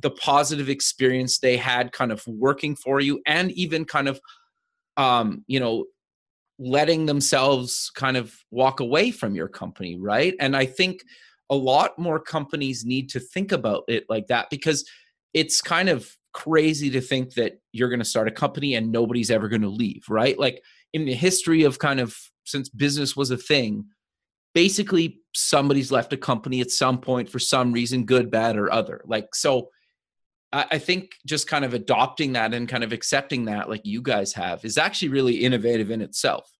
the 0.00 0.10
positive 0.10 0.68
experience 0.68 1.38
they 1.38 1.56
had 1.56 1.92
kind 1.92 2.12
of 2.12 2.22
working 2.26 2.74
for 2.76 3.00
you 3.00 3.20
and 3.26 3.50
even 3.52 3.84
kind 3.84 4.08
of 4.08 4.20
um 4.96 5.44
you 5.46 5.60
know 5.60 5.84
letting 6.58 7.06
themselves 7.06 7.90
kind 7.94 8.16
of 8.16 8.34
walk 8.50 8.80
away 8.80 9.10
from 9.10 9.34
your 9.34 9.48
company 9.48 9.96
right 9.98 10.34
and 10.40 10.56
i 10.56 10.66
think 10.66 11.02
a 11.48 11.54
lot 11.54 11.98
more 11.98 12.20
companies 12.20 12.84
need 12.84 13.08
to 13.08 13.18
think 13.18 13.50
about 13.50 13.82
it 13.88 14.04
like 14.08 14.26
that 14.28 14.48
because 14.50 14.88
it's 15.34 15.60
kind 15.60 15.88
of 15.88 16.16
crazy 16.32 16.90
to 16.90 17.00
think 17.00 17.34
that 17.34 17.60
you're 17.72 17.88
going 17.88 17.98
to 17.98 18.04
start 18.04 18.28
a 18.28 18.32
company 18.32 18.74
and 18.74 18.92
nobody's 18.92 19.30
ever 19.30 19.48
going 19.48 19.62
to 19.62 19.68
leave, 19.68 20.04
right? 20.08 20.38
Like 20.38 20.62
in 20.92 21.04
the 21.04 21.14
history 21.14 21.64
of 21.64 21.78
kind 21.78 22.00
of 22.00 22.16
since 22.44 22.68
business 22.68 23.16
was 23.16 23.30
a 23.30 23.36
thing, 23.36 23.84
basically 24.54 25.20
somebody's 25.34 25.92
left 25.92 26.12
a 26.12 26.16
company 26.16 26.60
at 26.60 26.70
some 26.70 27.00
point 27.00 27.28
for 27.28 27.38
some 27.38 27.72
reason, 27.72 28.04
good, 28.04 28.30
bad, 28.30 28.56
or 28.56 28.72
other. 28.72 29.02
Like, 29.06 29.34
so 29.34 29.70
I 30.52 30.78
think 30.78 31.12
just 31.24 31.46
kind 31.46 31.64
of 31.64 31.74
adopting 31.74 32.32
that 32.32 32.54
and 32.54 32.68
kind 32.68 32.82
of 32.82 32.92
accepting 32.92 33.44
that, 33.44 33.68
like 33.68 33.82
you 33.84 34.02
guys 34.02 34.32
have, 34.32 34.64
is 34.64 34.78
actually 34.78 35.10
really 35.10 35.36
innovative 35.36 35.92
in 35.92 36.00
itself. 36.00 36.50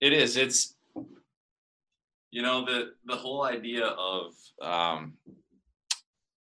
It 0.00 0.14
is. 0.14 0.38
It's, 0.38 0.74
you 2.30 2.40
know, 2.40 2.64
the 2.64 2.92
the 3.04 3.16
whole 3.16 3.44
idea 3.44 3.84
of 3.84 4.32
um, 4.62 5.12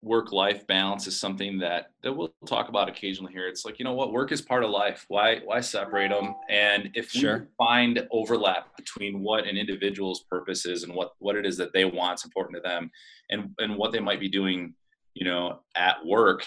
work 0.01 0.31
life 0.31 0.65
balance 0.67 1.07
is 1.07 1.19
something 1.19 1.57
that 1.59 1.91
that 2.03 2.13
we'll 2.13 2.33
talk 2.47 2.69
about 2.69 2.87
occasionally 2.87 3.33
here 3.33 3.47
it's 3.47 3.65
like 3.65 3.79
you 3.79 3.83
know 3.83 3.93
what 3.93 4.13
work 4.13 4.31
is 4.31 4.41
part 4.41 4.63
of 4.63 4.69
life 4.69 5.03
why 5.09 5.39
why 5.43 5.59
separate 5.59 6.09
them 6.09 6.35
and 6.49 6.89
if 6.93 7.09
sure. 7.09 7.39
we 7.39 7.45
find 7.57 8.07
overlap 8.09 8.77
between 8.77 9.21
what 9.21 9.45
an 9.45 9.57
individual's 9.57 10.21
purpose 10.21 10.65
is 10.65 10.83
and 10.83 10.93
what 10.93 11.11
what 11.19 11.35
it 11.35 11.45
is 11.45 11.57
that 11.57 11.73
they 11.73 11.83
want 11.83 12.17
is 12.17 12.23
important 12.23 12.55
to 12.55 12.61
them 12.61 12.89
and 13.29 13.49
and 13.59 13.75
what 13.75 13.91
they 13.91 13.99
might 13.99 14.21
be 14.21 14.29
doing 14.29 14.73
you 15.19 15.25
know 15.25 15.59
at 15.75 15.97
work 16.05 16.43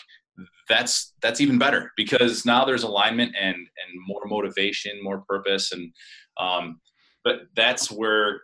that's 0.68 1.12
that's 1.20 1.40
even 1.40 1.58
better 1.58 1.92
because 1.96 2.46
now 2.46 2.64
there's 2.64 2.82
alignment 2.82 3.34
and 3.38 3.56
and 3.56 4.06
more 4.06 4.22
motivation 4.26 5.02
more 5.02 5.22
purpose. 5.28 5.72
And 5.72 5.92
um 6.38 6.80
but 7.24 7.42
that's 7.54 7.90
where 7.90 8.42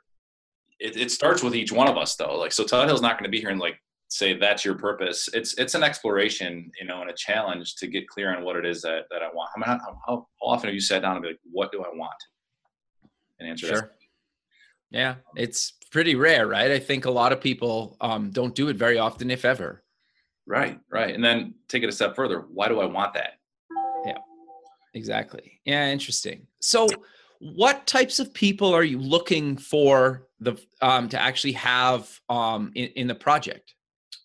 it, 0.78 0.96
it 0.96 1.10
starts 1.10 1.42
with 1.42 1.56
each 1.56 1.72
one 1.72 1.88
of 1.88 1.96
us 1.96 2.16
though. 2.16 2.38
Like 2.38 2.52
so 2.52 2.64
Tuthill's 2.64 3.02
not 3.02 3.18
going 3.18 3.24
to 3.24 3.30
be 3.30 3.40
here 3.40 3.50
and 3.50 3.60
like 3.60 3.76
say 4.08 4.34
that's 4.34 4.64
your 4.64 4.74
purpose. 4.74 5.28
It's 5.32 5.54
it's 5.58 5.74
an 5.74 5.82
exploration 5.82 6.70
you 6.80 6.86
know 6.86 7.00
and 7.00 7.10
a 7.10 7.14
challenge 7.14 7.76
to 7.76 7.86
get 7.86 8.08
clear 8.08 8.34
on 8.34 8.44
what 8.44 8.56
it 8.56 8.66
is 8.66 8.82
that, 8.82 9.04
that 9.10 9.22
i 9.22 9.28
want. 9.32 9.50
How, 9.64 9.78
how, 9.78 9.98
how 10.06 10.26
often 10.42 10.68
have 10.68 10.74
you 10.74 10.80
sat 10.80 11.02
down 11.02 11.16
and 11.16 11.22
be 11.22 11.28
like 11.28 11.40
what 11.50 11.72
do 11.72 11.82
i 11.82 11.88
want? 11.94 12.12
And 13.40 13.48
answer 13.48 13.68
sure. 13.68 13.76
that 13.76 13.90
yeah 14.90 15.16
it's 15.36 15.74
pretty 15.90 16.14
rare 16.14 16.46
right? 16.46 16.70
I 16.70 16.78
think 16.78 17.04
a 17.04 17.10
lot 17.10 17.32
of 17.32 17.40
people 17.40 17.96
um, 18.00 18.30
don't 18.30 18.54
do 18.54 18.68
it 18.68 18.76
very 18.76 18.98
often 18.98 19.30
if 19.30 19.44
ever 19.44 19.82
right 20.48 20.80
right 20.90 21.14
and 21.14 21.24
then 21.24 21.54
take 21.68 21.82
it 21.82 21.88
a 21.88 21.92
step 21.92 22.16
further 22.16 22.46
why 22.52 22.68
do 22.68 22.80
i 22.80 22.84
want 22.84 23.14
that 23.14 23.38
yeah 24.04 24.18
exactly 24.94 25.60
yeah 25.64 25.90
interesting 25.90 26.46
so 26.60 26.88
what 27.40 27.86
types 27.86 28.18
of 28.18 28.34
people 28.34 28.74
are 28.74 28.82
you 28.82 28.98
looking 28.98 29.56
for 29.56 30.26
the 30.40 30.60
um, 30.82 31.08
to 31.08 31.20
actually 31.20 31.52
have 31.52 32.20
um, 32.28 32.72
in, 32.74 32.88
in 32.96 33.06
the 33.06 33.14
project 33.14 33.74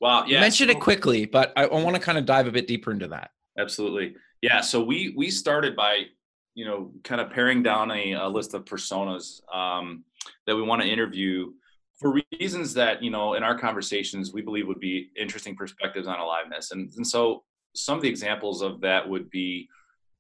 Wow. 0.04 0.26
Yeah. 0.28 0.36
You 0.36 0.42
mentioned 0.42 0.70
so, 0.70 0.78
it 0.78 0.82
quickly, 0.82 1.26
but 1.26 1.54
I, 1.56 1.64
I 1.64 1.82
want 1.82 1.96
to 1.96 2.02
kind 2.02 2.18
of 2.18 2.26
dive 2.26 2.46
a 2.46 2.52
bit 2.52 2.68
deeper 2.68 2.92
into 2.92 3.08
that. 3.08 3.32
Absolutely. 3.58 4.18
Yeah. 4.42 4.60
So 4.60 4.84
we 4.84 5.14
we 5.16 5.32
started 5.32 5.78
by 5.78 6.08
you 6.56 6.66
know 6.66 6.92
kind 7.06 7.22
of 7.22 7.30
paring 7.30 7.64
down 7.64 7.90
a, 7.90 8.12
a 8.12 8.28
list 8.28 8.54
of 8.54 8.66
personas 8.66 9.40
um, 9.56 10.04
that 10.46 10.58
we 10.58 10.62
want 10.62 10.82
to 10.82 10.88
interview 10.90 11.54
for 12.04 12.20
reasons 12.40 12.74
that 12.74 13.02
you 13.02 13.10
know 13.10 13.34
in 13.34 13.44
our 13.44 13.58
conversations 13.58 14.32
we 14.34 14.42
believe 14.42 14.68
would 14.68 14.80
be 14.80 15.10
interesting 15.18 15.56
perspectives 15.56 16.08
on 16.08 16.20
aliveness 16.20 16.72
and, 16.72 16.92
and 16.98 17.08
so 17.08 17.44
some 17.76 17.98
of 17.98 18.04
the 18.04 18.10
examples 18.10 18.62
of 18.62 18.82
that 18.82 19.08
would 19.08 19.30
be 19.32 19.68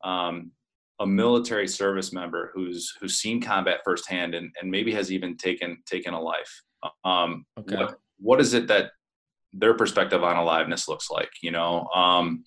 um, 0.03 0.51
a 0.99 1.05
military 1.05 1.68
service 1.68 2.12
member 2.12 2.51
who's 2.55 2.91
who's 2.99 3.18
seen 3.18 3.39
combat 3.39 3.80
firsthand 3.86 4.34
and, 4.34 4.51
and 4.60 4.72
maybe 4.72 4.91
has 4.91 5.12
even 5.12 5.38
taken 5.38 5.78
taken 5.86 6.14
a 6.14 6.20
life 6.20 6.64
um, 7.05 7.45
okay. 7.60 7.76
what, 7.76 7.99
what 8.18 8.41
is 8.41 8.53
it 8.53 8.68
that 8.68 8.91
their 9.53 9.74
perspective 9.76 10.24
on 10.24 10.36
aliveness 10.36 10.88
looks 10.88 11.10
like. 11.10 11.30
You 11.41 11.51
know, 11.51 11.88
um, 11.95 12.43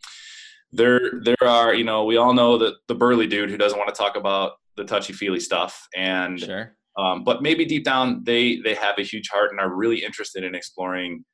there 0.72 1.00
there 1.22 1.36
are 1.42 1.74
you 1.74 1.84
know 1.84 2.04
we 2.04 2.16
all 2.16 2.34
know 2.34 2.58
that 2.58 2.74
the 2.88 2.94
burly 2.94 3.26
dude 3.26 3.50
who 3.50 3.56
doesn't 3.56 3.78
want 3.78 3.94
to 3.94 3.98
talk 3.98 4.16
about 4.16 4.52
the 4.76 4.84
touchy 4.84 5.12
feely 5.12 5.40
stuff, 5.40 5.86
and 5.96 6.40
sure. 6.40 6.76
Um, 6.96 7.24
but 7.24 7.42
maybe 7.42 7.64
deep 7.64 7.84
down 7.84 8.22
they 8.24 8.56
they 8.64 8.74
have 8.74 8.98
a 8.98 9.02
huge 9.02 9.28
heart 9.28 9.50
and 9.50 9.60
are 9.60 9.74
really 9.74 10.02
interested 10.02 10.44
in 10.44 10.54
exploring 10.54 11.24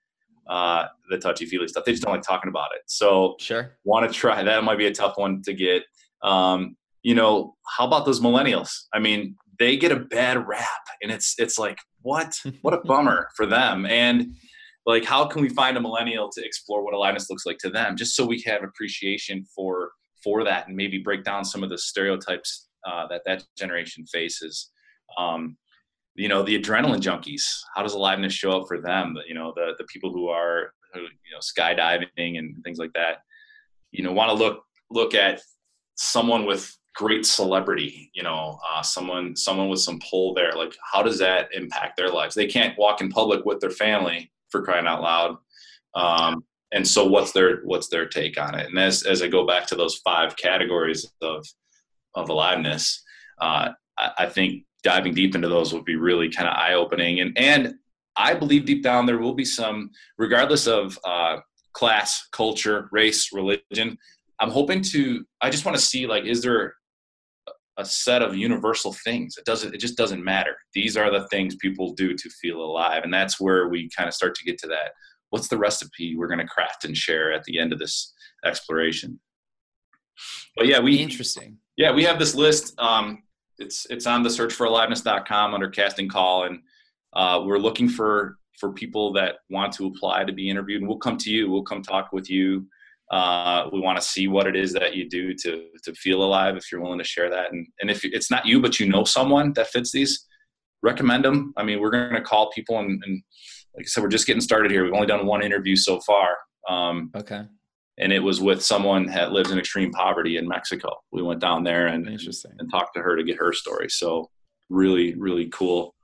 uh, 0.48 0.86
the 1.08 1.18
touchy 1.18 1.46
feely 1.46 1.68
stuff. 1.68 1.84
They 1.84 1.92
just 1.92 2.02
don't 2.02 2.12
like 2.12 2.22
talking 2.22 2.48
about 2.48 2.70
it. 2.74 2.82
So 2.86 3.36
sure, 3.38 3.76
want 3.84 4.10
to 4.10 4.16
try 4.16 4.42
that 4.42 4.64
might 4.64 4.78
be 4.78 4.86
a 4.86 4.94
tough 4.94 5.14
one 5.16 5.42
to 5.42 5.52
get. 5.54 5.84
Um, 6.22 6.76
you 7.02 7.14
know, 7.16 7.56
how 7.66 7.86
about 7.86 8.04
those 8.04 8.20
millennials? 8.20 8.70
I 8.92 9.00
mean, 9.00 9.36
they 9.58 9.76
get 9.76 9.92
a 9.92 9.96
bad 9.96 10.46
rap 10.46 10.68
and 11.02 11.12
it's 11.12 11.34
it's 11.38 11.58
like 11.58 11.78
what 12.02 12.34
what 12.62 12.74
a 12.74 12.80
bummer 12.84 13.28
for 13.36 13.46
them 13.46 13.86
and 13.86 14.34
like 14.86 15.04
how 15.04 15.24
can 15.24 15.42
we 15.42 15.48
find 15.48 15.76
a 15.76 15.80
millennial 15.80 16.28
to 16.30 16.44
explore 16.44 16.84
what 16.84 16.94
aliveness 16.94 17.30
looks 17.30 17.46
like 17.46 17.58
to 17.58 17.70
them 17.70 17.96
just 17.96 18.16
so 18.16 18.26
we 18.26 18.42
have 18.44 18.62
appreciation 18.64 19.44
for 19.54 19.92
for 20.22 20.42
that 20.44 20.66
and 20.66 20.76
maybe 20.76 20.98
break 20.98 21.22
down 21.24 21.44
some 21.44 21.62
of 21.62 21.70
the 21.70 21.78
stereotypes 21.78 22.68
uh, 22.86 23.06
that 23.06 23.22
that 23.24 23.44
generation 23.56 24.04
faces 24.06 24.70
um, 25.18 25.56
you 26.14 26.28
know 26.28 26.42
the 26.42 26.58
adrenaline 26.60 27.00
junkies 27.00 27.42
how 27.74 27.82
does 27.82 27.94
aliveness 27.94 28.32
show 28.32 28.60
up 28.60 28.68
for 28.68 28.80
them? 28.80 29.16
You 29.26 29.34
know 29.34 29.52
the 29.56 29.72
the 29.78 29.84
people 29.84 30.12
who 30.12 30.28
are 30.28 30.72
who, 30.92 31.00
you 31.00 31.32
know 31.32 31.40
skydiving 31.40 32.38
and 32.38 32.62
things 32.64 32.78
like 32.78 32.92
that 32.94 33.18
you 33.92 34.02
know 34.02 34.12
want 34.12 34.30
to 34.30 34.34
look 34.34 34.64
look 34.90 35.14
at 35.14 35.40
someone 35.94 36.44
with 36.46 36.76
great 36.94 37.24
celebrity 37.24 38.10
you 38.14 38.22
know 38.22 38.58
uh, 38.70 38.82
someone 38.82 39.34
someone 39.36 39.68
with 39.68 39.80
some 39.80 40.00
pull 40.10 40.34
there. 40.34 40.52
Like 40.52 40.74
how 40.92 41.02
does 41.02 41.18
that 41.18 41.48
impact 41.54 41.96
their 41.96 42.10
lives? 42.10 42.34
They 42.34 42.46
can't 42.46 42.78
walk 42.78 43.00
in 43.00 43.10
public 43.10 43.44
with 43.44 43.60
their 43.60 43.70
family 43.70 44.30
for 44.50 44.62
crying 44.62 44.86
out 44.86 45.02
loud. 45.02 45.36
Um, 45.94 46.44
and 46.72 46.86
so 46.86 47.06
what's 47.06 47.32
their 47.32 47.60
what's 47.64 47.88
their 47.88 48.06
take 48.06 48.40
on 48.40 48.54
it? 48.54 48.66
And 48.66 48.78
as 48.78 49.04
as 49.04 49.22
i 49.22 49.28
go 49.28 49.46
back 49.46 49.66
to 49.68 49.76
those 49.76 49.96
five 50.04 50.36
categories 50.36 51.10
of 51.22 51.46
of 52.14 52.28
aliveness 52.28 53.02
uh, 53.40 53.70
I, 53.98 54.10
I 54.18 54.26
think 54.26 54.64
diving 54.82 55.14
deep 55.14 55.34
into 55.34 55.48
those 55.48 55.72
would 55.72 55.84
be 55.84 55.96
really 55.96 56.28
kind 56.28 56.48
of 56.48 56.54
eye 56.54 56.74
opening 56.74 57.20
and 57.20 57.36
and 57.38 57.74
I 58.16 58.34
believe 58.34 58.64
deep 58.64 58.82
down 58.82 59.06
there 59.06 59.18
will 59.18 59.34
be 59.34 59.44
some, 59.44 59.90
regardless 60.18 60.66
of 60.66 60.98
uh, 61.04 61.38
class, 61.72 62.28
culture, 62.32 62.88
race, 62.92 63.32
religion. 63.32 63.96
I'm 64.40 64.50
hoping 64.50 64.82
to. 64.82 65.24
I 65.40 65.50
just 65.50 65.64
want 65.64 65.76
to 65.76 65.82
see 65.82 66.06
like, 66.06 66.24
is 66.24 66.42
there 66.42 66.74
a 67.78 67.84
set 67.84 68.22
of 68.22 68.36
universal 68.36 68.92
things? 69.04 69.36
It 69.38 69.44
doesn't. 69.44 69.74
It 69.74 69.78
just 69.78 69.96
doesn't 69.96 70.22
matter. 70.22 70.56
These 70.74 70.96
are 70.96 71.10
the 71.10 71.26
things 71.28 71.56
people 71.56 71.94
do 71.94 72.14
to 72.14 72.30
feel 72.40 72.60
alive, 72.60 73.04
and 73.04 73.12
that's 73.12 73.40
where 73.40 73.68
we 73.68 73.88
kind 73.96 74.08
of 74.08 74.14
start 74.14 74.34
to 74.36 74.44
get 74.44 74.58
to 74.58 74.66
that. 74.68 74.92
What's 75.30 75.48
the 75.48 75.58
recipe 75.58 76.14
we're 76.16 76.28
going 76.28 76.40
to 76.40 76.46
craft 76.46 76.84
and 76.84 76.96
share 76.96 77.32
at 77.32 77.44
the 77.44 77.58
end 77.58 77.72
of 77.72 77.78
this 77.78 78.12
exploration? 78.44 79.18
But 80.56 80.66
yeah, 80.66 80.80
we 80.80 80.96
interesting. 80.96 81.56
Yeah, 81.76 81.92
we 81.92 82.04
have 82.04 82.18
this 82.18 82.34
list. 82.34 82.78
Um, 82.78 83.22
it's 83.58 83.86
it's 83.90 84.06
on 84.06 84.22
the 84.22 84.28
searchforaliveness.com 84.28 85.54
under 85.54 85.68
casting 85.68 86.08
call 86.08 86.44
and 86.44 86.60
uh, 87.14 87.42
we're 87.44 87.58
looking 87.58 87.88
for 87.88 88.38
for 88.58 88.72
people 88.72 89.12
that 89.12 89.36
want 89.50 89.72
to 89.74 89.86
apply 89.86 90.24
to 90.24 90.32
be 90.32 90.48
interviewed 90.48 90.80
and 90.80 90.88
we'll 90.88 90.98
come 90.98 91.16
to 91.16 91.30
you 91.30 91.50
we'll 91.50 91.62
come 91.62 91.82
talk 91.82 92.12
with 92.12 92.30
you. 92.30 92.66
Uh, 93.10 93.68
we 93.70 93.78
want 93.78 93.98
to 93.98 94.02
see 94.02 94.26
what 94.26 94.46
it 94.46 94.56
is 94.56 94.72
that 94.72 94.94
you 94.96 95.06
do 95.08 95.34
to 95.34 95.66
to 95.82 95.92
feel 95.94 96.22
alive 96.22 96.56
if 96.56 96.72
you're 96.72 96.80
willing 96.80 96.98
to 96.98 97.04
share 97.04 97.28
that 97.28 97.52
and 97.52 97.66
and 97.80 97.90
if 97.90 98.04
it's 98.04 98.30
not 98.30 98.46
you 98.46 98.58
but 98.58 98.80
you 98.80 98.88
know 98.88 99.04
someone 99.04 99.52
that 99.52 99.66
fits 99.66 99.92
these 99.92 100.26
recommend 100.82 101.22
them 101.22 101.52
i 101.58 101.62
mean 101.62 101.78
we're 101.78 101.90
going 101.90 102.14
to 102.14 102.22
call 102.22 102.50
people 102.52 102.78
and, 102.78 103.02
and, 103.04 103.22
like 103.76 103.84
i 103.84 103.86
said 103.86 104.02
we're 104.02 104.08
just 104.08 104.26
getting 104.26 104.40
started 104.40 104.70
here. 104.70 104.84
We've 104.84 104.94
only 104.94 105.06
done 105.06 105.26
one 105.26 105.42
interview 105.42 105.76
so 105.76 106.00
far. 106.00 106.28
Um, 106.68 107.10
okay 107.14 107.42
and 107.98 108.12
it 108.12 108.20
was 108.20 108.40
with 108.40 108.62
someone 108.62 109.06
that 109.06 109.32
lives 109.32 109.50
in 109.50 109.58
extreme 109.58 109.90
poverty 109.92 110.36
in 110.38 110.46
mexico 110.48 110.90
we 111.12 111.22
went 111.22 111.40
down 111.40 111.62
there 111.62 111.88
and 111.88 112.06
and 112.08 112.70
talked 112.70 112.94
to 112.94 113.02
her 113.02 113.16
to 113.16 113.22
get 113.22 113.36
her 113.36 113.52
story 113.52 113.88
so 113.90 114.30
really 114.70 115.14
really 115.14 115.48
cool 115.48 115.94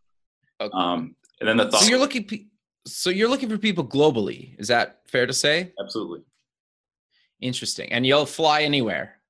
Okay. 0.61 0.71
um, 0.75 1.15
and 1.41 1.49
then 1.49 1.57
the 1.57 1.71
thought 1.71 1.83
So 1.83 1.89
you're 1.89 2.01
looking. 2.01 2.25
pe- 2.25 2.47
So 2.87 3.11
you're 3.11 3.29
looking 3.29 3.49
for 3.49 3.59
people 3.59 3.85
globally. 3.87 4.59
Is 4.59 4.67
that 4.69 5.03
fair 5.07 5.25
to 5.27 5.33
say? 5.33 5.73
absolutely 5.81 6.23
Interesting. 7.41 7.93
And 7.93 8.05
you'll 8.05 8.27
fly 8.27 8.63
anywhere. 8.63 9.21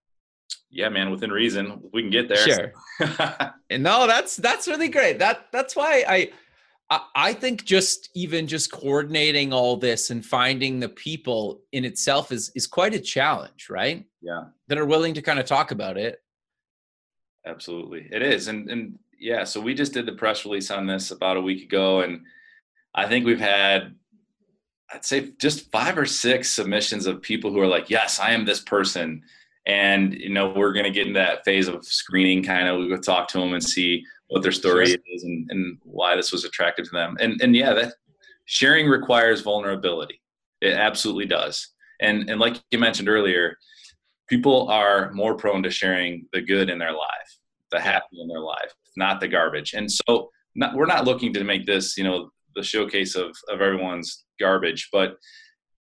yeah 0.71 0.89
man 0.89 1.11
within 1.11 1.31
reason 1.31 1.83
we 1.93 2.01
can 2.03 2.11
get 2.11 2.29
there 2.29 2.39
Sure. 2.49 2.73
And 3.71 3.83
no, 3.83 4.07
that's 4.07 4.37
that's 4.37 4.67
really 4.67 4.89
great. 4.89 5.19
That 5.19 5.47
that's 5.53 5.77
why 5.77 6.03
I, 6.09 6.31
I 6.91 7.35
think 7.35 7.65
just 7.65 8.09
even 8.15 8.47
just 8.47 8.73
coordinating 8.73 9.53
all 9.53 9.77
this 9.77 10.09
and 10.09 10.25
finding 10.25 10.81
the 10.81 10.89
people 10.89 11.61
in 11.73 11.85
itself 11.85 12.33
is 12.33 12.51
is 12.55 12.67
quite 12.67 12.95
a 12.95 13.01
challenge, 13.01 13.69
right? 13.69 14.07
yeah. 14.23 14.45
That 14.69 14.79
are 14.79 14.87
willing 14.87 15.15
to 15.15 15.23
kind 15.23 15.39
of 15.39 15.45
talk 15.45 15.71
about 15.71 15.99
it. 15.99 16.23
absolutely. 17.47 18.09
It 18.11 18.23
is. 18.23 18.49
And 18.49 18.71
and 18.71 18.99
yeah 19.19 19.45
so 19.45 19.61
we 19.61 19.75
just 19.75 19.93
did 19.93 20.07
the 20.07 20.13
press 20.13 20.45
release 20.45 20.71
on 20.71 20.87
this 20.87 21.11
about 21.11 21.37
a 21.37 21.41
week 21.41 21.65
ago 21.65 22.01
and 22.01 22.21
i 22.95 23.07
think 23.07 23.27
we've 23.27 23.41
had 23.41 23.95
i'd 24.93 25.05
say 25.05 25.33
just 25.41 25.71
five 25.73 25.99
or 25.99 26.07
six 26.07 26.51
submissions 26.51 27.07
of 27.07 27.21
people 27.21 27.53
who 27.53 27.61
are 27.61 27.67
like 27.67 27.91
yes 27.91 28.21
i 28.21 28.31
am 28.31 28.45
this 28.45 28.61
person. 28.61 29.23
And 29.67 30.15
you 30.15 30.31
know 30.31 30.55
we're 30.57 30.73
going 30.73 30.87
to 30.87 30.91
get 30.91 31.07
in 31.07 31.13
that 31.13 31.45
phase 31.45 31.69
of 31.69 31.85
screening 31.85 32.43
kind 32.43 32.69
of 32.69 32.79
we 32.79 32.89
go 32.89 32.97
talk 32.97 33.29
to 33.29 33.39
them 33.39 33.53
and 33.53 33.63
see 33.63 34.03
what 34.29 34.43
their 34.43 34.53
story 34.53 34.87
is 35.15 35.23
and, 35.25 35.51
and 35.51 35.79
why 35.85 36.17
this 36.17 36.33
was 36.33 36.45
attractive 36.45 36.85
to 36.87 36.91
them. 36.93 37.17
And 37.21 37.41
and 37.43 37.55
yeah 37.55 37.73
that 37.75 37.95
sharing 38.45 38.89
requires 38.89 39.41
vulnerability. 39.41 40.21
It 40.61 40.75
absolutely 40.75 41.27
does. 41.27 41.69
And 42.01 42.29
and 42.31 42.41
like 42.41 42.63
you 42.71 42.79
mentioned 42.79 43.09
earlier 43.09 43.57
people 44.29 44.69
are 44.69 45.11
more 45.13 45.35
prone 45.35 45.63
to 45.63 45.71
sharing 45.71 46.27
the 46.33 46.43
good 46.43 46.69
in 46.69 46.79
their 46.79 46.93
life 46.93 47.39
the 47.71 47.81
happy 47.81 48.21
in 48.21 48.29
their 48.29 48.41
life 48.41 48.73
not 48.97 49.21
the 49.21 49.29
garbage. 49.29 49.75
And 49.75 49.91
so 49.91 50.31
not, 50.55 50.75
we're 50.75 50.87
not 50.87 51.05
looking 51.05 51.33
to 51.35 51.45
make 51.45 51.67
this 51.67 51.97
you 51.97 52.05
know 52.05 52.31
the 52.55 52.63
showcase 52.63 53.15
of 53.15 53.37
of 53.49 53.61
everyone's 53.61 54.25
garbage 54.41 54.89
but 54.93 55.17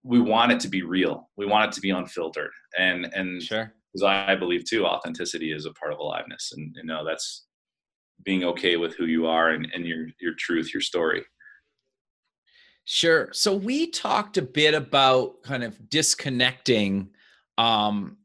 we 0.05 0.20
want 0.20 0.53
it 0.53 0.61
to 0.61 0.68
be 0.68 0.82
real. 0.82 1.30
We 1.36 1.47
want 1.47 1.70
it 1.70 1.74
to 1.74 1.80
be 1.80 1.90
unfiltered. 1.90 2.51
And 2.78 3.07
and 3.14 3.42
Sure. 3.42 3.72
because 3.92 4.05
I 4.05 4.36
believe 4.36 4.64
too, 4.64 4.84
authenticity 4.84 5.51
is 5.51 5.64
a 5.66 5.72
part 5.72 5.92
of 5.92 5.99
aliveness, 5.99 6.53
and 6.55 6.74
you 6.76 6.84
know 6.84 7.05
that's 7.05 7.47
being 8.24 8.44
okay 8.44 8.76
with 8.76 8.94
who 8.96 9.06
you 9.06 9.26
are 9.26 9.50
and, 9.50 9.66
and 9.74 9.86
your 9.86 10.06
your 10.20 10.34
truth, 10.38 10.72
your 10.72 10.80
story. 10.80 11.24
Sure. 12.84 13.30
So 13.32 13.54
we 13.54 13.90
talked 13.90 14.36
a 14.36 14.42
bit 14.42 14.74
about 14.74 15.42
kind 15.42 15.64
of 15.64 15.88
disconnecting 15.88 17.08
um, 17.56 18.18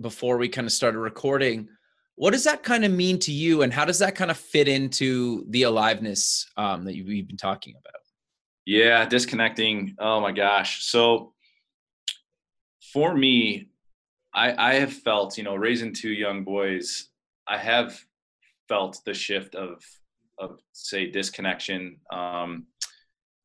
before 0.00 0.36
we 0.36 0.48
kind 0.48 0.66
of 0.66 0.72
started 0.72 0.98
recording. 0.98 1.68
What 2.16 2.32
does 2.32 2.44
that 2.44 2.62
kind 2.62 2.84
of 2.84 2.92
mean 2.92 3.18
to 3.20 3.32
you, 3.32 3.62
and 3.62 3.72
how 3.72 3.86
does 3.86 3.98
that 4.00 4.14
kind 4.14 4.30
of 4.30 4.36
fit 4.36 4.68
into 4.68 5.46
the 5.48 5.62
aliveness 5.62 6.46
um, 6.58 6.84
that 6.84 6.94
you- 6.94 7.06
we've 7.06 7.26
been 7.26 7.38
talking 7.38 7.74
about? 7.74 8.00
Yeah, 8.66 9.06
disconnecting. 9.06 9.96
Oh 9.98 10.20
my 10.20 10.30
gosh. 10.30 10.84
So 10.84 11.32
for 12.92 13.14
me, 13.14 13.70
I 14.34 14.72
I 14.72 14.74
have 14.74 14.92
felt, 14.92 15.38
you 15.38 15.44
know, 15.44 15.56
raising 15.56 15.94
two 15.94 16.12
young 16.12 16.44
boys, 16.44 17.08
I 17.48 17.56
have 17.58 17.98
felt 18.72 18.98
the 19.04 19.12
shift 19.12 19.54
of 19.54 19.82
of 20.38 20.58
say 20.72 21.02
disconnection 21.10 21.80
um, 22.10 22.50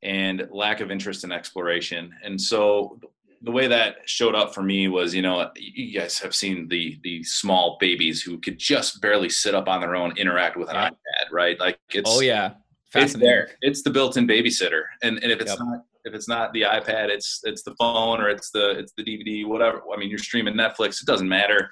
and 0.02 0.48
lack 0.52 0.80
of 0.80 0.90
interest 0.90 1.26
in 1.26 1.32
exploration. 1.34 2.04
And 2.24 2.40
so 2.40 3.00
the 3.42 3.52
way 3.52 3.68
that 3.68 3.98
showed 4.06 4.36
up 4.36 4.54
for 4.56 4.64
me 4.64 4.88
was, 4.88 5.14
you 5.14 5.22
know, 5.22 5.52
you 5.58 6.00
guys 6.00 6.18
have 6.20 6.34
seen 6.34 6.68
the 6.70 6.98
the 7.04 7.24
small 7.24 7.78
babies 7.80 8.22
who 8.22 8.40
could 8.40 8.58
just 8.58 9.02
barely 9.02 9.30
sit 9.30 9.54
up 9.54 9.68
on 9.68 9.82
their 9.82 9.96
own, 10.02 10.18
interact 10.18 10.56
with 10.58 10.70
an 10.70 10.76
Yeah. 10.76 10.90
iPad, 10.90 11.26
right? 11.42 11.60
Like 11.60 11.78
it's 11.94 12.10
Oh 12.10 12.22
yeah, 12.22 12.54
it's 12.96 13.14
there. 13.14 13.50
It's 13.62 13.82
the 13.84 13.90
built-in 13.98 14.26
babysitter, 14.28 14.84
and 15.04 15.14
and 15.24 15.30
if 15.36 15.40
it's 15.42 15.52
Yep. 15.52 15.60
not 15.60 15.80
if 16.06 16.14
it's 16.18 16.30
not 16.30 16.54
the 16.54 16.62
iPad, 16.62 17.10
it's 17.10 17.42
it's 17.44 17.64
the 17.64 17.76
phone 17.80 18.22
or 18.22 18.30
it's 18.30 18.50
the 18.52 18.66
it's 18.80 18.94
the 18.98 19.04
DVD, 19.04 19.46
whatever. 19.46 19.82
I 19.94 19.98
mean, 20.00 20.10
you're 20.10 20.26
streaming 20.30 20.56
Netflix. 20.64 20.92
It 21.02 21.06
doesn't 21.12 21.28
matter. 21.40 21.70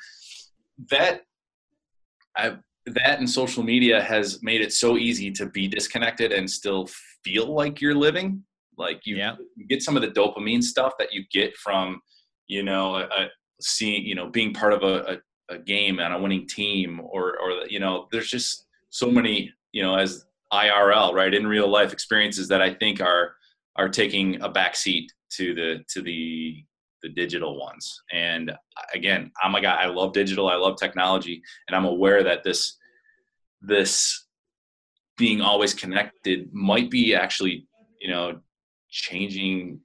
That 0.92 1.22
I 2.36 2.58
that 2.88 3.20
and 3.20 3.30
social 3.30 3.64
media 3.64 4.02
has 4.02 4.42
made 4.44 4.62
it 4.62 4.74
so 4.74 4.98
easy 4.98 5.32
to 5.32 5.48
be 5.48 5.68
disconnected 5.68 6.32
and 6.32 6.50
still 6.50 6.88
feel 7.24 7.54
like 7.54 7.82
you're 7.82 7.96
living. 7.96 8.44
Like 8.78 9.02
you, 9.06 9.16
Yeah. 9.18 9.36
you 9.56 9.66
get 9.68 9.82
some 9.82 9.96
of 9.96 10.02
the 10.02 10.10
dopamine 10.10 10.64
stuff 10.64 10.94
that 11.00 11.14
you 11.14 11.24
get 11.32 11.56
from 11.58 12.02
you 12.48 12.62
know 12.64 12.96
a, 12.96 13.04
a 13.06 13.30
seeing 13.62 14.06
you 14.06 14.14
know 14.16 14.30
being 14.30 14.54
part 14.54 14.74
of 14.74 14.84
a, 14.84 15.20
a, 15.50 15.56
a 15.56 15.58
game 15.58 16.00
and 16.00 16.14
a 16.14 16.20
winning 16.20 16.48
team 16.48 17.00
or 17.02 17.38
or 17.40 17.66
you 17.70 17.80
know 17.80 18.08
there's 18.12 18.30
just 18.30 18.68
so 18.90 19.10
many 19.10 19.52
you 19.72 19.82
know 19.82 19.96
as 19.98 20.26
IRL, 20.54 21.14
right, 21.14 21.34
in 21.34 21.48
real 21.48 21.68
life 21.68 21.92
experiences 21.92 22.48
that 22.50 22.62
I 22.62 22.74
think 22.74 23.02
are 23.02 23.36
are 23.76 23.90
taking 23.90 24.42
a 24.42 24.50
backseat 24.50 25.08
to 25.32 25.54
the 25.54 25.84
to 25.90 26.02
the 26.02 26.64
the 27.06 27.14
digital 27.14 27.60
ones. 27.60 28.02
And 28.12 28.52
again, 28.94 29.32
I'm 29.44 29.54
a 29.54 29.62
guy. 29.62 29.76
I 29.76 29.86
love 29.86 30.12
digital. 30.12 30.50
I 30.50 30.56
love 30.56 30.76
technology, 30.78 31.40
and 31.68 31.76
I'm 31.78 31.86
aware 31.86 32.24
that 32.24 32.44
this 32.44 32.78
this 33.62 34.26
being 35.18 35.40
always 35.42 35.74
connected 35.74 36.52
might 36.52 36.90
be 36.90 37.16
actually, 37.16 37.68
you 38.02 38.10
know, 38.10 38.40
changing, 38.90 39.80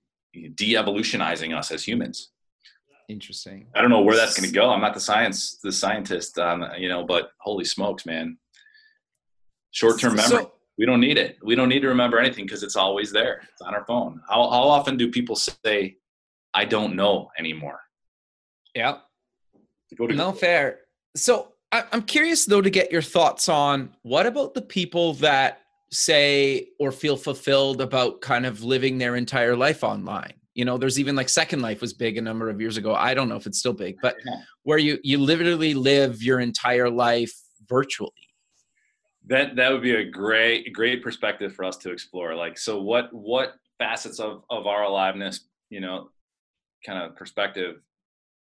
de-evolutionizing 0.54 1.52
us 1.52 1.70
as 1.70 1.84
humans. 1.84 2.30
Interesting. 3.08 3.66
I 3.74 3.80
don't 3.82 3.90
know 3.90 4.00
where 4.00 4.16
that's 4.16 4.36
going 4.38 4.48
to 4.48 4.54
go. 4.54 4.70
I'm 4.70 4.80
not 4.80 4.94
the 4.94 5.00
science 5.00 5.58
the 5.62 5.72
scientist, 5.72 6.38
um, 6.38 6.64
you 6.78 6.88
know, 6.88 7.04
but 7.04 7.32
holy 7.40 7.66
smokes, 7.66 8.06
man! 8.06 8.38
Short-term 9.72 10.16
memory 10.16 10.44
So, 10.44 10.52
we 10.78 10.86
don't 10.86 11.00
need 11.00 11.18
it. 11.18 11.36
We 11.42 11.54
don't 11.54 11.68
need 11.68 11.82
to 11.82 11.88
remember 11.88 12.18
anything 12.18 12.46
because 12.46 12.62
it's 12.62 12.76
always 12.76 13.12
there. 13.12 13.42
It's 13.52 13.60
on 13.60 13.74
our 13.74 13.84
phone. 13.84 14.22
How, 14.30 14.48
how 14.48 14.62
often 14.62 14.96
do 14.96 15.10
people 15.10 15.36
say, 15.36 15.96
I 16.54 16.64
don't 16.64 16.96
know 16.96 17.30
anymore? 17.38 17.80
yeah. 18.74 18.98
Go 19.96 20.06
to 20.06 20.14
No 20.14 20.32
fair. 20.32 20.80
So 21.16 21.52
I, 21.72 21.84
I'm 21.92 22.02
curious 22.02 22.44
though 22.44 22.60
to 22.60 22.70
get 22.70 22.92
your 22.92 23.02
thoughts 23.02 23.48
on 23.48 23.90
what 24.02 24.26
about 24.26 24.54
the 24.54 24.62
people 24.62 25.14
that 25.14 25.60
say 25.90 26.68
or 26.78 26.92
feel 26.92 27.16
fulfilled 27.16 27.80
about 27.80 28.20
kind 28.20 28.46
of 28.46 28.62
living 28.62 28.98
their 28.98 29.16
entire 29.16 29.56
life 29.56 29.82
online 29.82 30.34
you 30.54 30.64
know 30.64 30.78
there's 30.78 31.00
even 31.00 31.16
like 31.16 31.28
second 31.28 31.60
life 31.62 31.80
was 31.80 31.92
big 31.92 32.16
a 32.16 32.20
number 32.20 32.48
of 32.48 32.60
years 32.60 32.76
ago 32.76 32.94
i 32.94 33.12
don't 33.12 33.28
know 33.28 33.34
if 33.34 33.44
it's 33.44 33.58
still 33.58 33.72
big 33.72 33.96
but 34.00 34.14
where 34.62 34.78
you 34.78 34.98
you 35.02 35.18
literally 35.18 35.74
live 35.74 36.22
your 36.22 36.38
entire 36.38 36.88
life 36.88 37.32
virtually 37.68 38.10
that 39.26 39.56
that 39.56 39.72
would 39.72 39.82
be 39.82 39.96
a 39.96 40.04
great 40.04 40.72
great 40.72 41.02
perspective 41.02 41.52
for 41.54 41.64
us 41.64 41.76
to 41.76 41.90
explore 41.90 42.36
like 42.36 42.56
so 42.56 42.80
what 42.80 43.12
what 43.12 43.54
facets 43.78 44.20
of 44.20 44.44
of 44.48 44.68
our 44.68 44.84
aliveness 44.84 45.48
you 45.70 45.80
know 45.80 46.08
kind 46.84 47.02
of 47.02 47.16
perspective 47.16 47.80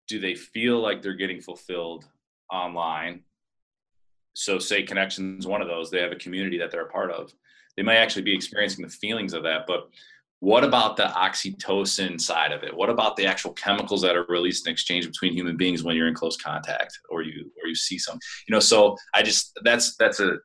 do 0.06 0.20
they 0.20 0.34
feel 0.34 0.80
like 0.80 1.02
they're 1.02 1.14
getting 1.14 1.40
fulfilled 1.40 2.04
online? 2.52 3.22
So 4.34 4.58
say 4.58 4.82
connections 4.82 5.46
one 5.46 5.62
of 5.62 5.68
those 5.68 5.90
they 5.90 6.00
have 6.00 6.12
a 6.12 6.16
community 6.16 6.58
that 6.58 6.70
they're 6.70 6.86
a 6.86 6.90
part 6.90 7.10
of. 7.10 7.32
They 7.76 7.82
might 7.82 7.96
actually 7.96 8.22
be 8.22 8.34
experiencing 8.34 8.84
the 8.84 8.90
feelings 8.90 9.32
of 9.32 9.42
that 9.44 9.66
but 9.66 9.88
what 10.40 10.62
about 10.62 10.98
the 10.98 11.04
oxytocin 11.04 12.20
side 12.20 12.52
of 12.52 12.64
it? 12.64 12.76
What 12.76 12.90
about 12.90 13.16
the 13.16 13.24
actual 13.24 13.52
chemicals 13.52 14.02
that 14.02 14.14
are 14.14 14.26
released 14.28 14.66
in 14.66 14.72
exchange 14.72 15.06
between 15.06 15.32
human 15.32 15.56
beings 15.56 15.82
when 15.82 15.96
you're 15.96 16.08
in 16.08 16.14
close 16.14 16.36
contact 16.36 16.98
or 17.08 17.22
you 17.22 17.50
or 17.62 17.68
you 17.68 17.74
see 17.74 17.98
some? 17.98 18.18
You 18.46 18.52
know 18.52 18.60
so 18.60 18.96
i 19.14 19.22
just 19.22 19.58
that's 19.64 19.96
that's 19.96 20.20
a 20.20 20.36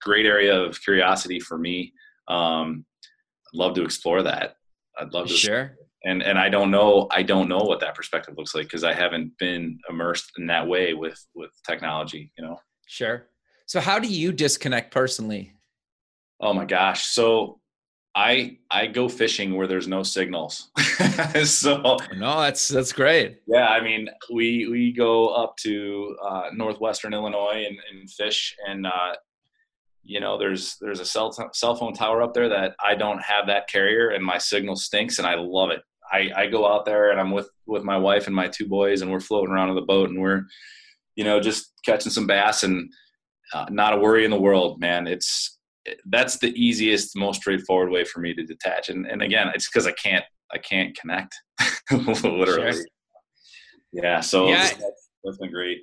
great 0.00 0.26
area 0.26 0.54
of 0.54 0.80
curiosity 0.80 1.40
for 1.40 1.58
me. 1.58 1.92
Um 2.28 2.84
i'd 3.52 3.58
love 3.58 3.74
to 3.74 3.82
explore 3.82 4.22
that. 4.22 4.56
I'd 4.98 5.12
love 5.12 5.26
to 5.26 5.34
sure 5.34 5.76
and 6.04 6.22
and 6.22 6.38
i 6.38 6.48
don't 6.48 6.70
know 6.70 7.06
i 7.10 7.22
don't 7.22 7.48
know 7.48 7.58
what 7.58 7.80
that 7.80 7.94
perspective 7.94 8.34
looks 8.36 8.54
like 8.54 8.64
because 8.64 8.84
i 8.84 8.92
haven't 8.92 9.32
been 9.38 9.78
immersed 9.88 10.32
in 10.38 10.46
that 10.46 10.66
way 10.66 10.94
with 10.94 11.18
with 11.34 11.50
technology 11.66 12.32
you 12.38 12.44
know 12.44 12.56
sure 12.86 13.26
so 13.66 13.80
how 13.80 13.98
do 13.98 14.08
you 14.08 14.32
disconnect 14.32 14.92
personally 14.92 15.52
oh 16.40 16.52
my 16.52 16.64
gosh 16.64 17.06
so 17.06 17.60
I 18.14 18.58
I 18.70 18.86
go 18.86 19.08
fishing 19.08 19.56
where 19.56 19.66
there's 19.66 19.88
no 19.88 20.02
signals. 20.02 20.70
so 21.44 21.96
no, 22.14 22.40
that's 22.42 22.68
that's 22.68 22.92
great. 22.92 23.40
Yeah, 23.46 23.66
I 23.66 23.82
mean 23.82 24.08
we 24.32 24.68
we 24.68 24.92
go 24.92 25.28
up 25.28 25.56
to 25.58 26.16
uh, 26.24 26.50
northwestern 26.54 27.12
Illinois 27.12 27.64
and, 27.66 27.76
and 27.90 28.08
fish, 28.08 28.54
and 28.68 28.86
uh, 28.86 29.14
you 30.04 30.20
know 30.20 30.38
there's 30.38 30.76
there's 30.80 31.00
a 31.00 31.04
cell 31.04 31.32
t- 31.32 31.42
cell 31.52 31.74
phone 31.74 31.92
tower 31.92 32.22
up 32.22 32.34
there 32.34 32.48
that 32.48 32.76
I 32.78 32.94
don't 32.94 33.20
have 33.20 33.48
that 33.48 33.68
carrier, 33.68 34.10
and 34.10 34.24
my 34.24 34.38
signal 34.38 34.76
stinks, 34.76 35.18
and 35.18 35.26
I 35.26 35.34
love 35.34 35.70
it. 35.70 35.82
I, 36.14 36.30
I 36.36 36.46
go 36.46 36.66
out 36.66 36.84
there 36.84 37.10
and 37.10 37.20
I'm 37.20 37.32
with 37.32 37.48
with 37.66 37.82
my 37.82 37.96
wife 37.96 38.26
and 38.26 38.36
my 38.36 38.48
two 38.48 38.68
boys, 38.68 39.02
and 39.02 39.10
we're 39.10 39.20
floating 39.20 39.52
around 39.52 39.70
in 39.70 39.74
the 39.74 39.82
boat, 39.82 40.10
and 40.10 40.20
we're 40.20 40.42
you 41.16 41.24
know 41.24 41.40
just 41.40 41.72
catching 41.84 42.12
some 42.12 42.26
bass 42.26 42.62
and 42.62 42.90
uh, 43.52 43.66
not 43.70 43.94
a 43.94 43.98
worry 43.98 44.24
in 44.24 44.30
the 44.30 44.40
world, 44.40 44.80
man. 44.80 45.06
It's 45.06 45.58
that's 46.06 46.38
the 46.38 46.52
easiest, 46.60 47.16
most 47.16 47.40
straightforward 47.40 47.90
way 47.90 48.04
for 48.04 48.20
me 48.20 48.34
to 48.34 48.44
detach. 48.44 48.88
And 48.88 49.06
and 49.06 49.22
again, 49.22 49.50
it's 49.54 49.68
because 49.68 49.86
I 49.86 49.92
can't 49.92 50.24
I 50.52 50.58
can't 50.58 50.96
connect 50.96 51.34
literally. 51.90 52.72
Sure. 52.72 52.84
Yeah. 53.92 54.20
So 54.20 54.48
yeah. 54.48 54.62
That's, 54.62 55.10
that's 55.24 55.38
been 55.38 55.50
great. 55.50 55.78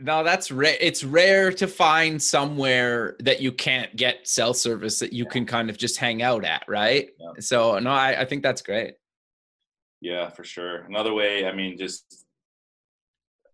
No, 0.00 0.22
that's 0.22 0.52
rare. 0.52 0.76
It's 0.80 1.02
rare 1.02 1.50
to 1.52 1.66
find 1.66 2.22
somewhere 2.22 3.16
that 3.18 3.40
you 3.40 3.50
can't 3.50 3.94
get 3.96 4.28
cell 4.28 4.54
service 4.54 5.00
that 5.00 5.12
you 5.12 5.24
yeah. 5.24 5.30
can 5.30 5.44
kind 5.44 5.70
of 5.70 5.76
just 5.76 5.96
hang 5.96 6.22
out 6.22 6.44
at, 6.44 6.62
right? 6.68 7.08
Yeah. 7.18 7.32
So 7.40 7.78
no, 7.80 7.90
I, 7.90 8.20
I 8.20 8.24
think 8.24 8.44
that's 8.44 8.62
great. 8.62 8.94
Yeah, 10.00 10.30
for 10.30 10.44
sure. 10.44 10.82
Another 10.82 11.12
way, 11.12 11.46
I 11.46 11.52
mean, 11.52 11.76
just 11.76 12.24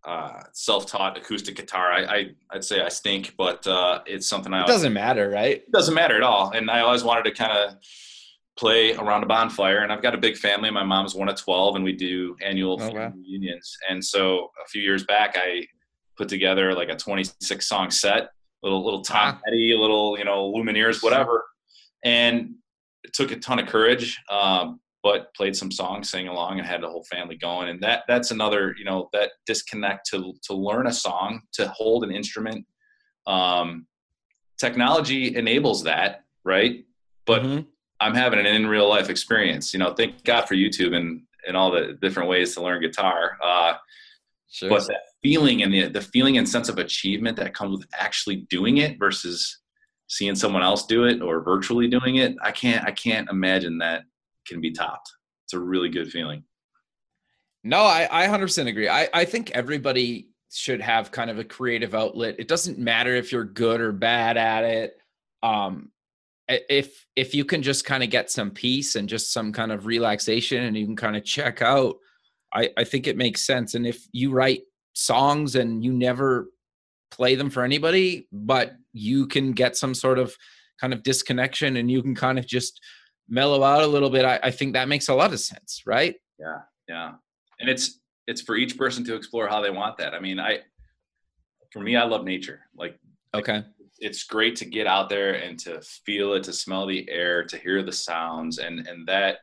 uh, 0.04 0.42
self-taught 0.52 1.16
acoustic 1.16 1.56
guitar. 1.56 1.92
I, 1.92 2.02
I 2.04 2.26
would 2.52 2.64
say 2.64 2.82
I 2.82 2.90
stink, 2.90 3.34
but 3.38 3.66
uh, 3.66 4.00
it's 4.06 4.26
something 4.26 4.52
I. 4.52 4.64
It 4.64 4.66
doesn't 4.66 4.92
matter, 4.92 5.30
right? 5.30 5.56
It 5.56 5.72
doesn't 5.72 5.94
matter 5.94 6.16
at 6.16 6.22
all, 6.22 6.50
and 6.50 6.70
I 6.70 6.80
always 6.80 7.02
wanted 7.02 7.24
to 7.24 7.30
kind 7.30 7.52
of 7.52 7.76
play 8.56 8.94
around 8.94 9.22
a 9.22 9.26
bonfire. 9.26 9.78
And 9.78 9.90
I've 9.90 10.02
got 10.02 10.14
a 10.14 10.18
big 10.18 10.36
family. 10.36 10.70
My 10.70 10.84
mom's 10.84 11.14
one 11.14 11.30
of 11.30 11.36
twelve, 11.36 11.76
and 11.76 11.84
we 11.84 11.94
do 11.94 12.36
annual 12.42 12.78
oh, 12.80 12.90
wow. 12.90 13.12
reunions. 13.16 13.76
And 13.88 14.04
so 14.04 14.50
a 14.62 14.68
few 14.68 14.82
years 14.82 15.04
back, 15.04 15.36
I 15.38 15.66
put 16.18 16.28
together 16.28 16.74
like 16.74 16.90
a 16.90 16.96
twenty-six 16.96 17.66
song 17.66 17.90
set, 17.90 18.28
little 18.62 18.84
little 18.84 19.00
Tom 19.00 19.40
Petty, 19.42 19.74
little 19.74 20.18
you 20.18 20.24
know 20.26 20.52
Lumineers, 20.52 21.02
whatever, 21.02 21.46
and 22.04 22.56
it 23.02 23.14
took 23.14 23.30
a 23.32 23.36
ton 23.36 23.58
of 23.58 23.66
courage. 23.66 24.20
Um, 24.30 24.80
but 25.04 25.32
played 25.34 25.54
some 25.54 25.70
songs, 25.70 26.08
sang 26.08 26.28
along, 26.28 26.58
and 26.58 26.66
had 26.66 26.82
the 26.82 26.88
whole 26.88 27.04
family 27.04 27.36
going. 27.36 27.68
And 27.68 27.80
that 27.82 28.04
that's 28.08 28.30
another, 28.30 28.74
you 28.78 28.86
know, 28.86 29.10
that 29.12 29.32
disconnect 29.46 30.08
to 30.10 30.34
to 30.44 30.54
learn 30.54 30.86
a 30.86 30.92
song, 30.92 31.42
to 31.52 31.68
hold 31.68 32.02
an 32.02 32.10
instrument. 32.10 32.66
Um, 33.26 33.86
technology 34.58 35.36
enables 35.36 35.84
that, 35.84 36.24
right? 36.42 36.84
But 37.26 37.42
mm-hmm. 37.42 37.60
I'm 38.00 38.14
having 38.14 38.38
an 38.38 38.46
in 38.46 38.66
real 38.66 38.88
life 38.88 39.10
experience. 39.10 39.74
You 39.74 39.78
know, 39.78 39.92
thank 39.92 40.24
God 40.24 40.46
for 40.48 40.54
YouTube 40.54 40.96
and 40.96 41.20
and 41.46 41.54
all 41.54 41.70
the 41.70 41.98
different 42.00 42.30
ways 42.30 42.54
to 42.54 42.62
learn 42.62 42.80
guitar. 42.80 43.36
Uh, 43.44 43.74
sure. 44.50 44.70
But 44.70 44.86
that 44.86 45.02
feeling 45.22 45.62
and 45.62 45.72
the 45.72 45.88
the 45.88 46.00
feeling 46.00 46.38
and 46.38 46.48
sense 46.48 46.70
of 46.70 46.78
achievement 46.78 47.36
that 47.36 47.52
comes 47.52 47.78
with 47.78 47.86
actually 47.92 48.46
doing 48.48 48.78
it 48.78 48.98
versus 48.98 49.60
seeing 50.06 50.34
someone 50.34 50.62
else 50.62 50.86
do 50.86 51.04
it 51.04 51.20
or 51.20 51.42
virtually 51.42 51.88
doing 51.88 52.16
it, 52.16 52.36
I 52.42 52.52
can't 52.52 52.86
I 52.86 52.90
can't 52.90 53.28
imagine 53.28 53.76
that 53.78 54.04
can 54.46 54.60
be 54.60 54.72
topped. 54.72 55.10
It's 55.44 55.54
a 55.54 55.58
really 55.58 55.88
good 55.88 56.10
feeling. 56.10 56.44
No, 57.62 57.78
I, 57.78 58.08
I 58.10 58.26
100% 58.26 58.68
agree. 58.68 58.88
I, 58.88 59.08
I 59.14 59.24
think 59.24 59.50
everybody 59.52 60.28
should 60.52 60.80
have 60.80 61.10
kind 61.10 61.30
of 61.30 61.38
a 61.38 61.44
creative 61.44 61.94
outlet. 61.94 62.36
It 62.38 62.48
doesn't 62.48 62.78
matter 62.78 63.14
if 63.14 63.32
you're 63.32 63.44
good 63.44 63.80
or 63.80 63.92
bad 63.92 64.36
at 64.36 64.64
it. 64.64 64.96
Um, 65.42 65.90
if 66.46 67.06
if 67.16 67.34
you 67.34 67.44
can 67.44 67.62
just 67.62 67.86
kind 67.86 68.02
of 68.02 68.10
get 68.10 68.30
some 68.30 68.50
peace 68.50 68.96
and 68.96 69.08
just 69.08 69.32
some 69.32 69.50
kind 69.50 69.72
of 69.72 69.86
relaxation 69.86 70.64
and 70.64 70.76
you 70.76 70.84
can 70.84 70.96
kind 70.96 71.16
of 71.16 71.24
check 71.24 71.62
out, 71.62 71.96
I, 72.52 72.70
I 72.76 72.84
think 72.84 73.06
it 73.06 73.16
makes 73.16 73.46
sense. 73.46 73.74
And 73.74 73.86
if 73.86 74.06
you 74.12 74.30
write 74.30 74.62
songs 74.92 75.56
and 75.56 75.82
you 75.82 75.92
never 75.92 76.50
play 77.10 77.34
them 77.34 77.50
for 77.50 77.62
anybody, 77.62 78.28
but 78.30 78.74
you 78.92 79.26
can 79.26 79.52
get 79.52 79.76
some 79.76 79.94
sort 79.94 80.18
of 80.18 80.36
kind 80.80 80.92
of 80.92 81.02
disconnection 81.02 81.76
and 81.76 81.90
you 81.90 82.02
can 82.02 82.14
kind 82.14 82.38
of 82.38 82.46
just 82.46 82.80
mellow 83.28 83.62
out 83.62 83.82
a 83.82 83.86
little 83.86 84.10
bit, 84.10 84.24
I, 84.24 84.38
I 84.42 84.50
think 84.50 84.74
that 84.74 84.88
makes 84.88 85.08
a 85.08 85.14
lot 85.14 85.32
of 85.32 85.40
sense, 85.40 85.82
right? 85.86 86.14
Yeah, 86.38 86.60
yeah. 86.88 87.12
And 87.60 87.68
it's 87.68 88.00
it's 88.26 88.40
for 88.40 88.56
each 88.56 88.76
person 88.78 89.04
to 89.04 89.14
explore 89.14 89.48
how 89.48 89.60
they 89.60 89.70
want 89.70 89.98
that. 89.98 90.14
I 90.14 90.20
mean, 90.20 90.38
I 90.38 90.60
for 91.72 91.80
me, 91.80 91.96
I 91.96 92.04
love 92.04 92.24
nature. 92.24 92.60
Like, 92.76 92.98
okay, 93.34 93.64
it's 93.98 94.24
great 94.24 94.56
to 94.56 94.64
get 94.64 94.86
out 94.86 95.08
there 95.08 95.34
and 95.34 95.58
to 95.60 95.80
feel 95.80 96.34
it, 96.34 96.44
to 96.44 96.52
smell 96.52 96.86
the 96.86 97.08
air, 97.10 97.44
to 97.44 97.56
hear 97.56 97.82
the 97.82 97.92
sounds, 97.92 98.58
and 98.58 98.86
and 98.86 99.06
that, 99.08 99.38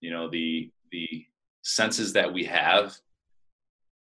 you 0.00 0.10
know, 0.10 0.28
the 0.28 0.70
the 0.90 1.26
senses 1.62 2.12
that 2.12 2.32
we 2.32 2.44
have 2.44 2.96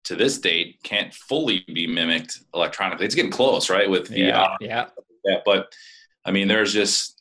to 0.05 0.15
this 0.15 0.37
date 0.37 0.79
can't 0.83 1.13
fully 1.13 1.63
be 1.73 1.87
mimicked 1.87 2.39
electronically. 2.53 3.05
It's 3.05 3.15
getting 3.15 3.31
close, 3.31 3.69
right? 3.69 3.89
With 3.89 4.09
VR, 4.09 4.57
yeah, 4.59 4.85
yeah. 5.23 5.39
But 5.45 5.73
I 6.25 6.31
mean, 6.31 6.47
there's 6.47 6.73
just 6.73 7.14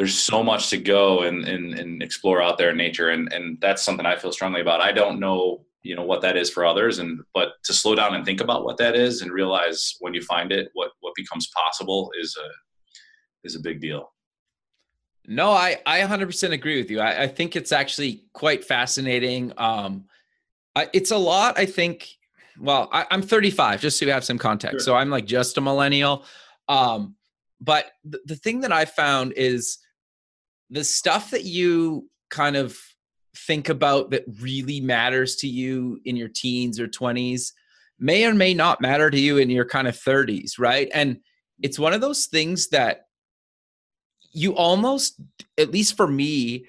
there's 0.00 0.18
so 0.18 0.42
much 0.42 0.70
to 0.70 0.78
go 0.78 1.24
and, 1.24 1.46
and, 1.46 1.74
and 1.74 2.02
explore 2.02 2.40
out 2.40 2.56
there 2.56 2.70
in 2.70 2.76
nature. 2.78 3.10
And, 3.10 3.30
and 3.34 3.60
that's 3.60 3.84
something 3.84 4.06
I 4.06 4.16
feel 4.16 4.32
strongly 4.32 4.62
about. 4.62 4.80
I 4.80 4.92
don't 4.92 5.20
know, 5.20 5.66
you 5.82 5.94
know, 5.94 6.04
what 6.04 6.22
that 6.22 6.38
is 6.38 6.48
for 6.48 6.64
others. 6.64 7.00
And, 7.00 7.20
but 7.34 7.62
to 7.64 7.74
slow 7.74 7.94
down 7.94 8.14
and 8.14 8.24
think 8.24 8.40
about 8.40 8.64
what 8.64 8.78
that 8.78 8.96
is 8.96 9.20
and 9.20 9.30
realize 9.30 9.96
when 10.00 10.14
you 10.14 10.22
find 10.22 10.52
it, 10.52 10.70
what, 10.72 10.92
what 11.00 11.14
becomes 11.14 11.50
possible 11.54 12.10
is 12.18 12.34
a, 12.42 12.48
is 13.44 13.56
a 13.56 13.60
big 13.60 13.82
deal. 13.82 14.10
No, 15.26 15.50
I, 15.50 15.76
I 15.84 16.00
100% 16.00 16.50
agree 16.52 16.78
with 16.78 16.90
you. 16.90 17.00
I, 17.00 17.24
I 17.24 17.28
think 17.28 17.54
it's 17.54 17.70
actually 17.70 18.24
quite 18.32 18.64
fascinating. 18.64 19.52
Um, 19.58 20.06
I, 20.74 20.88
it's 20.94 21.10
a 21.10 21.18
lot, 21.18 21.58
I 21.58 21.66
think. 21.66 22.08
Well, 22.58 22.88
I, 22.90 23.04
am 23.10 23.20
35, 23.20 23.82
just 23.82 23.98
so 23.98 24.06
you 24.06 24.12
have 24.12 24.24
some 24.24 24.38
context. 24.38 24.76
Sure. 24.76 24.80
So 24.80 24.94
I'm 24.94 25.10
like 25.10 25.26
just 25.26 25.58
a 25.58 25.60
millennial. 25.60 26.24
Um, 26.70 27.16
but 27.60 27.90
th- 28.10 28.22
the 28.24 28.36
thing 28.36 28.62
that 28.62 28.72
I 28.72 28.86
found 28.86 29.34
is 29.36 29.76
the 30.70 30.84
stuff 30.84 31.30
that 31.30 31.44
you 31.44 32.08
kind 32.30 32.56
of 32.56 32.78
think 33.36 33.68
about 33.68 34.10
that 34.10 34.24
really 34.40 34.80
matters 34.80 35.36
to 35.36 35.48
you 35.48 36.00
in 36.04 36.16
your 36.16 36.28
teens 36.28 36.78
or 36.80 36.86
20s 36.86 37.52
may 37.98 38.24
or 38.24 38.34
may 38.34 38.54
not 38.54 38.80
matter 38.80 39.10
to 39.10 39.20
you 39.20 39.36
in 39.38 39.50
your 39.50 39.66
kind 39.66 39.86
of 39.86 39.94
30s, 39.94 40.58
right? 40.58 40.88
And 40.94 41.18
it's 41.62 41.78
one 41.78 41.92
of 41.92 42.00
those 42.00 42.26
things 42.26 42.68
that 42.68 43.02
you 44.32 44.54
almost, 44.54 45.20
at 45.58 45.70
least 45.70 45.96
for 45.96 46.06
me, 46.06 46.66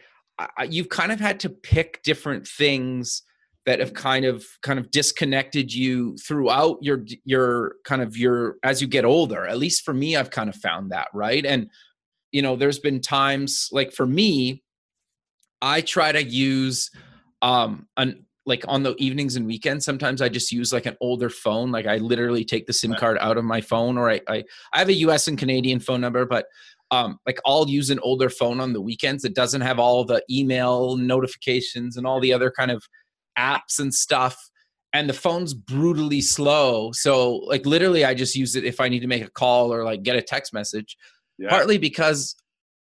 you've 0.68 0.90
kind 0.90 1.12
of 1.12 1.20
had 1.20 1.40
to 1.42 1.50
pick 1.50 2.02
different 2.04 2.48
things 2.48 3.24
that 3.66 3.80
have 3.80 3.94
kind 3.94 4.26
of 4.26 4.44
kind 4.64 4.80
of 4.80 4.90
disconnected 4.90 5.72
you 5.72 6.18
throughout 6.18 6.78
your 6.82 7.06
your 7.26 7.76
kind 7.86 8.02
of 8.02 8.18
your 8.18 8.58
as 8.64 8.82
you 8.82 8.88
get 8.88 9.06
older 9.06 9.46
at 9.46 9.60
least 9.60 9.84
for 9.84 9.94
me 9.94 10.16
i've 10.16 10.32
kind 10.32 10.50
of 10.50 10.56
found 10.56 10.92
that 10.92 11.08
right 11.14 11.46
and 11.46 11.70
you 12.32 12.42
know 12.42 12.56
there's 12.56 12.80
been 12.80 13.00
times 13.00 13.70
like 13.72 13.92
for 13.92 14.06
me 14.06 14.64
i 15.62 15.82
try 15.82 16.12
to 16.12 16.24
use 16.24 16.90
um 17.42 17.88
an 17.98 18.26
like 18.48 18.66
on 18.68 18.82
the 18.82 18.96
evenings 18.98 19.36
and 19.36 19.46
weekends 19.46 19.86
sometimes 19.86 20.22
i 20.22 20.28
just 20.28 20.52
use 20.52 20.74
like 20.74 20.86
an 20.86 20.98
older 21.00 21.30
phone 21.30 21.72
like 21.72 21.86
i 21.86 21.98
literally 21.98 22.44
take 22.44 22.66
the 22.66 22.74
sim 22.74 22.96
card 22.96 23.18
out 23.20 23.38
of 23.38 23.44
my 23.44 23.62
phone 23.62 23.98
or 23.98 24.10
i 24.10 24.20
i, 24.28 24.44
I 24.74 24.80
have 24.80 24.90
a 24.90 24.94
us 24.94 25.28
and 25.28 25.38
canadian 25.38 25.80
phone 25.80 26.02
number 26.02 26.26
but 26.26 26.46
um, 26.92 27.20
like 27.26 27.40
I'll 27.46 27.70
use 27.70 27.90
an 27.90 28.00
older 28.02 28.30
phone 28.30 28.60
on 28.60 28.74
the 28.74 28.82
weekends 28.82 29.24
that 29.24 29.34
doesn't 29.34 29.62
have 29.62 29.80
all 29.80 30.04
the 30.04 30.22
email 30.30 30.98
notifications 30.98 31.96
and 31.96 32.06
all 32.06 32.20
the 32.20 32.34
other 32.34 32.52
kind 32.52 32.70
of 32.70 32.84
apps 33.40 33.80
and 33.80 33.94
stuff. 33.94 34.38
And 34.94 35.10
the 35.10 35.14
phone's 35.14 35.54
brutally 35.54 36.20
slow. 36.20 36.92
So 36.92 37.38
like 37.38 37.66
literally 37.66 38.04
I 38.04 38.14
just 38.14 38.36
use 38.36 38.58
it 38.58 38.66
if 38.66 38.82
I 38.82 38.90
need 38.90 39.00
to 39.00 39.08
make 39.08 39.26
a 39.26 39.32
call 39.32 39.74
or 39.74 39.86
like 39.86 40.04
get 40.04 40.18
a 40.18 40.22
text 40.22 40.54
message. 40.54 40.98
Yeah. 41.42 41.50
Partly 41.50 41.80
because 41.80 42.36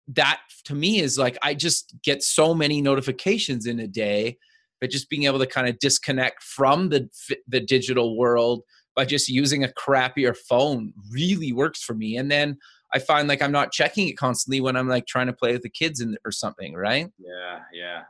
that 0.09 0.41
to 0.65 0.75
me 0.75 0.99
is 0.99 1.17
like 1.17 1.37
I 1.41 1.53
just 1.53 1.95
get 2.03 2.21
so 2.21 2.53
many 2.53 2.81
notifications 2.81 3.65
in 3.65 3.79
a 3.79 3.87
day 3.87 4.37
but 4.79 4.89
just 4.89 5.09
being 5.09 5.23
able 5.23 5.39
to 5.39 5.47
kind 5.47 5.67
of 5.67 5.79
disconnect 5.79 6.43
from 6.43 6.89
the 6.89 7.09
the 7.47 7.61
digital 7.61 8.17
world 8.17 8.63
by 8.95 9.05
just 9.05 9.29
using 9.29 9.63
a 9.63 9.69
crappier 9.69 10.35
phone 10.35 10.93
really 11.09 11.53
works 11.53 11.81
for 11.81 11.93
me 11.93 12.17
and 12.17 12.29
then 12.29 12.57
I 12.93 12.99
find 12.99 13.27
like 13.27 13.41
I'm 13.41 13.51
not 13.51 13.71
checking 13.71 14.07
it 14.07 14.17
constantly 14.17 14.61
when 14.61 14.75
I'm 14.75 14.87
like 14.87 15.07
trying 15.07 15.27
to 15.27 15.33
play 15.33 15.51
with 15.51 15.63
the 15.63 15.69
kids 15.69 15.99
and 15.99 16.17
or 16.25 16.31
something, 16.31 16.75
right? 16.75 17.09
Yeah, 17.17 17.61
yeah. 17.73 18.03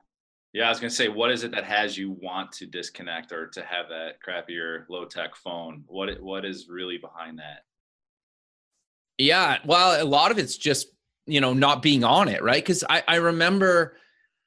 Yeah, 0.51 0.67
I 0.67 0.69
was 0.69 0.79
gonna 0.79 0.91
say, 0.91 1.07
what 1.07 1.31
is 1.31 1.43
it 1.43 1.51
that 1.51 1.63
has 1.63 1.97
you 1.97 2.11
want 2.11 2.51
to 2.53 2.67
disconnect 2.67 3.31
or 3.31 3.47
to 3.47 3.63
have 3.63 3.87
that 3.89 4.17
crappier 4.21 4.83
low 4.89 5.05
tech 5.05 5.35
phone? 5.35 5.83
What 5.87 6.21
what 6.21 6.45
is 6.45 6.67
really 6.69 6.97
behind 6.97 7.39
that? 7.39 7.61
Yeah, 9.17 9.59
well, 9.65 10.01
a 10.01 10.05
lot 10.05 10.31
of 10.31 10.37
it's 10.37 10.57
just 10.57 10.87
you 11.25 11.41
know 11.41 11.53
not 11.53 11.81
being 11.81 12.03
on 12.03 12.27
it, 12.27 12.43
right? 12.43 12.63
Because 12.63 12.83
I 12.89 13.03
I 13.07 13.15
remember 13.17 13.97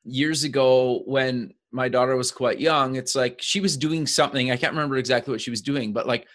years 0.05 0.45
ago 0.45 1.03
when 1.07 1.53
my 1.73 1.89
daughter 1.89 2.17
was 2.17 2.31
quite 2.31 2.61
young, 2.61 2.97
it's 2.97 3.15
like 3.15 3.41
she 3.41 3.61
was 3.61 3.77
doing 3.77 4.07
something. 4.07 4.51
I 4.51 4.57
can't 4.57 4.73
remember 4.73 4.97
exactly 4.97 5.33
what 5.33 5.41
she 5.41 5.51
was 5.51 5.63
doing, 5.63 5.93
but 5.93 6.07
like 6.07 6.27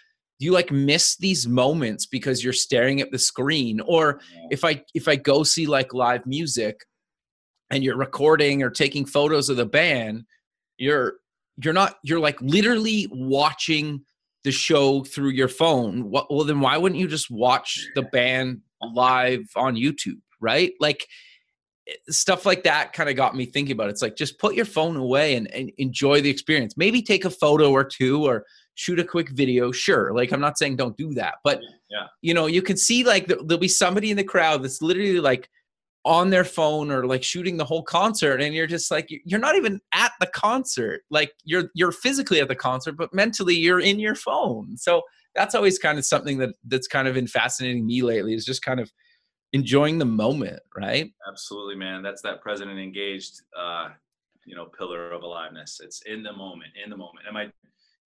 you 0.42 0.52
like 0.52 0.72
miss 0.72 1.16
these 1.16 1.46
moments 1.46 2.06
because 2.06 2.42
you're 2.42 2.52
staring 2.52 3.00
at 3.00 3.12
the 3.12 3.18
screen 3.18 3.80
or 3.86 4.20
if 4.50 4.64
i 4.64 4.82
if 4.92 5.06
i 5.06 5.14
go 5.14 5.44
see 5.44 5.66
like 5.66 5.94
live 5.94 6.26
music 6.26 6.84
and 7.70 7.84
you're 7.84 7.96
recording 7.96 8.62
or 8.62 8.68
taking 8.68 9.06
photos 9.06 9.48
of 9.48 9.56
the 9.56 9.64
band 9.64 10.24
you're 10.78 11.14
you're 11.62 11.72
not 11.72 11.96
you're 12.02 12.20
like 12.20 12.40
literally 12.40 13.06
watching 13.12 14.04
the 14.44 14.50
show 14.50 15.04
through 15.04 15.30
your 15.30 15.48
phone 15.48 16.10
what, 16.10 16.32
well 16.32 16.44
then 16.44 16.60
why 16.60 16.76
wouldn't 16.76 17.00
you 17.00 17.06
just 17.06 17.30
watch 17.30 17.86
the 17.94 18.02
band 18.02 18.60
live 18.94 19.44
on 19.56 19.76
youtube 19.76 20.18
right? 20.42 20.74
Like 20.80 21.08
eh, 21.88 21.92
stuff 22.10 22.44
like 22.44 22.64
that 22.64 22.92
kind 22.92 23.08
of 23.08 23.16
got 23.16 23.34
me 23.34 23.46
thinking 23.46 23.72
about 23.72 23.86
it. 23.86 23.92
it's 23.92 24.02
like 24.02 24.16
just 24.16 24.38
put 24.38 24.54
your 24.54 24.66
phone 24.66 24.96
away 24.96 25.36
and, 25.36 25.50
and 25.54 25.72
enjoy 25.78 26.20
the 26.20 26.28
experience. 26.28 26.76
Maybe 26.76 27.00
take 27.00 27.24
a 27.24 27.30
photo 27.30 27.70
or 27.70 27.84
two 27.84 28.26
or 28.26 28.44
shoot 28.74 28.98
a 28.98 29.04
quick 29.04 29.30
video 29.30 29.72
sure. 29.72 30.12
Like 30.14 30.32
i'm 30.32 30.40
not 30.40 30.58
saying 30.58 30.76
don't 30.76 30.96
do 30.96 31.14
that 31.14 31.36
but 31.44 31.60
yeah. 31.90 32.06
you 32.22 32.34
know 32.34 32.46
you 32.46 32.62
can 32.62 32.76
see 32.76 33.04
like 33.04 33.26
there'll 33.26 33.58
be 33.58 33.68
somebody 33.68 34.10
in 34.10 34.16
the 34.16 34.24
crowd 34.24 34.62
that's 34.62 34.82
literally 34.82 35.20
like 35.20 35.48
on 36.04 36.30
their 36.30 36.44
phone 36.44 36.90
or 36.90 37.06
like 37.06 37.22
shooting 37.22 37.56
the 37.56 37.64
whole 37.64 37.82
concert 37.82 38.40
and 38.40 38.54
you're 38.54 38.66
just 38.66 38.90
like 38.90 39.08
you're 39.24 39.40
not 39.40 39.54
even 39.54 39.80
at 39.94 40.12
the 40.20 40.26
concert. 40.26 41.02
Like 41.10 41.32
you're 41.44 41.70
you're 41.74 41.92
physically 41.92 42.40
at 42.40 42.48
the 42.48 42.56
concert 42.56 42.96
but 42.96 43.14
mentally 43.14 43.54
you're 43.54 43.80
in 43.80 44.00
your 44.00 44.14
phone. 44.14 44.76
So 44.76 45.02
that's 45.34 45.54
always 45.54 45.78
kind 45.78 45.98
of 45.98 46.04
something 46.04 46.38
that 46.38 46.54
that's 46.66 46.88
kind 46.88 47.06
of 47.06 47.14
been 47.14 47.28
fascinating 47.28 47.86
me 47.86 48.02
lately 48.02 48.34
is 48.34 48.44
just 48.44 48.62
kind 48.62 48.80
of 48.80 48.90
enjoying 49.52 49.98
the 49.98 50.04
moment 50.04 50.60
right? 50.76 51.12
Absolutely 51.28 51.76
man. 51.76 52.02
That's 52.02 52.22
that 52.22 52.40
president 52.40 52.80
engaged 52.80 53.42
uh 53.56 53.90
you 54.44 54.56
know 54.56 54.66
pillar 54.66 55.12
of 55.12 55.22
aliveness. 55.22 55.80
It's 55.82 56.02
in 56.02 56.24
the 56.24 56.32
moment 56.32 56.72
in 56.82 56.90
the 56.90 56.96
moment. 56.96 57.26
Am 57.28 57.36
i 57.36 57.46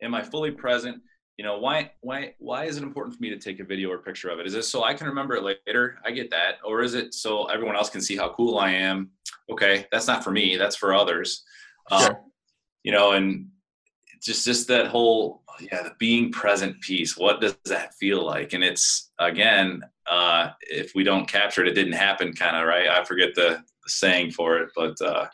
am 0.03 0.15
i 0.15 0.23
fully 0.23 0.51
present 0.51 1.01
you 1.37 1.45
know 1.45 1.59
why 1.59 1.91
why 2.01 2.35
why 2.39 2.65
is 2.65 2.77
it 2.77 2.83
important 2.83 3.15
for 3.15 3.23
me 3.23 3.29
to 3.31 3.39
take 3.39 3.61
a 3.61 3.65
video 3.65 3.91
or 3.91 3.99
picture 3.99 4.31
of 4.31 4.39
it? 4.39 4.47
Is 4.47 4.55
this 4.55 4.71
so 4.71 4.85
i 4.85 4.95
can 4.95 5.07
remember 5.07 5.35
it 5.35 5.43
later? 5.43 5.99
I 6.05 6.11
get 6.11 6.31
that. 6.31 6.57
Or 6.65 6.83
is 6.83 6.95
it 6.95 7.15
so 7.15 7.45
everyone 7.47 7.77
else 7.77 7.91
can 7.91 8.01
see 8.01 8.17
how 8.17 8.31
cool 8.31 8.59
i 8.59 8.71
am? 8.71 9.11
Okay 9.51 9.87
that's 9.93 10.07
not 10.07 10.25
for 10.25 10.31
me 10.31 10.57
that's 10.57 10.77
for 10.77 10.95
others. 10.95 11.45
Um, 11.91 12.01
sure. 12.01 12.21
You 12.85 12.93
know 12.93 13.13
and 13.13 13.49
just 14.23 14.45
just 14.45 14.67
that 14.69 14.87
whole 14.87 15.43
yeah 15.61 15.83
the 15.83 15.93
being 15.99 16.33
present 16.33 16.81
piece 16.81 17.17
what 17.17 17.41
does 17.41 17.57
that 17.67 17.95
feel 17.95 18.25
like? 18.25 18.55
And 18.55 18.65
it's 18.65 19.11
again 19.19 19.83
uh 20.11 20.51
if 20.63 20.93
we 20.95 21.05
don't 21.05 21.29
capture 21.29 21.63
it 21.63 21.69
it 21.69 21.75
didn't 21.75 21.93
happen 21.93 22.33
kind 22.33 22.57
of 22.57 22.67
right? 22.67 22.89
I 22.89 23.05
forget 23.05 23.35
the, 23.35 23.63
the 23.85 23.91
saying 23.91 24.31
for 24.31 24.57
it 24.59 24.71
but 24.75 24.99
uh 25.03 25.27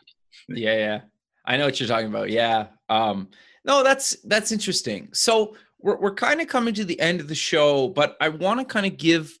yeah 0.49 0.75
yeah. 0.75 1.01
I 1.45 1.55
know 1.55 1.65
what 1.65 1.79
you're 1.79 1.87
talking 1.87 2.07
about. 2.07 2.29
Yeah. 2.29 2.67
Um 2.89 3.29
no, 3.65 3.83
that's 3.83 4.17
that's 4.25 4.51
interesting. 4.51 5.07
So 5.13 5.55
we're 5.83 5.97
we're 5.97 6.15
kind 6.15 6.41
of 6.41 6.47
coming 6.47 6.73
to 6.73 6.85
the 6.85 6.99
end 6.99 7.19
of 7.19 7.27
the 7.27 7.35
show, 7.35 7.89
but 7.89 8.15
I 8.19 8.29
want 8.29 8.59
to 8.59 8.65
kind 8.65 8.85
of 8.85 8.97
give 8.97 9.37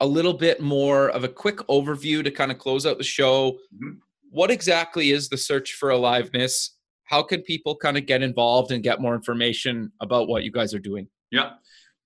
a 0.00 0.06
little 0.06 0.32
bit 0.32 0.60
more 0.60 1.10
of 1.10 1.22
a 1.22 1.28
quick 1.28 1.58
overview 1.68 2.24
to 2.24 2.30
kind 2.30 2.50
of 2.50 2.58
close 2.58 2.86
out 2.86 2.98
the 2.98 3.04
show. 3.04 3.52
Mm-hmm. 3.74 3.98
What 4.30 4.50
exactly 4.50 5.10
is 5.10 5.28
the 5.28 5.36
search 5.36 5.74
for 5.74 5.90
aliveness? 5.90 6.76
How 7.04 7.22
can 7.22 7.42
people 7.42 7.76
kind 7.76 7.96
of 7.98 8.06
get 8.06 8.22
involved 8.22 8.72
and 8.72 8.82
get 8.82 9.00
more 9.00 9.14
information 9.14 9.92
about 10.00 10.26
what 10.26 10.42
you 10.42 10.50
guys 10.50 10.72
are 10.74 10.80
doing? 10.80 11.06
Yeah. 11.30 11.50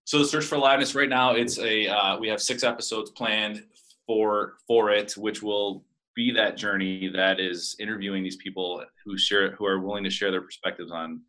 So 0.04 0.18
the 0.18 0.24
search 0.24 0.44
for 0.44 0.56
aliveness 0.56 0.94
right 0.94 1.08
now, 1.08 1.34
it's 1.34 1.58
a 1.58 1.88
uh, 1.88 2.18
we 2.18 2.28
have 2.28 2.42
six 2.42 2.64
episodes 2.64 3.10
planned 3.12 3.64
for 4.06 4.54
for 4.66 4.90
it, 4.90 5.16
which 5.16 5.42
will 5.42 5.84
be 6.16 6.32
that 6.32 6.56
journey 6.56 7.08
that 7.14 7.38
is 7.38 7.76
interviewing 7.78 8.24
these 8.24 8.36
people 8.36 8.84
who 9.04 9.16
share 9.16 9.52
who 9.52 9.64
are 9.64 9.78
willing 9.78 10.02
to 10.02 10.10
share 10.10 10.32
their 10.32 10.40
perspectives 10.42 10.90
on 10.90 11.20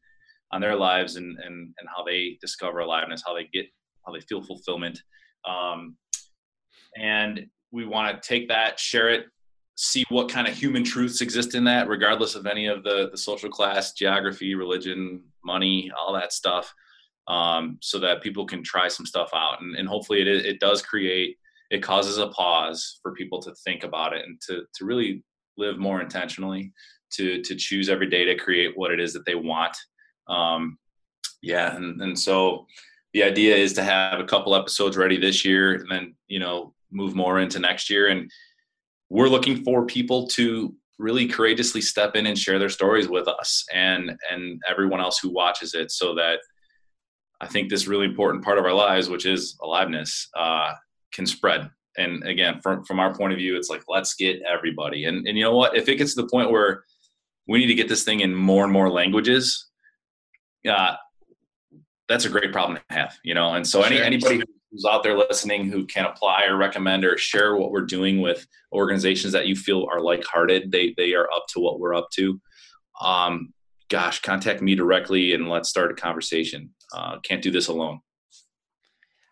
on 0.51 0.61
their 0.61 0.75
lives 0.75 1.15
and 1.15 1.37
and 1.39 1.73
and 1.79 1.89
how 1.95 2.03
they 2.03 2.37
discover 2.41 2.79
aliveness, 2.79 3.23
how 3.25 3.33
they 3.33 3.47
get 3.53 3.65
how 4.05 4.13
they 4.13 4.21
feel 4.21 4.41
fulfillment, 4.41 5.01
um, 5.47 5.97
and 6.97 7.47
we 7.71 7.85
want 7.85 8.21
to 8.21 8.27
take 8.27 8.47
that, 8.47 8.79
share 8.79 9.09
it, 9.09 9.25
see 9.75 10.05
what 10.09 10.29
kind 10.29 10.47
of 10.47 10.55
human 10.55 10.83
truths 10.83 11.21
exist 11.21 11.53
in 11.53 11.65
that, 11.65 11.89
regardless 11.89 12.35
of 12.35 12.45
any 12.45 12.67
of 12.67 12.83
the 12.83 13.09
the 13.11 13.17
social 13.17 13.49
class, 13.49 13.93
geography, 13.93 14.55
religion, 14.55 15.23
money, 15.43 15.91
all 15.97 16.13
that 16.13 16.33
stuff, 16.33 16.73
um, 17.27 17.77
so 17.81 17.99
that 17.99 18.21
people 18.21 18.45
can 18.45 18.63
try 18.63 18.87
some 18.87 19.05
stuff 19.05 19.29
out, 19.35 19.61
and, 19.61 19.75
and 19.75 19.87
hopefully 19.87 20.21
it 20.21 20.27
it 20.27 20.59
does 20.59 20.81
create 20.81 21.37
it 21.69 21.83
causes 21.83 22.17
a 22.17 22.27
pause 22.27 22.99
for 23.01 23.13
people 23.13 23.41
to 23.41 23.53
think 23.65 23.83
about 23.83 24.13
it 24.13 24.25
and 24.25 24.39
to 24.41 24.63
to 24.73 24.85
really 24.85 25.23
live 25.57 25.77
more 25.77 26.01
intentionally 26.01 26.71
to 27.11 27.41
to 27.41 27.55
choose 27.55 27.89
every 27.89 28.09
day 28.09 28.25
to 28.25 28.35
create 28.35 28.71
what 28.75 28.91
it 28.91 28.99
is 28.99 29.13
that 29.13 29.25
they 29.25 29.35
want 29.35 29.75
um, 30.29 30.77
yeah, 31.41 31.75
and, 31.75 32.01
and 32.01 32.17
so 32.17 32.65
the 33.13 33.23
idea 33.23 33.55
is 33.55 33.73
to 33.73 33.83
have 33.83 34.19
a 34.19 34.25
couple 34.25 34.55
episodes 34.55 34.97
ready 34.97 35.17
this 35.17 35.45
year 35.45 35.73
and 35.75 35.89
then, 35.89 36.15
you 36.27 36.39
know, 36.39 36.73
move 36.91 37.15
more 37.15 37.39
into 37.39 37.59
next 37.59 37.89
year. 37.89 38.07
And 38.07 38.29
we're 39.09 39.29
looking 39.29 39.63
for 39.63 39.85
people 39.85 40.27
to 40.29 40.73
really 40.99 41.27
courageously 41.27 41.81
step 41.81 42.15
in 42.15 42.27
and 42.27 42.37
share 42.37 42.59
their 42.59 42.69
stories 42.69 43.07
with 43.07 43.27
us 43.27 43.63
and 43.73 44.11
and 44.31 44.59
everyone 44.67 44.99
else 44.99 45.19
who 45.19 45.29
watches 45.29 45.75
it 45.75 45.91
so 45.91 46.15
that 46.15 46.39
I 47.39 47.47
think 47.47 47.69
this 47.69 47.87
really 47.87 48.05
important 48.05 48.43
part 48.43 48.57
of 48.57 48.65
our 48.65 48.73
lives, 48.73 49.09
which 49.09 49.25
is 49.25 49.57
aliveness, 49.61 50.27
uh, 50.35 50.73
can 51.13 51.27
spread. 51.27 51.69
And 51.97 52.23
again, 52.23 52.59
from 52.61 52.83
from 52.83 52.99
our 52.99 53.15
point 53.15 53.33
of 53.33 53.39
view, 53.39 53.55
it's 53.55 53.69
like 53.69 53.83
let's 53.87 54.15
get 54.15 54.41
everybody. 54.41 55.05
And 55.05 55.27
and 55.27 55.37
you 55.37 55.43
know 55.43 55.55
what? 55.55 55.77
If 55.77 55.87
it 55.87 55.95
gets 55.95 56.15
to 56.15 56.21
the 56.23 56.29
point 56.29 56.51
where 56.51 56.83
we 57.47 57.59
need 57.59 57.67
to 57.67 57.75
get 57.75 57.87
this 57.87 58.03
thing 58.03 58.19
in 58.21 58.35
more 58.35 58.63
and 58.63 58.73
more 58.73 58.89
languages, 58.89 59.66
uh, 60.67 60.95
that's 62.07 62.25
a 62.25 62.29
great 62.29 62.51
problem 62.51 62.77
to 62.77 62.95
have, 62.95 63.17
you 63.23 63.33
know. 63.33 63.53
And 63.53 63.67
so, 63.67 63.81
any 63.81 64.01
anybody 64.01 64.41
who's 64.71 64.85
out 64.85 65.03
there 65.03 65.17
listening 65.17 65.69
who 65.69 65.85
can 65.85 66.05
apply 66.05 66.45
or 66.45 66.57
recommend 66.57 67.05
or 67.05 67.17
share 67.17 67.55
what 67.55 67.71
we're 67.71 67.81
doing 67.81 68.21
with 68.21 68.45
organizations 68.73 69.33
that 69.33 69.47
you 69.47 69.55
feel 69.55 69.87
are 69.91 70.01
like-hearted, 70.01 70.71
they 70.71 70.93
they 70.97 71.13
are 71.13 71.27
up 71.35 71.45
to 71.49 71.59
what 71.59 71.79
we're 71.79 71.95
up 71.95 72.09
to. 72.13 72.39
Um, 73.01 73.53
gosh, 73.89 74.21
contact 74.21 74.61
me 74.61 74.75
directly 74.75 75.33
and 75.33 75.49
let's 75.49 75.69
start 75.69 75.91
a 75.91 75.95
conversation. 75.95 76.73
Uh, 76.93 77.19
can't 77.19 77.41
do 77.41 77.51
this 77.51 77.67
alone. 77.67 77.99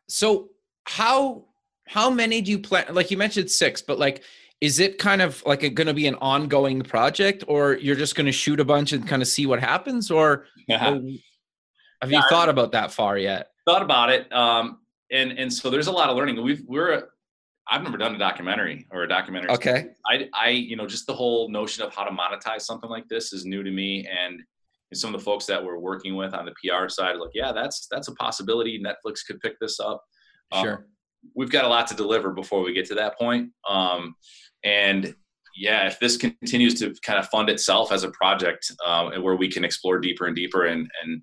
So 0.08 0.50
how 0.86 1.46
how 1.88 2.10
many 2.10 2.42
do 2.42 2.52
you 2.52 2.60
plan? 2.60 2.86
Like 2.92 3.12
you 3.12 3.18
mentioned 3.18 3.50
six, 3.50 3.82
but 3.82 4.00
like 4.00 4.24
is 4.62 4.80
it 4.80 4.98
kind 4.98 5.22
of 5.22 5.44
like 5.46 5.62
going 5.76 5.88
to 5.88 5.94
be 5.94 6.08
an 6.08 6.16
ongoing 6.16 6.82
project 6.82 7.44
or 7.48 7.74
you're 7.76 7.96
just 7.96 8.16
going 8.16 8.26
to 8.26 8.32
shoot 8.32 8.60
a 8.60 8.66
bunch 8.66 8.94
and 8.94 9.08
kind 9.08 9.22
of 9.22 9.28
see 9.28 9.46
what 9.46 9.60
happens 9.60 10.10
or, 10.10 10.46
or 10.70 11.02
have 12.06 12.12
you 12.12 12.20
yeah, 12.20 12.30
thought 12.30 12.50
about 12.50 12.72
that 12.72 12.92
far 12.92 13.18
yet? 13.18 13.50
Thought 13.66 13.82
about 13.82 14.10
it 14.10 14.32
um, 14.34 14.80
and 15.12 15.32
and 15.34 15.52
so 15.54 15.70
there's 15.70 15.88
a 15.88 15.92
lot 15.92 16.10
of 16.10 16.16
learning. 16.16 16.42
We've 16.42 16.64
we're 16.68 17.10
i've 17.68 17.82
never 17.82 17.98
done 17.98 18.14
a 18.14 18.18
documentary 18.20 18.86
or 18.92 19.02
a 19.02 19.08
documentary 19.08 19.50
okay. 19.50 19.88
i 20.06 20.30
i 20.36 20.50
you 20.50 20.76
know 20.76 20.86
just 20.86 21.08
the 21.08 21.14
whole 21.16 21.50
notion 21.50 21.84
of 21.84 21.92
how 21.92 22.04
to 22.04 22.12
monetize 22.12 22.62
something 22.62 22.92
like 22.92 23.08
this 23.08 23.34
is 23.34 23.44
new 23.44 23.64
to 23.64 23.72
me 23.72 24.08
and 24.08 24.40
and 24.92 25.00
some 25.00 25.14
of 25.14 25.20
the 25.20 25.26
folks 25.26 25.46
that 25.46 25.64
we're 25.64 25.80
working 25.80 26.16
with 26.16 26.34
on 26.34 26.46
the 26.46 26.52
pr 26.52 26.88
side 26.88 27.16
like 27.18 27.32
yeah 27.34 27.52
that's 27.52 27.88
that's 27.90 28.08
a 28.08 28.16
possibility. 28.16 28.82
Netflix 28.82 29.26
could 29.26 29.40
pick 29.40 29.60
this 29.60 29.80
up. 29.80 30.04
Um, 30.52 30.64
sure. 30.64 30.88
we've 31.36 31.52
got 31.52 31.66
a 31.66 31.68
lot 31.68 31.88
to 31.88 31.96
deliver 31.96 32.32
before 32.32 32.64
we 32.64 32.74
get 32.74 32.86
to 32.88 32.96
that 32.96 33.18
point. 33.18 33.52
Um, 33.68 34.16
and 34.64 35.16
yeah, 35.58 35.88
if 35.88 36.00
this 36.00 36.18
continues 36.18 36.76
to 36.80 36.94
kind 37.04 37.18
of 37.18 37.28
fund 37.30 37.50
itself 37.50 37.92
as 37.92 38.04
a 38.04 38.12
project, 38.12 38.72
um, 38.86 39.14
and 39.14 39.24
where 39.24 39.36
we 39.36 39.50
can 39.50 39.64
explore 39.64 40.00
deeper 40.00 40.26
and 40.26 40.36
deeper 40.36 40.66
and 40.66 40.90
and 41.04 41.22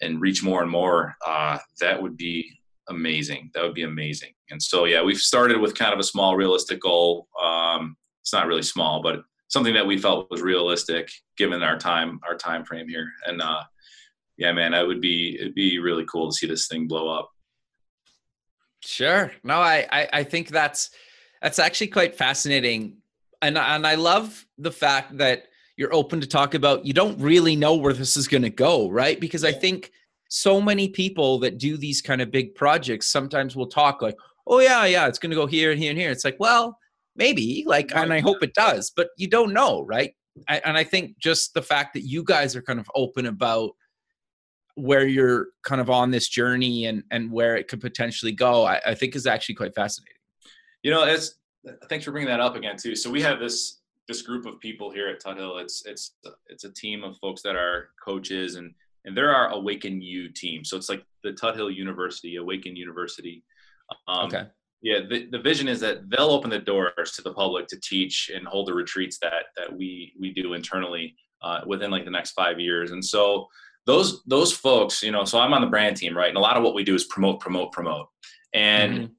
and 0.00 0.20
reach 0.20 0.42
more 0.42 0.62
and 0.62 0.70
more, 0.70 1.16
uh, 1.26 1.58
that 1.80 2.00
would 2.00 2.16
be 2.16 2.58
amazing. 2.88 3.50
That 3.54 3.62
would 3.62 3.74
be 3.74 3.82
amazing. 3.82 4.32
And 4.50 4.62
so, 4.62 4.84
yeah, 4.84 5.02
we've 5.02 5.18
started 5.18 5.60
with 5.60 5.74
kind 5.74 5.92
of 5.92 5.98
a 5.98 6.04
small, 6.04 6.36
realistic 6.36 6.80
goal. 6.80 7.28
Um, 7.42 7.96
it's 8.22 8.32
not 8.32 8.46
really 8.46 8.62
small, 8.62 9.02
but 9.02 9.22
something 9.48 9.74
that 9.74 9.86
we 9.86 9.98
felt 9.98 10.30
was 10.30 10.42
realistic 10.42 11.10
given 11.36 11.62
our 11.62 11.78
time, 11.78 12.20
our 12.26 12.36
time 12.36 12.64
frame 12.64 12.88
here. 12.88 13.10
And 13.26 13.40
uh, 13.42 13.62
yeah, 14.36 14.52
man, 14.52 14.72
I 14.72 14.82
would 14.82 15.00
be 15.00 15.36
it'd 15.40 15.54
be 15.54 15.78
really 15.78 16.04
cool 16.06 16.30
to 16.30 16.34
see 16.34 16.46
this 16.46 16.68
thing 16.68 16.86
blow 16.86 17.08
up. 17.08 17.30
Sure. 18.80 19.32
No, 19.42 19.56
I, 19.58 19.86
I, 19.90 20.08
I 20.12 20.24
think 20.24 20.48
that's 20.48 20.90
that's 21.42 21.58
actually 21.58 21.88
quite 21.88 22.14
fascinating, 22.14 22.98
and 23.42 23.58
and 23.58 23.86
I 23.86 23.96
love 23.96 24.46
the 24.56 24.72
fact 24.72 25.18
that 25.18 25.47
you're 25.78 25.94
open 25.94 26.20
to 26.20 26.26
talk 26.26 26.54
about. 26.54 26.84
You 26.84 26.92
don't 26.92 27.18
really 27.20 27.54
know 27.54 27.76
where 27.76 27.92
this 27.92 28.16
is 28.16 28.26
going 28.26 28.42
to 28.42 28.50
go, 28.50 28.90
right? 28.90 29.18
Because 29.18 29.44
I 29.44 29.52
think 29.52 29.92
so 30.28 30.60
many 30.60 30.88
people 30.88 31.38
that 31.38 31.56
do 31.56 31.76
these 31.76 32.02
kind 32.02 32.20
of 32.20 32.32
big 32.32 32.56
projects 32.56 33.12
sometimes 33.12 33.54
will 33.54 33.68
talk 33.68 34.02
like, 34.02 34.16
"Oh 34.46 34.58
yeah, 34.58 34.84
yeah, 34.86 35.06
it's 35.06 35.20
going 35.20 35.30
to 35.30 35.36
go 35.36 35.46
here 35.46 35.70
and 35.70 35.80
here 35.80 35.90
and 35.90 35.98
here." 35.98 36.10
It's 36.10 36.24
like, 36.24 36.36
well, 36.40 36.76
maybe, 37.14 37.62
like, 37.64 37.94
and 37.94 38.12
I 38.12 38.18
hope 38.18 38.42
it 38.42 38.54
does, 38.54 38.90
but 38.94 39.10
you 39.16 39.28
don't 39.28 39.52
know, 39.54 39.84
right? 39.86 40.14
I, 40.48 40.58
and 40.64 40.76
I 40.76 40.82
think 40.82 41.16
just 41.20 41.54
the 41.54 41.62
fact 41.62 41.94
that 41.94 42.02
you 42.02 42.24
guys 42.24 42.56
are 42.56 42.62
kind 42.62 42.80
of 42.80 42.90
open 42.96 43.26
about 43.26 43.70
where 44.74 45.06
you're 45.06 45.48
kind 45.62 45.80
of 45.80 45.90
on 45.90 46.10
this 46.10 46.28
journey 46.28 46.86
and 46.86 47.04
and 47.12 47.30
where 47.30 47.56
it 47.56 47.68
could 47.68 47.80
potentially 47.80 48.32
go, 48.32 48.66
I, 48.66 48.80
I 48.84 48.94
think 48.96 49.14
is 49.14 49.28
actually 49.28 49.54
quite 49.54 49.76
fascinating. 49.76 50.18
You 50.82 50.90
know, 50.90 51.04
it's 51.04 51.36
thanks 51.88 52.04
for 52.04 52.10
bringing 52.10 52.30
that 52.30 52.40
up 52.40 52.56
again 52.56 52.76
too. 52.76 52.96
So 52.96 53.10
we 53.10 53.22
have 53.22 53.38
this 53.38 53.77
this 54.08 54.22
group 54.22 54.46
of 54.46 54.58
people 54.58 54.90
here 54.90 55.08
at 55.08 55.22
Tuthill. 55.22 55.60
It's 55.60 55.84
it's 55.86 56.16
it's 56.48 56.64
a 56.64 56.72
team 56.72 57.04
of 57.04 57.16
folks 57.18 57.42
that 57.42 57.54
are 57.54 57.90
coaches 58.02 58.56
and 58.56 58.74
and 59.04 59.16
they're 59.16 59.34
our 59.34 59.50
Awaken 59.50 60.00
U 60.00 60.30
team. 60.30 60.64
So 60.64 60.76
it's 60.76 60.88
like 60.88 61.04
the 61.22 61.32
Tuthill 61.32 61.74
University, 61.74 62.36
Awaken 62.36 62.74
University. 62.74 63.44
Um, 64.08 64.26
okay. 64.26 64.44
Yeah, 64.80 65.00
the, 65.08 65.28
the 65.30 65.40
vision 65.40 65.66
is 65.66 65.80
that 65.80 66.08
they'll 66.08 66.30
open 66.30 66.50
the 66.50 66.58
doors 66.58 67.12
to 67.16 67.22
the 67.22 67.32
public 67.32 67.66
to 67.68 67.80
teach 67.80 68.30
and 68.34 68.46
hold 68.46 68.68
the 68.68 68.74
retreats 68.74 69.18
that 69.22 69.46
that 69.56 69.76
we 69.76 70.12
we 70.18 70.32
do 70.32 70.54
internally 70.54 71.14
uh, 71.42 71.60
within 71.66 71.90
like 71.90 72.04
the 72.04 72.10
next 72.10 72.32
five 72.32 72.58
years. 72.58 72.92
And 72.92 73.04
so 73.04 73.46
those 73.86 74.22
those 74.24 74.52
folks, 74.52 75.02
you 75.02 75.10
know, 75.10 75.24
so 75.24 75.38
I'm 75.38 75.52
on 75.52 75.60
the 75.60 75.68
brand 75.68 75.96
team, 75.96 76.16
right? 76.16 76.28
And 76.28 76.36
a 76.36 76.40
lot 76.40 76.56
of 76.56 76.62
what 76.62 76.74
we 76.74 76.84
do 76.84 76.94
is 76.94 77.04
promote, 77.04 77.40
promote, 77.40 77.72
promote. 77.72 78.06
And 78.54 78.92
mm-hmm 78.94 79.12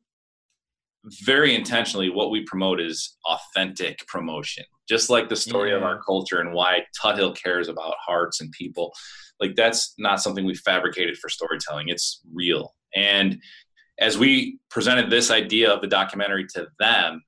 very 1.23 1.55
intentionally 1.55 2.09
what 2.09 2.31
we 2.31 2.43
promote 2.43 2.79
is 2.79 3.17
authentic 3.25 4.05
promotion 4.07 4.65
just 4.89 5.09
like 5.09 5.29
the 5.29 5.35
story 5.35 5.69
yeah. 5.69 5.77
of 5.77 5.83
our 5.83 6.01
culture 6.01 6.39
and 6.39 6.53
why 6.53 6.81
tuthill 6.99 7.35
cares 7.35 7.69
about 7.69 7.95
hearts 8.05 8.41
and 8.41 8.51
people 8.51 8.93
like 9.39 9.55
that's 9.55 9.93
not 9.97 10.21
something 10.21 10.45
we 10.45 10.55
fabricated 10.55 11.17
for 11.17 11.29
storytelling 11.29 11.89
it's 11.89 12.21
real 12.33 12.75
and 12.95 13.39
as 13.99 14.17
we 14.17 14.57
presented 14.69 15.09
this 15.09 15.29
idea 15.31 15.71
of 15.71 15.81
the 15.81 15.87
documentary 15.87 16.45
to 16.47 16.67
them 16.79 17.21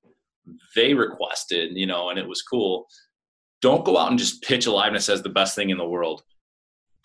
they 0.75 0.93
requested 0.93 1.71
you 1.75 1.85
know 1.85 2.09
and 2.09 2.19
it 2.19 2.27
was 2.27 2.41
cool 2.41 2.87
don't 3.61 3.85
go 3.85 3.97
out 3.97 4.09
and 4.09 4.19
just 4.19 4.41
pitch 4.41 4.65
aliveness 4.65 5.07
as 5.07 5.21
the 5.21 5.29
best 5.29 5.55
thing 5.55 5.69
in 5.69 5.77
the 5.77 5.87
world 5.87 6.23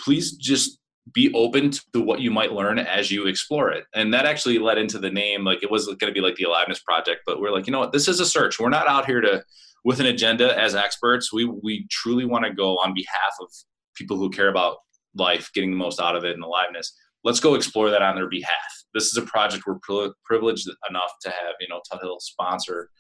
please 0.01 0.33
just 0.37 0.79
be 1.13 1.33
open 1.35 1.71
to 1.93 2.01
what 2.01 2.21
you 2.21 2.31
might 2.31 2.53
learn 2.53 2.79
as 2.79 3.11
you 3.11 3.27
explore 3.27 3.71
it. 3.71 3.85
And 3.95 4.13
that 4.13 4.27
actually 4.27 4.59
led 4.59 4.79
into 4.79 4.99
the 4.99 5.11
name. 5.11 5.45
Like 5.45 5.63
it 5.63 5.71
was 5.71 5.87
going 5.87 5.99
to 5.99 6.13
be 6.13 6.21
like 6.21 6.35
the 6.35 6.45
Aliveness 6.45 6.81
Project, 6.81 7.21
but 7.27 7.41
we're 7.41 7.53
like, 7.53 7.67
you 7.67 7.73
know 7.73 7.79
what? 7.79 7.93
This 7.93 8.09
is 8.09 8.21
a 8.21 8.27
search. 8.27 8.59
We're 8.59 8.71
not 8.71 8.89
out 8.89 9.07
here 9.07 9.21
to 9.21 9.45
with 9.87 10.01
an 10.01 10.07
agenda 10.07 10.59
as 10.61 10.74
experts. 10.74 11.32
We 11.32 11.45
we 11.45 11.87
truly 11.91 12.26
want 12.26 12.45
to 12.45 12.53
go 12.53 12.76
on 12.78 12.93
behalf 12.93 13.34
of 13.41 13.49
people 13.95 14.16
who 14.16 14.28
care 14.28 14.49
about 14.49 14.78
life, 15.14 15.49
getting 15.55 15.70
the 15.70 15.76
most 15.76 16.01
out 16.01 16.16
of 16.16 16.24
it 16.24 16.34
and 16.34 16.43
aliveness. 16.43 16.93
Let's 17.22 17.39
go 17.39 17.55
explore 17.55 17.89
that 17.91 18.03
on 18.03 18.16
their 18.16 18.28
behalf. 18.28 18.51
This 18.95 19.05
is 19.05 19.16
a 19.16 19.22
project 19.22 19.64
we're 19.64 20.11
privileged 20.24 20.68
enough 20.91 21.12
to 21.22 21.30
have, 21.30 21.55
you 21.61 21.68
know, 21.68 21.80
Tuthill 21.91 22.20
sponsor 22.20 22.91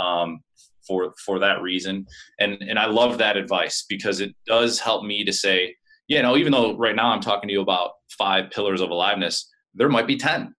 um, 0.00 0.40
for 0.84 1.14
for 1.24 1.38
that 1.38 1.62
reason. 1.62 2.06
And 2.40 2.60
and 2.60 2.76
I 2.76 2.86
love 2.86 3.18
that 3.18 3.36
advice 3.36 3.84
because 3.88 4.20
it 4.20 4.34
does 4.44 4.80
help 4.80 5.04
me 5.04 5.24
to 5.24 5.32
say, 5.32 5.76
you 6.08 6.20
know, 6.22 6.36
even 6.36 6.50
though 6.50 6.76
right 6.76 6.96
now 6.96 7.12
I'm 7.12 7.20
talking 7.20 7.48
to 7.48 7.52
you 7.52 7.60
about 7.60 7.92
five 8.18 8.50
pillars 8.50 8.80
of 8.80 8.90
aliveness, 8.90 9.48
there 9.74 9.88
might 9.88 10.08
be 10.08 10.16
10. 10.16 10.52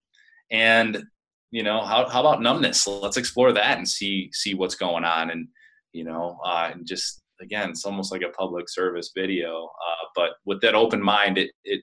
And, 0.50 1.04
you 1.52 1.64
know, 1.64 1.82
how, 1.82 2.08
how 2.08 2.22
about 2.22 2.42
numbness? 2.42 2.88
Let's 2.88 3.18
explore 3.18 3.52
that 3.52 3.78
and 3.78 3.88
see, 3.88 4.30
see 4.34 4.54
what's 4.54 4.76
going 4.76 5.04
on. 5.04 5.30
And, 5.30 5.48
you 5.94 6.04
know, 6.04 6.40
uh, 6.44 6.72
and 6.74 6.86
just, 6.86 7.22
again, 7.42 7.70
it's 7.70 7.86
almost 7.86 8.12
like 8.12 8.22
a 8.22 8.30
public 8.30 8.68
service 8.68 9.12
video. 9.16 9.66
Uh, 9.66 10.06
but 10.16 10.32
with 10.46 10.60
that 10.62 10.76
open 10.76 11.02
mind, 11.02 11.38
it, 11.38 11.52
it 11.64 11.82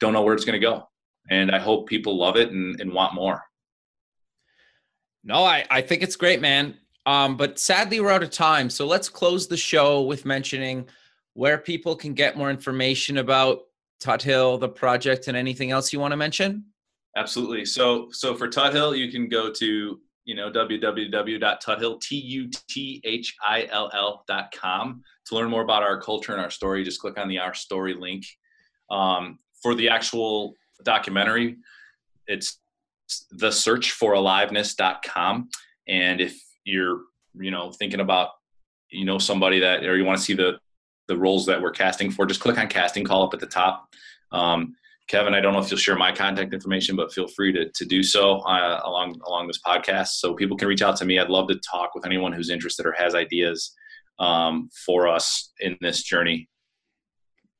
don't 0.00 0.12
know 0.12 0.22
where 0.22 0.34
it's 0.34 0.44
going 0.44 0.60
to 0.60 0.66
go. 0.66 0.88
And 1.30 1.50
I 1.50 1.58
hope 1.58 1.88
people 1.88 2.18
love 2.18 2.36
it 2.36 2.50
and, 2.50 2.80
and 2.80 2.92
want 2.92 3.14
more. 3.14 3.42
No, 5.22 5.44
I, 5.44 5.64
I 5.70 5.80
think 5.80 6.02
it's 6.02 6.16
great, 6.16 6.40
man. 6.40 6.76
Um, 7.06 7.36
but 7.36 7.58
sadly, 7.58 8.00
we're 8.00 8.10
out 8.10 8.22
of 8.22 8.30
time. 8.30 8.68
So 8.68 8.86
let's 8.86 9.08
close 9.08 9.46
the 9.46 9.56
show 9.56 10.02
with 10.02 10.24
mentioning 10.24 10.86
where 11.34 11.58
people 11.58 11.96
can 11.96 12.14
get 12.14 12.36
more 12.36 12.50
information 12.50 13.18
about 13.18 13.60
Tuthill, 14.02 14.58
the 14.60 14.68
project, 14.68 15.28
and 15.28 15.36
anything 15.36 15.70
else 15.70 15.92
you 15.92 16.00
want 16.00 16.12
to 16.12 16.16
mention? 16.16 16.64
Absolutely. 17.16 17.64
So, 17.64 18.08
so 18.10 18.34
for 18.34 18.48
Tuthill, 18.48 18.96
you 18.96 19.10
can 19.10 19.28
go 19.28 19.50
to 19.50 20.00
you 20.24 20.34
know 20.34 20.50
www.tuthill 20.50 22.00
t 22.00 22.16
u 22.16 22.50
t 22.68 23.00
h 23.04 23.34
i 23.46 23.68
l 23.70 23.90
l 23.92 24.24
dot 24.26 24.52
com 24.52 25.02
to 25.26 25.34
learn 25.34 25.50
more 25.50 25.62
about 25.62 25.82
our 25.82 26.00
culture 26.00 26.32
and 26.32 26.40
our 26.40 26.50
story. 26.50 26.84
Just 26.84 27.00
click 27.00 27.18
on 27.18 27.28
the 27.28 27.38
Our 27.38 27.54
Story 27.54 27.94
link. 27.94 28.24
Um, 28.90 29.38
for 29.62 29.74
the 29.74 29.88
actual 29.88 30.54
documentary, 30.82 31.56
it's 32.26 32.58
the 33.30 33.50
search 33.50 33.92
for 33.92 34.14
aliveness.com. 34.14 35.48
And 35.88 36.20
if 36.20 36.40
you're 36.64 37.00
you 37.38 37.50
know 37.50 37.70
thinking 37.72 38.00
about 38.00 38.30
you 38.90 39.04
know 39.04 39.18
somebody 39.18 39.60
that 39.60 39.84
or 39.84 39.96
you 39.96 40.04
want 40.04 40.18
to 40.18 40.24
see 40.24 40.34
the 40.34 40.58
the 41.06 41.16
roles 41.16 41.44
that 41.46 41.60
we're 41.60 41.70
casting 41.70 42.10
for, 42.10 42.24
just 42.24 42.40
click 42.40 42.58
on 42.58 42.68
casting 42.68 43.04
call 43.04 43.24
up 43.24 43.34
at 43.34 43.40
the 43.40 43.46
top. 43.46 43.88
Um, 44.32 44.74
Kevin, 45.06 45.34
I 45.34 45.40
don't 45.40 45.52
know 45.52 45.58
if 45.58 45.70
you'll 45.70 45.78
share 45.78 45.96
my 45.96 46.12
contact 46.12 46.54
information, 46.54 46.96
but 46.96 47.12
feel 47.12 47.28
free 47.28 47.52
to, 47.52 47.70
to 47.70 47.84
do 47.84 48.02
so 48.02 48.38
uh, 48.38 48.80
along 48.84 49.20
along 49.26 49.46
this 49.46 49.60
podcast, 49.64 50.08
so 50.14 50.34
people 50.34 50.56
can 50.56 50.66
reach 50.66 50.82
out 50.82 50.96
to 50.96 51.04
me. 51.04 51.18
I'd 51.18 51.28
love 51.28 51.48
to 51.48 51.56
talk 51.56 51.94
with 51.94 52.06
anyone 52.06 52.32
who's 52.32 52.48
interested 52.48 52.86
or 52.86 52.92
has 52.92 53.14
ideas 53.14 53.74
um, 54.18 54.70
for 54.86 55.06
us 55.06 55.52
in 55.60 55.76
this 55.80 56.02
journey. 56.02 56.48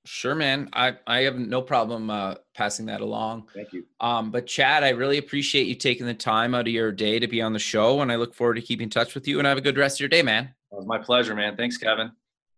Sure, 0.07 0.35
man. 0.35 0.69
I, 0.75 0.97
I 1.07 1.21
have 1.23 1.39
no 1.39 1.63
problem 1.63 2.11
uh, 2.11 2.35
passing 2.55 2.87
that 2.87 3.01
along. 3.01 3.49
Thank 3.55 3.73
you. 3.73 3.85
Um, 4.01 4.31
but 4.31 4.47
Chad, 4.47 4.85
I 4.85 4.91
really 4.91 5.17
appreciate 5.17 5.67
you 5.67 5.75
taking 5.75 6.07
the 6.07 6.15
time 6.15 6.55
out 6.55 6.67
of 6.67 6.73
your 6.73 6.93
day 6.93 7.19
to 7.19 7.27
be 7.27 7.41
on 7.41 7.55
the 7.55 7.59
show, 7.59 8.03
and 8.03 8.13
I 8.13 8.17
look 8.17 8.35
forward 8.35 8.55
to 8.55 8.63
keeping 8.63 8.85
in 8.85 8.91
touch 8.91 9.15
with 9.15 9.27
you. 9.27 9.39
And 9.39 9.47
have 9.47 9.59
a 9.59 9.63
good 9.63 9.79
rest 9.79 9.97
of 9.97 10.01
your 10.01 10.11
day, 10.11 10.23
man. 10.23 10.45
It 10.73 10.77
was 10.77 10.87
my 10.87 10.99
pleasure, 10.99 11.35
man. 11.35 11.57
Thanks, 11.57 11.79
Kevin. 11.79 12.13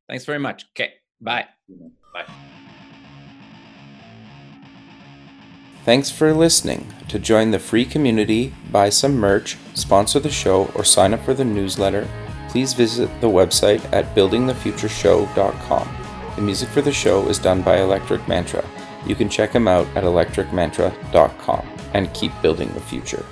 Thanks 0.08 0.24
very 0.24 0.38
much. 0.38 0.66
Okay. 0.72 0.94
Bye. 1.20 1.46
Bye. 2.12 2.26
Thanks 5.86 6.10
for 6.10 6.34
listening. 6.34 6.84
To 7.10 7.20
join 7.20 7.52
the 7.52 7.60
free 7.60 7.84
community, 7.84 8.52
buy 8.72 8.88
some 8.88 9.16
merch, 9.16 9.56
sponsor 9.74 10.18
the 10.18 10.28
show, 10.28 10.68
or 10.74 10.82
sign 10.82 11.14
up 11.14 11.24
for 11.24 11.32
the 11.32 11.44
newsletter, 11.44 12.08
please 12.48 12.74
visit 12.74 13.08
the 13.20 13.28
website 13.28 13.84
at 13.92 14.12
buildingthefutureshow.com. 14.16 15.96
The 16.34 16.42
music 16.42 16.70
for 16.70 16.82
the 16.82 16.90
show 16.90 17.28
is 17.28 17.38
done 17.38 17.62
by 17.62 17.80
Electric 17.80 18.26
Mantra. 18.26 18.64
You 19.06 19.14
can 19.14 19.28
check 19.28 19.52
him 19.52 19.68
out 19.68 19.86
at 19.96 20.02
electricmantra.com 20.02 21.68
and 21.94 22.12
keep 22.12 22.32
building 22.42 22.74
the 22.74 22.80
future. 22.80 23.24